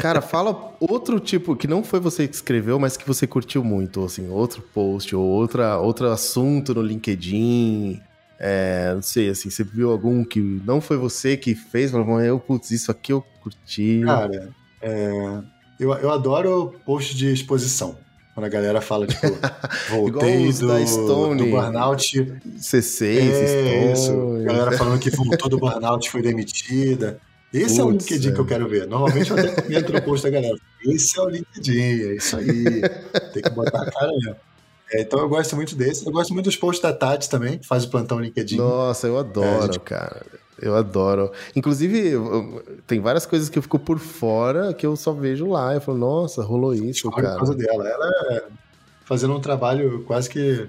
Cara, 0.00 0.20
fala 0.20 0.74
outro 0.80 1.20
tipo, 1.20 1.54
que 1.54 1.66
não 1.66 1.84
foi 1.84 2.00
você 2.00 2.26
que 2.26 2.34
escreveu, 2.34 2.78
mas 2.78 2.96
que 2.96 3.06
você 3.06 3.26
curtiu 3.26 3.62
muito, 3.62 4.04
assim, 4.04 4.28
outro 4.28 4.62
post 4.74 5.14
ou 5.14 5.24
outra, 5.24 5.78
outro 5.78 6.08
assunto 6.08 6.74
no 6.74 6.82
LinkedIn. 6.82 8.00
É, 8.38 8.92
não 8.94 9.02
sei, 9.02 9.28
assim, 9.28 9.50
você 9.50 9.62
viu 9.62 9.92
algum 9.92 10.24
que 10.24 10.40
não 10.40 10.80
foi 10.80 10.96
você 10.96 11.36
que 11.36 11.54
fez, 11.54 11.92
falou, 11.92 12.20
eu, 12.20 12.40
putz, 12.40 12.72
isso 12.72 12.90
aqui 12.90 13.12
eu 13.12 13.24
curti. 13.40 14.02
Cara, 14.04 14.50
é, 14.80 15.40
eu, 15.78 15.92
eu 15.94 16.10
adoro 16.10 16.74
post 16.84 17.16
de 17.16 17.32
exposição. 17.32 17.96
Quando 18.34 18.46
a 18.46 18.48
galera 18.48 18.80
fala, 18.80 19.06
tipo, 19.06 19.26
voltei 19.90 20.50
do, 20.52 20.68
da 20.68 20.86
Stone, 20.86 21.44
do 21.44 21.50
burnout. 21.50 22.02
C6, 22.58 23.18
é, 23.18 23.46
Stone. 23.46 23.92
Isso. 23.92 24.36
A 24.40 24.42
galera 24.44 24.72
falando 24.72 24.98
que 24.98 25.10
voltou 25.10 25.48
do 25.48 25.58
burnout 25.58 26.10
foi 26.10 26.22
demitida. 26.22 27.20
Esse 27.52 27.64
Putz, 27.66 27.78
é 27.78 27.84
o 27.84 27.90
LinkedIn 27.90 28.28
é. 28.28 28.32
que 28.32 28.40
eu 28.40 28.46
quero 28.46 28.68
ver. 28.68 28.86
Normalmente 28.86 29.30
eu 29.30 29.38
até 29.38 29.60
comento 29.60 29.92
no 29.92 30.02
post 30.02 30.24
da 30.24 30.30
galera. 30.30 30.56
Esse 30.84 31.18
é 31.18 31.22
o 31.22 31.28
LinkedIn, 31.28 31.80
é 31.80 32.14
isso 32.16 32.36
aí. 32.36 32.80
Tem 33.32 33.42
que 33.42 33.50
botar 33.50 33.82
a 33.82 33.90
cara 33.90 34.12
mesmo. 34.12 34.36
É, 34.92 35.02
então 35.02 35.20
eu 35.20 35.28
gosto 35.28 35.56
muito 35.56 35.74
desse. 35.74 36.06
Eu 36.06 36.12
gosto 36.12 36.32
muito 36.32 36.46
dos 36.46 36.56
posts 36.56 36.82
da 36.82 36.92
Tati 36.92 37.28
também, 37.28 37.58
que 37.58 37.66
faz 37.66 37.84
o 37.84 37.90
plantão 37.90 38.20
LinkedIn. 38.20 38.56
Nossa, 38.56 39.06
eu 39.06 39.18
adoro, 39.18 39.64
é, 39.64 39.72
gente... 39.72 39.80
cara. 39.80 40.24
Eu 40.60 40.76
adoro. 40.76 41.32
Inclusive, 41.56 42.12
tem 42.86 43.00
várias 43.00 43.26
coisas 43.26 43.48
que 43.48 43.58
eu 43.58 43.62
fico 43.62 43.78
por 43.78 43.98
fora 43.98 44.72
que 44.72 44.86
eu 44.86 44.94
só 44.94 45.12
vejo 45.12 45.48
lá. 45.48 45.74
Eu 45.74 45.80
falo, 45.80 45.98
nossa, 45.98 46.42
rolou 46.42 46.72
isso, 46.74 47.10
cara. 47.10 47.30
Por 47.30 47.36
causa 47.38 47.54
dela. 47.54 47.88
Ela 47.88 48.10
é 48.30 48.44
fazendo 49.04 49.34
um 49.34 49.40
trabalho 49.40 50.04
quase 50.04 50.28
que. 50.28 50.68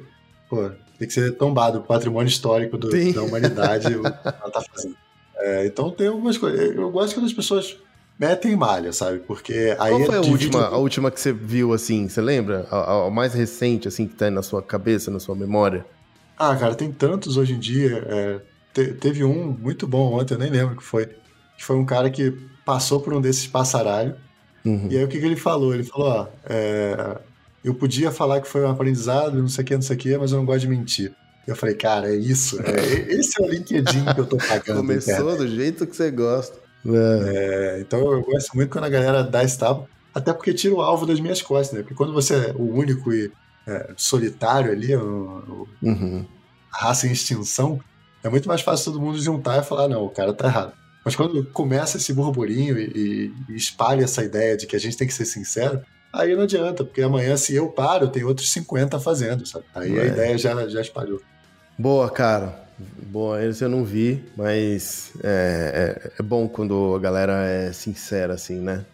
Pô, 0.49 0.69
tem 0.97 1.07
que 1.07 1.13
ser 1.13 1.31
tombado, 1.37 1.81
patrimônio 1.81 2.27
histórico 2.27 2.77
do, 2.77 2.89
da 3.13 3.23
humanidade, 3.23 3.93
ela 3.93 4.11
tá 4.11 4.61
fazendo. 4.61 4.95
É, 5.37 5.65
então 5.65 5.89
tem 5.91 6.07
algumas 6.07 6.37
coisas. 6.37 6.75
Eu 6.75 6.89
gosto 6.91 7.15
quando 7.15 7.25
as 7.25 7.33
pessoas 7.33 7.77
metem 8.19 8.55
malha, 8.55 8.93
sabe? 8.93 9.19
Porque 9.19 9.75
aí. 9.79 9.91
Qual 9.91 10.05
foi 10.05 10.17
a 10.17 10.21
última, 10.21 10.65
a 10.67 10.77
última 10.77 11.11
que 11.11 11.19
você 11.19 11.33
viu, 11.33 11.73
assim? 11.73 12.07
Você 12.07 12.21
lembra? 12.21 12.67
A, 12.69 13.07
a, 13.07 13.09
mais 13.09 13.33
recente, 13.33 13.87
assim, 13.87 14.07
que 14.07 14.15
tá 14.15 14.29
na 14.29 14.43
sua 14.43 14.61
cabeça, 14.61 15.11
na 15.11 15.19
sua 15.19 15.35
memória? 15.35 15.85
Ah, 16.37 16.55
cara, 16.55 16.75
tem 16.75 16.91
tantos 16.91 17.37
hoje 17.37 17.53
em 17.53 17.59
dia. 17.59 18.03
É, 18.07 18.41
te, 18.73 18.93
teve 18.93 19.23
um 19.23 19.51
muito 19.51 19.87
bom 19.87 20.13
ontem, 20.13 20.35
eu 20.35 20.39
nem 20.39 20.49
lembro 20.49 20.75
que 20.75 20.83
foi. 20.83 21.07
Que 21.57 21.63
foi 21.63 21.75
um 21.75 21.85
cara 21.85 22.09
que 22.09 22.31
passou 22.65 22.99
por 22.99 23.13
um 23.13 23.21
desses 23.21 23.47
passaralhos. 23.47 24.15
Uhum. 24.65 24.87
E 24.89 24.97
aí 24.97 25.03
o 25.03 25.07
que, 25.07 25.19
que 25.19 25.25
ele 25.25 25.35
falou? 25.35 25.73
Ele 25.73 25.83
falou: 25.83 26.07
ó, 26.07 26.27
é, 26.45 27.17
eu 27.63 27.73
podia 27.73 28.11
falar 28.11 28.41
que 28.41 28.47
foi 28.47 28.61
um 28.61 28.69
aprendizado, 28.69 29.39
não 29.39 29.47
sei 29.47 29.63
o 29.63 29.67
que, 29.67 29.75
não 29.75 29.81
sei 29.81 29.95
o 29.95 29.99
que, 29.99 30.17
mas 30.17 30.31
eu 30.31 30.37
não 30.37 30.45
gosto 30.45 30.61
de 30.61 30.67
mentir. 30.67 31.13
Eu 31.47 31.55
falei, 31.55 31.75
cara, 31.75 32.09
é 32.09 32.15
isso. 32.15 32.59
É, 32.61 33.13
esse 33.13 33.41
é 33.41 33.45
o 33.45 33.49
LinkedIn 33.49 34.05
que 34.13 34.19
eu 34.19 34.25
tô 34.25 34.37
pagando. 34.37 34.77
Começou 34.77 35.37
do 35.37 35.47
jeito 35.47 35.85
que 35.85 35.95
você 35.95 36.09
gosta. 36.09 36.57
É. 36.85 37.77
É, 37.77 37.79
então 37.81 37.99
eu 37.99 38.21
gosto 38.21 38.55
muito 38.55 38.69
quando 38.69 38.85
a 38.85 38.89
galera 38.89 39.23
dá 39.23 39.43
esse 39.43 39.57
tapa, 39.57 39.87
até 40.13 40.33
porque 40.33 40.53
tira 40.53 40.73
o 40.73 40.81
alvo 40.81 41.05
das 41.05 41.19
minhas 41.19 41.41
costas, 41.41 41.77
né? 41.77 41.81
Porque 41.81 41.95
quando 41.95 42.13
você 42.13 42.35
é 42.35 42.51
o 42.53 42.73
único 42.73 43.13
e 43.13 43.31
é, 43.67 43.93
solitário 43.95 44.71
ali, 44.71 44.95
o, 44.95 45.67
o 45.81 45.87
uhum. 45.87 46.25
raça 46.69 47.07
em 47.07 47.11
extinção, 47.11 47.79
é 48.23 48.29
muito 48.29 48.47
mais 48.47 48.61
fácil 48.61 48.91
todo 48.91 49.01
mundo 49.01 49.19
juntar 49.19 49.59
e 49.59 49.65
falar, 49.65 49.87
não, 49.87 50.03
o 50.03 50.09
cara 50.09 50.33
tá 50.33 50.47
errado. 50.47 50.73
Mas 51.03 51.15
quando 51.15 51.43
começa 51.51 51.97
esse 51.97 52.13
burburinho 52.13 52.77
e, 52.77 53.33
e, 53.49 53.55
espalha 53.55 54.03
essa 54.03 54.23
ideia 54.23 54.55
de 54.55 54.65
que 54.65 54.75
a 54.75 54.79
gente 54.79 54.95
tem 54.95 55.07
que 55.07 55.13
ser 55.13 55.25
sincero, 55.25 55.81
aí 56.13 56.33
não 56.35 56.43
adianta, 56.43 56.83
porque 56.85 57.01
amanhã, 57.01 57.35
se 57.35 57.53
eu 57.53 57.69
paro, 57.69 58.07
tem 58.07 58.23
outros 58.23 58.49
50 58.51 58.99
fazendo, 58.99 59.45
sabe? 59.45 59.65
Aí 59.75 59.99
a 59.99 60.05
ideia 60.05 60.37
já, 60.37 60.67
já 60.69 60.79
espalhou. 60.79 61.21
Boa, 61.77 62.09
cara. 62.09 62.63
Boa, 63.03 63.43
esse 63.43 63.63
eu 63.63 63.69
não 63.69 63.83
vi, 63.83 64.23
mas 64.35 65.11
é, 65.23 65.99
é, 66.05 66.11
é, 66.19 66.23
bom 66.23 66.47
quando 66.47 66.95
a 66.95 66.99
galera 66.99 67.45
é 67.45 67.71
sincera, 67.71 68.33
assim, 68.33 68.59
né? 68.59 68.85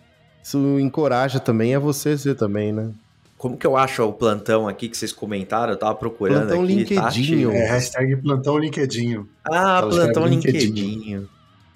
Isso 0.44 0.80
encoraja 0.80 1.40
também 1.40 1.76
a 1.76 1.80
você 1.80 2.18
ser 2.18 2.36
também, 2.36 2.72
né? 2.74 2.92
Como 3.38 3.58
que 3.58 3.66
eu 3.66 3.78
acho 3.78 4.04
o 4.04 4.12
plantão 4.12 4.68
aqui 4.68 4.90
que 4.90 4.98
vocês 4.98 5.14
comentaram? 5.14 5.72
Eu 5.72 5.78
tava 5.78 5.96
procurando 5.96 6.48
plantão 6.48 6.64
aqui. 6.64 6.74
LinkedIn. 6.74 7.52
É, 7.52 7.68
hashtag 7.68 8.18
plantão 8.18 8.58
LinkedIn. 8.58 9.26
Ah, 9.46 9.82
plantão 9.82 10.26
LinkedIn. 10.26 11.26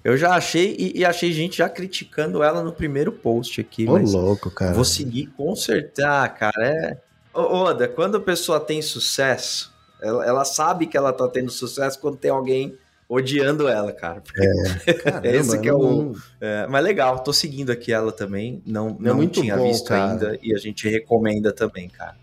Eu 0.04 0.18
já 0.18 0.34
achei 0.34 0.76
e, 0.78 0.98
e, 0.98 1.04
achei 1.04 1.32
gente 1.32 1.56
já 1.56 1.68
criticando 1.70 2.42
ela 2.42 2.62
no 2.62 2.70
primeiro 2.70 3.10
post 3.10 3.58
aqui. 3.62 3.88
Ô, 3.88 3.96
louco, 3.96 4.50
cara. 4.50 4.74
Vou 4.74 4.84
seguir 4.84 5.28
consertar, 5.28 6.28
cara. 6.34 6.66
É... 6.66 6.98
Ô, 7.32 7.40
Oda, 7.40 7.88
quando 7.88 8.18
a 8.18 8.20
pessoa 8.20 8.60
tem 8.60 8.82
sucesso, 8.82 9.73
ela, 10.04 10.26
ela 10.26 10.44
sabe 10.44 10.86
que 10.86 10.96
ela 10.96 11.12
tá 11.12 11.26
tendo 11.28 11.50
sucesso 11.50 11.98
quando 11.98 12.16
tem 12.16 12.30
alguém 12.30 12.76
odiando 13.08 13.68
ela, 13.68 13.92
cara. 13.92 14.22
É, 14.36 14.92
caramba, 14.94 15.28
esse 15.28 15.58
que 15.58 15.68
é 15.68 15.74
o. 15.74 16.14
É, 16.40 16.66
mas 16.66 16.84
legal, 16.84 17.18
tô 17.20 17.32
seguindo 17.32 17.70
aqui 17.70 17.92
ela 17.92 18.12
também. 18.12 18.62
Não, 18.66 18.88
é 18.88 18.96
não, 19.00 19.16
não 19.16 19.28
tinha 19.28 19.56
bom, 19.56 19.68
visto 19.68 19.88
cara. 19.88 20.12
ainda 20.12 20.38
e 20.42 20.54
a 20.54 20.58
gente 20.58 20.88
recomenda 20.88 21.52
também, 21.52 21.88
cara. 21.88 22.16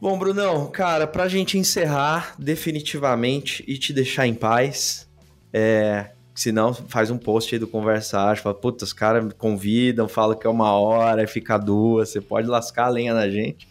Bom, 0.00 0.18
Brunão, 0.18 0.66
cara, 0.66 1.06
pra 1.06 1.26
gente 1.26 1.58
encerrar 1.58 2.34
definitivamente 2.38 3.64
e 3.66 3.78
te 3.78 3.94
deixar 3.94 4.26
em 4.26 4.34
paz, 4.34 5.08
é, 5.50 6.10
senão 6.34 6.74
faz 6.74 7.10
um 7.10 7.16
post 7.16 7.54
aí 7.54 7.58
do 7.58 7.66
Conversar, 7.66 8.36
fala, 8.36 8.54
puta, 8.54 8.84
os 8.84 8.92
caras 8.92 9.32
convidam, 9.38 10.06
falam 10.06 10.36
que 10.36 10.46
é 10.46 10.50
uma 10.50 10.72
hora, 10.72 11.26
fica 11.26 11.56
duas, 11.56 12.10
você 12.10 12.20
pode 12.20 12.46
lascar 12.46 12.84
a 12.84 12.90
lenha 12.90 13.14
na 13.14 13.28
gente 13.30 13.66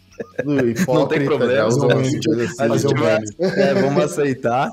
não 0.86 1.06
tem 1.06 1.24
problema. 1.24 1.68
Assim, 1.68 2.94
vai, 2.94 3.18
é, 3.40 3.74
vamos 3.74 4.04
aceitar. 4.04 4.70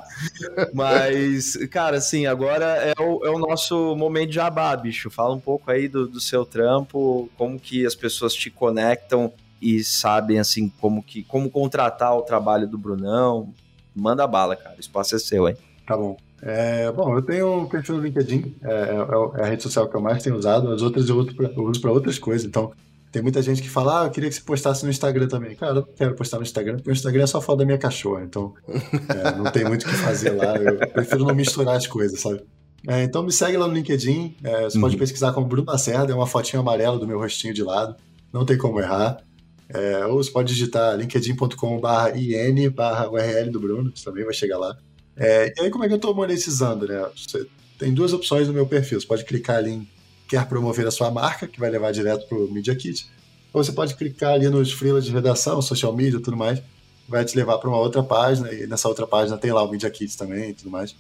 Mas, 0.73 1.55
cara, 1.71 1.97
assim, 1.97 2.25
agora 2.25 2.65
é 2.65 2.93
o, 3.01 3.25
é 3.25 3.29
o 3.29 3.39
nosso 3.39 3.95
momento 3.95 4.29
de 4.29 4.35
jabá, 4.35 4.75
bicho. 4.75 5.09
Fala 5.09 5.33
um 5.33 5.39
pouco 5.39 5.71
aí 5.71 5.87
do, 5.87 6.07
do 6.07 6.19
seu 6.19 6.45
trampo, 6.45 7.29
como 7.37 7.59
que 7.59 7.85
as 7.85 7.95
pessoas 7.95 8.33
te 8.33 8.49
conectam 8.49 9.31
e 9.61 9.83
sabem, 9.83 10.39
assim, 10.39 10.71
como 10.81 11.01
que 11.01 11.23
como 11.23 11.49
contratar 11.49 12.15
o 12.15 12.21
trabalho 12.21 12.67
do 12.67 12.77
Brunão. 12.77 13.53
Manda 13.95 14.27
bala, 14.27 14.55
cara. 14.55 14.75
O 14.75 14.79
espaço 14.79 15.15
é 15.15 15.19
seu, 15.19 15.47
hein? 15.47 15.55
Tá 15.85 15.95
bom. 15.95 16.17
É, 16.45 16.91
bom, 16.91 17.15
eu 17.15 17.21
tenho 17.21 17.61
um 17.61 17.65
perfil 17.65 17.95
no 17.95 18.03
LinkedIn, 18.03 18.53
é, 18.61 18.73
é, 18.73 19.39
é, 19.39 19.43
a 19.43 19.45
rede 19.45 19.63
social 19.63 19.87
que 19.87 19.95
eu 19.95 20.01
mais 20.01 20.21
tenho 20.21 20.35
usado, 20.35 20.69
as 20.73 20.81
outras 20.81 21.07
eu 21.07 21.17
uso 21.17 21.79
para 21.79 21.91
outras 21.91 22.19
coisas. 22.19 22.45
Então, 22.45 22.73
tem 23.13 23.21
muita 23.21 23.43
gente 23.43 23.61
que 23.61 23.69
fala, 23.69 24.01
ah, 24.01 24.05
eu 24.05 24.09
queria 24.09 24.27
que 24.27 24.35
você 24.35 24.41
postasse 24.41 24.83
no 24.83 24.89
Instagram 24.89 25.27
também. 25.27 25.55
Cara, 25.55 25.73
eu 25.73 25.75
não 25.75 25.83
quero 25.83 26.15
postar 26.15 26.37
no 26.37 26.43
Instagram, 26.43 26.77
porque 26.77 26.89
o 26.89 26.93
Instagram 26.93 27.23
é 27.23 27.27
só 27.27 27.39
foto 27.39 27.59
da 27.59 27.65
minha 27.65 27.77
cachorra, 27.77 28.23
então 28.23 28.55
é, 28.67 29.37
não 29.37 29.51
tem 29.51 29.63
muito 29.63 29.83
o 29.83 29.89
que 29.89 29.95
fazer 29.95 30.31
lá. 30.31 30.57
Eu 30.57 30.87
prefiro 30.89 31.23
não 31.23 31.35
misturar 31.35 31.77
as 31.77 31.85
coisas, 31.85 32.19
sabe? 32.19 32.41
É, 32.87 33.03
então 33.03 33.21
me 33.21 33.31
segue 33.31 33.55
lá 33.55 33.67
no 33.67 33.73
LinkedIn, 33.75 34.35
é, 34.43 34.63
você 34.63 34.77
uhum. 34.77 34.81
pode 34.81 34.97
pesquisar 34.97 35.31
como 35.31 35.45
Bruno 35.45 35.71
Lacerda, 35.71 36.11
é 36.11 36.15
uma 36.15 36.25
fotinha 36.25 36.59
amarela 36.59 36.97
do 36.97 37.07
meu 37.07 37.19
rostinho 37.19 37.53
de 37.53 37.61
lado, 37.61 37.95
não 38.33 38.43
tem 38.45 38.57
como 38.57 38.79
errar. 38.79 39.23
É, 39.69 40.05
ou 40.07 40.15
você 40.15 40.31
pode 40.31 40.51
digitar 40.51 40.97
linkedin.com.br 40.97 42.17
in 42.17 42.69
barra 42.69 43.11
URL 43.11 43.51
do 43.51 43.59
Bruno, 43.59 43.91
você 43.95 44.03
também 44.03 44.25
vai 44.25 44.33
chegar 44.33 44.57
lá. 44.57 44.75
É, 45.15 45.53
e 45.55 45.61
aí 45.61 45.69
como 45.69 45.83
é 45.83 45.87
que 45.87 45.93
eu 45.93 45.97
estou 45.97 46.15
monetizando, 46.15 46.87
né? 46.87 47.05
Você 47.15 47.45
tem 47.77 47.93
duas 47.93 48.11
opções 48.11 48.47
no 48.47 48.53
meu 48.53 48.65
perfil, 48.65 48.99
você 48.99 49.05
pode 49.05 49.23
clicar 49.23 49.57
ali 49.57 49.71
em 49.71 49.87
quer 50.33 50.47
promover 50.47 50.87
a 50.87 50.91
sua 50.91 51.11
marca, 51.11 51.47
que 51.47 51.59
vai 51.59 51.69
levar 51.69 51.91
direto 51.91 52.27
para 52.27 52.35
o 52.35 52.51
Media 52.51 52.75
Kit. 52.75 53.07
Ou 53.53 53.63
você 53.63 53.71
pode 53.71 53.93
clicar 53.93 54.33
ali 54.33 54.49
nos 54.49 54.73
freelas 54.73 55.05
de 55.05 55.11
redação, 55.11 55.61
social 55.61 55.95
media 55.95 56.19
tudo 56.19 56.35
mais, 56.35 56.59
vai 57.07 57.23
te 57.23 57.37
levar 57.37 57.59
para 57.59 57.69
uma 57.69 57.77
outra 57.77 58.01
página, 58.01 58.51
e 58.51 58.65
nessa 58.65 58.87
outra 58.87 59.05
página 59.05 59.37
tem 59.37 59.51
lá 59.51 59.61
o 59.61 59.69
Media 59.69 59.91
Kit 59.91 60.17
também 60.17 60.49
e 60.49 60.53
tudo 60.55 60.71
mais. 60.71 60.95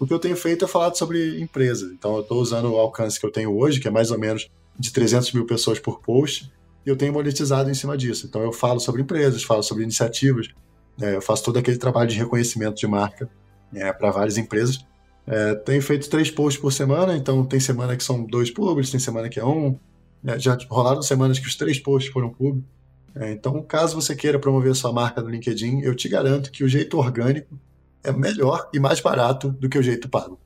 O 0.00 0.06
que 0.06 0.12
eu 0.12 0.18
tenho 0.18 0.36
feito 0.36 0.64
é 0.64 0.68
falar 0.68 0.92
sobre 0.94 1.40
empresa. 1.40 1.92
Então, 1.96 2.16
eu 2.16 2.22
estou 2.22 2.42
usando 2.42 2.72
o 2.72 2.76
alcance 2.76 3.20
que 3.20 3.24
eu 3.24 3.30
tenho 3.30 3.56
hoje, 3.56 3.78
que 3.78 3.86
é 3.86 3.90
mais 3.90 4.10
ou 4.10 4.18
menos 4.18 4.50
de 4.76 4.92
300 4.92 5.32
mil 5.32 5.46
pessoas 5.46 5.78
por 5.78 6.00
post, 6.00 6.50
e 6.84 6.90
eu 6.90 6.96
tenho 6.96 7.12
monetizado 7.12 7.70
em 7.70 7.74
cima 7.74 7.96
disso. 7.96 8.26
Então, 8.26 8.42
eu 8.42 8.52
falo 8.52 8.80
sobre 8.80 9.00
empresas, 9.00 9.44
falo 9.44 9.62
sobre 9.62 9.84
iniciativas, 9.84 10.48
é, 11.00 11.14
eu 11.14 11.22
faço 11.22 11.44
todo 11.44 11.56
aquele 11.56 11.78
trabalho 11.78 12.10
de 12.10 12.18
reconhecimento 12.18 12.74
de 12.74 12.86
marca 12.88 13.30
é, 13.72 13.92
para 13.92 14.10
várias 14.10 14.36
empresas. 14.36 14.84
É, 15.26 15.54
tenho 15.54 15.80
feito 15.82 16.08
três 16.10 16.30
posts 16.30 16.60
por 16.60 16.72
semana, 16.72 17.16
então 17.16 17.44
tem 17.44 17.60
semana 17.60 17.96
que 17.96 18.02
são 18.02 18.24
dois 18.24 18.50
públicos, 18.50 18.90
tem 18.90 19.00
semana 19.00 19.28
que 19.28 19.38
é 19.38 19.44
um. 19.44 19.78
É, 20.24 20.38
já 20.38 20.56
rolaram 20.68 21.02
semanas 21.02 21.38
que 21.38 21.46
os 21.46 21.56
três 21.56 21.78
posts 21.78 22.12
foram 22.12 22.30
públicos. 22.30 22.68
É, 23.14 23.32
então, 23.32 23.62
caso 23.62 23.94
você 23.94 24.16
queira 24.16 24.38
promover 24.38 24.74
sua 24.74 24.92
marca 24.92 25.20
no 25.20 25.28
LinkedIn, 25.28 25.80
eu 25.80 25.94
te 25.94 26.08
garanto 26.08 26.50
que 26.50 26.64
o 26.64 26.68
jeito 26.68 26.96
orgânico 26.98 27.58
é 28.02 28.10
melhor 28.10 28.68
e 28.72 28.80
mais 28.80 29.00
barato 29.00 29.50
do 29.50 29.68
que 29.68 29.78
o 29.78 29.82
jeito 29.82 30.08
pago. 30.08 30.38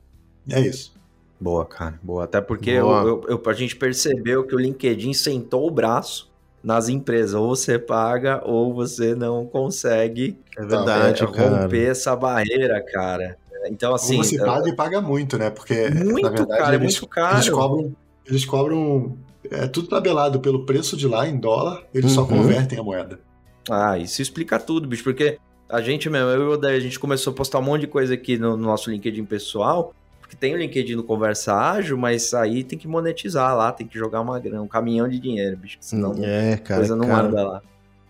É 0.49 0.59
isso. 0.59 0.93
Boa, 1.39 1.65
cara. 1.65 1.99
Boa. 2.01 2.23
Até 2.25 2.41
porque 2.41 2.79
Boa. 2.79 3.01
Eu, 3.01 3.23
eu, 3.27 3.39
eu, 3.43 3.49
a 3.49 3.53
gente 3.53 3.75
percebeu 3.75 4.45
que 4.45 4.55
o 4.55 4.59
LinkedIn 4.59 5.13
sentou 5.13 5.67
o 5.67 5.71
braço 5.71 6.31
nas 6.63 6.89
empresas. 6.89 7.33
Ou 7.33 7.55
você 7.55 7.79
paga 7.79 8.41
ou 8.45 8.73
você 8.73 9.15
não 9.15 9.45
consegue 9.45 10.37
é 10.57 10.65
verdade, 10.65 11.23
é, 11.23 11.25
romper 11.25 11.91
essa 11.91 12.15
barreira, 12.15 12.83
cara. 12.91 13.37
Então, 13.69 13.93
assim. 13.93 14.17
Ou 14.17 14.23
você 14.23 14.37
paga 14.37 14.69
e 14.69 14.75
paga 14.75 15.01
muito, 15.01 15.37
né? 15.37 15.49
Porque, 15.49 15.89
muito, 15.89 16.21
na 16.21 16.29
verdade, 16.29 16.59
cara, 16.59 16.75
é 16.75 16.79
eles, 16.79 16.95
é 16.95 16.99
muito 16.99 17.07
caro. 17.07 17.35
Eles 17.35 17.49
cobram, 17.49 17.95
eles 18.25 18.45
cobram 18.45 19.17
é 19.51 19.67
tudo 19.67 19.87
tabelado 19.87 20.39
pelo 20.39 20.65
preço 20.65 20.97
de 20.97 21.07
lá 21.07 21.27
em 21.27 21.37
dólar, 21.37 21.83
eles 21.93 22.11
uhum. 22.11 22.23
só 22.23 22.25
convertem 22.25 22.79
a 22.79 22.83
moeda. 22.83 23.19
Ah, 23.69 23.97
isso 23.97 24.21
explica 24.21 24.59
tudo, 24.59 24.87
bicho, 24.87 25.03
porque 25.03 25.37
a 25.69 25.81
gente 25.81 26.09
mesmo, 26.09 26.29
eu 26.29 26.41
e 26.41 26.45
o 26.45 26.51
Odair, 26.51 26.77
a 26.77 26.79
gente 26.79 26.99
começou 26.99 27.31
a 27.31 27.35
postar 27.35 27.59
um 27.59 27.63
monte 27.63 27.81
de 27.81 27.87
coisa 27.87 28.13
aqui 28.13 28.37
no, 28.37 28.55
no 28.55 28.63
nosso 28.63 28.89
LinkedIn 28.89 29.25
pessoal, 29.25 29.93
porque 30.19 30.35
tem 30.35 30.53
o 30.53 30.57
LinkedIn 30.57 30.95
no 30.95 31.03
Conversa 31.03 31.53
Ágil, 31.53 31.97
mas 31.97 32.33
aí 32.33 32.63
tem 32.63 32.77
que 32.77 32.87
monetizar 32.87 33.55
lá, 33.55 33.71
tem 33.71 33.87
que 33.87 33.97
jogar 33.97 34.21
uma 34.21 34.39
grana, 34.39 34.61
um 34.61 34.67
caminhão 34.67 35.07
de 35.07 35.19
dinheiro, 35.19 35.57
bicho, 35.57 35.77
senão 35.81 36.13
é, 36.21 36.57
cara, 36.57 36.79
coisa 36.79 36.95
não 36.95 37.07
cara. 37.07 37.27
anda 37.27 37.43
lá. 37.43 37.61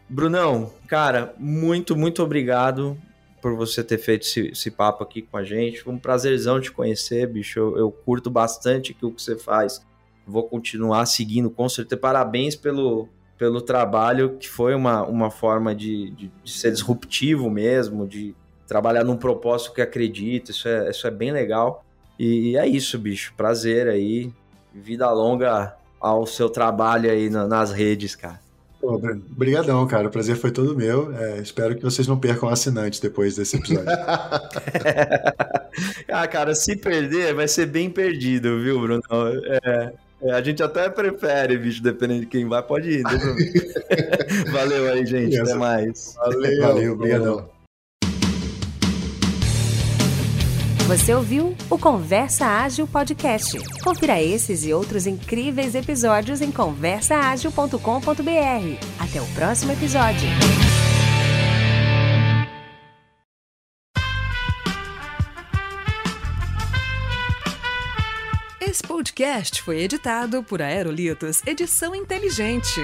Brunão, 0.10 0.72
cara, 0.88 1.34
muito, 1.38 1.96
muito 1.96 2.24
obrigado 2.24 2.98
por 3.42 3.56
você 3.56 3.84
ter 3.84 3.98
feito 3.98 4.24
esse, 4.24 4.48
esse, 4.50 4.72
papo 4.72 5.04
aqui 5.04 5.22
com 5.22 5.38
a 5.38 5.44
gente. 5.44 5.82
Foi 5.82 5.94
um 5.94 6.00
prazerzão 6.00 6.60
te 6.60 6.72
conhecer, 6.72 7.28
bicho. 7.28 7.60
Eu, 7.60 7.78
eu 7.78 7.92
curto 7.92 8.30
bastante 8.30 8.92
aquilo 8.92 9.12
que 9.12 9.22
você 9.22 9.38
faz 9.38 9.82
vou 10.28 10.44
continuar 10.44 11.06
seguindo 11.06 11.50
com 11.50 11.68
certeza. 11.70 12.00
Parabéns 12.00 12.56
pelo, 12.56 13.08
pelo 13.38 13.62
trabalho, 13.62 14.38
que 14.38 14.50
foi 14.50 14.76
uma, 14.76 15.04
uma 15.04 15.32
forma 15.32 15.74
de, 15.74 16.12
de, 16.12 16.32
de, 16.44 16.52
ser 16.52 16.72
disruptivo 16.72 17.50
mesmo, 17.50 18.06
de 18.06 18.36
trabalhar 18.68 19.06
num 19.06 19.16
propósito 19.16 19.74
que 19.74 19.82
acredita. 19.82 20.52
Isso 20.52 20.68
é, 20.68 20.90
isso 20.90 21.08
é 21.08 21.12
bem 21.12 21.32
legal. 21.32 21.86
E, 22.20 22.52
e 22.52 22.58
é 22.58 22.68
isso, 22.68 23.00
bicho. 23.00 23.34
Prazer 23.38 23.88
aí. 23.88 24.32
Vida 24.74 25.10
longa 25.12 25.76
ao 26.00 26.28
seu 26.28 26.50
trabalho 26.50 27.10
aí 27.10 27.30
na, 27.30 27.48
nas 27.48 27.72
redes, 27.72 28.16
cara. 28.16 28.40
Obrigadão, 28.82 29.86
cara. 29.88 30.08
O 30.08 30.12
prazer 30.12 30.36
foi 30.36 30.52
todo 30.52 30.76
meu. 30.76 31.14
É, 31.16 31.40
espero 31.40 31.76
que 31.76 31.84
vocês 31.84 32.08
não 32.08 32.20
percam 32.20 32.48
assinantes 32.50 33.00
depois 33.00 33.36
desse 33.36 33.58
episódio. 33.58 33.88
ah, 36.10 36.28
cara, 36.28 36.54
se 36.54 36.76
perder, 36.76 37.34
vai 37.34 37.48
ser 37.48 37.66
bem 37.66 37.90
perdido, 37.90 38.62
viu, 38.62 38.80
Bruno? 38.80 39.02
É, 39.66 39.94
é, 40.22 40.32
a 40.32 40.42
gente 40.42 40.62
até 40.62 40.90
prefere, 40.90 41.58
bicho, 41.58 41.82
dependendo 41.82 42.22
de 42.22 42.28
quem 42.28 42.48
vai, 42.48 42.62
pode 42.62 42.90
ir. 42.90 43.04
Valeu 44.52 44.92
aí, 44.92 45.06
gente. 45.06 45.40
Até 45.40 45.56
mais. 45.56 46.16
Valeu, 46.16 46.62
Valeu 46.62 46.94
obrigadão. 46.94 47.57
Você 50.88 51.14
ouviu 51.14 51.54
o 51.70 51.78
Conversa 51.78 52.46
Ágil 52.46 52.88
Podcast. 52.88 53.60
Confira 53.84 54.24
esses 54.24 54.64
e 54.64 54.74
outros 54.74 55.06
incríveis 55.06 55.76
episódios 55.76 56.40
em 56.40 56.50
conversaagil.com.br. 56.50 57.76
Até 58.98 59.22
o 59.22 59.26
próximo 59.36 59.74
episódio. 59.74 60.30
Esse 68.62 68.82
podcast 68.84 69.62
foi 69.62 69.82
editado 69.82 70.42
por 70.42 70.62
Aerolitos 70.62 71.42
Edição 71.46 71.94
Inteligente. 71.94 72.80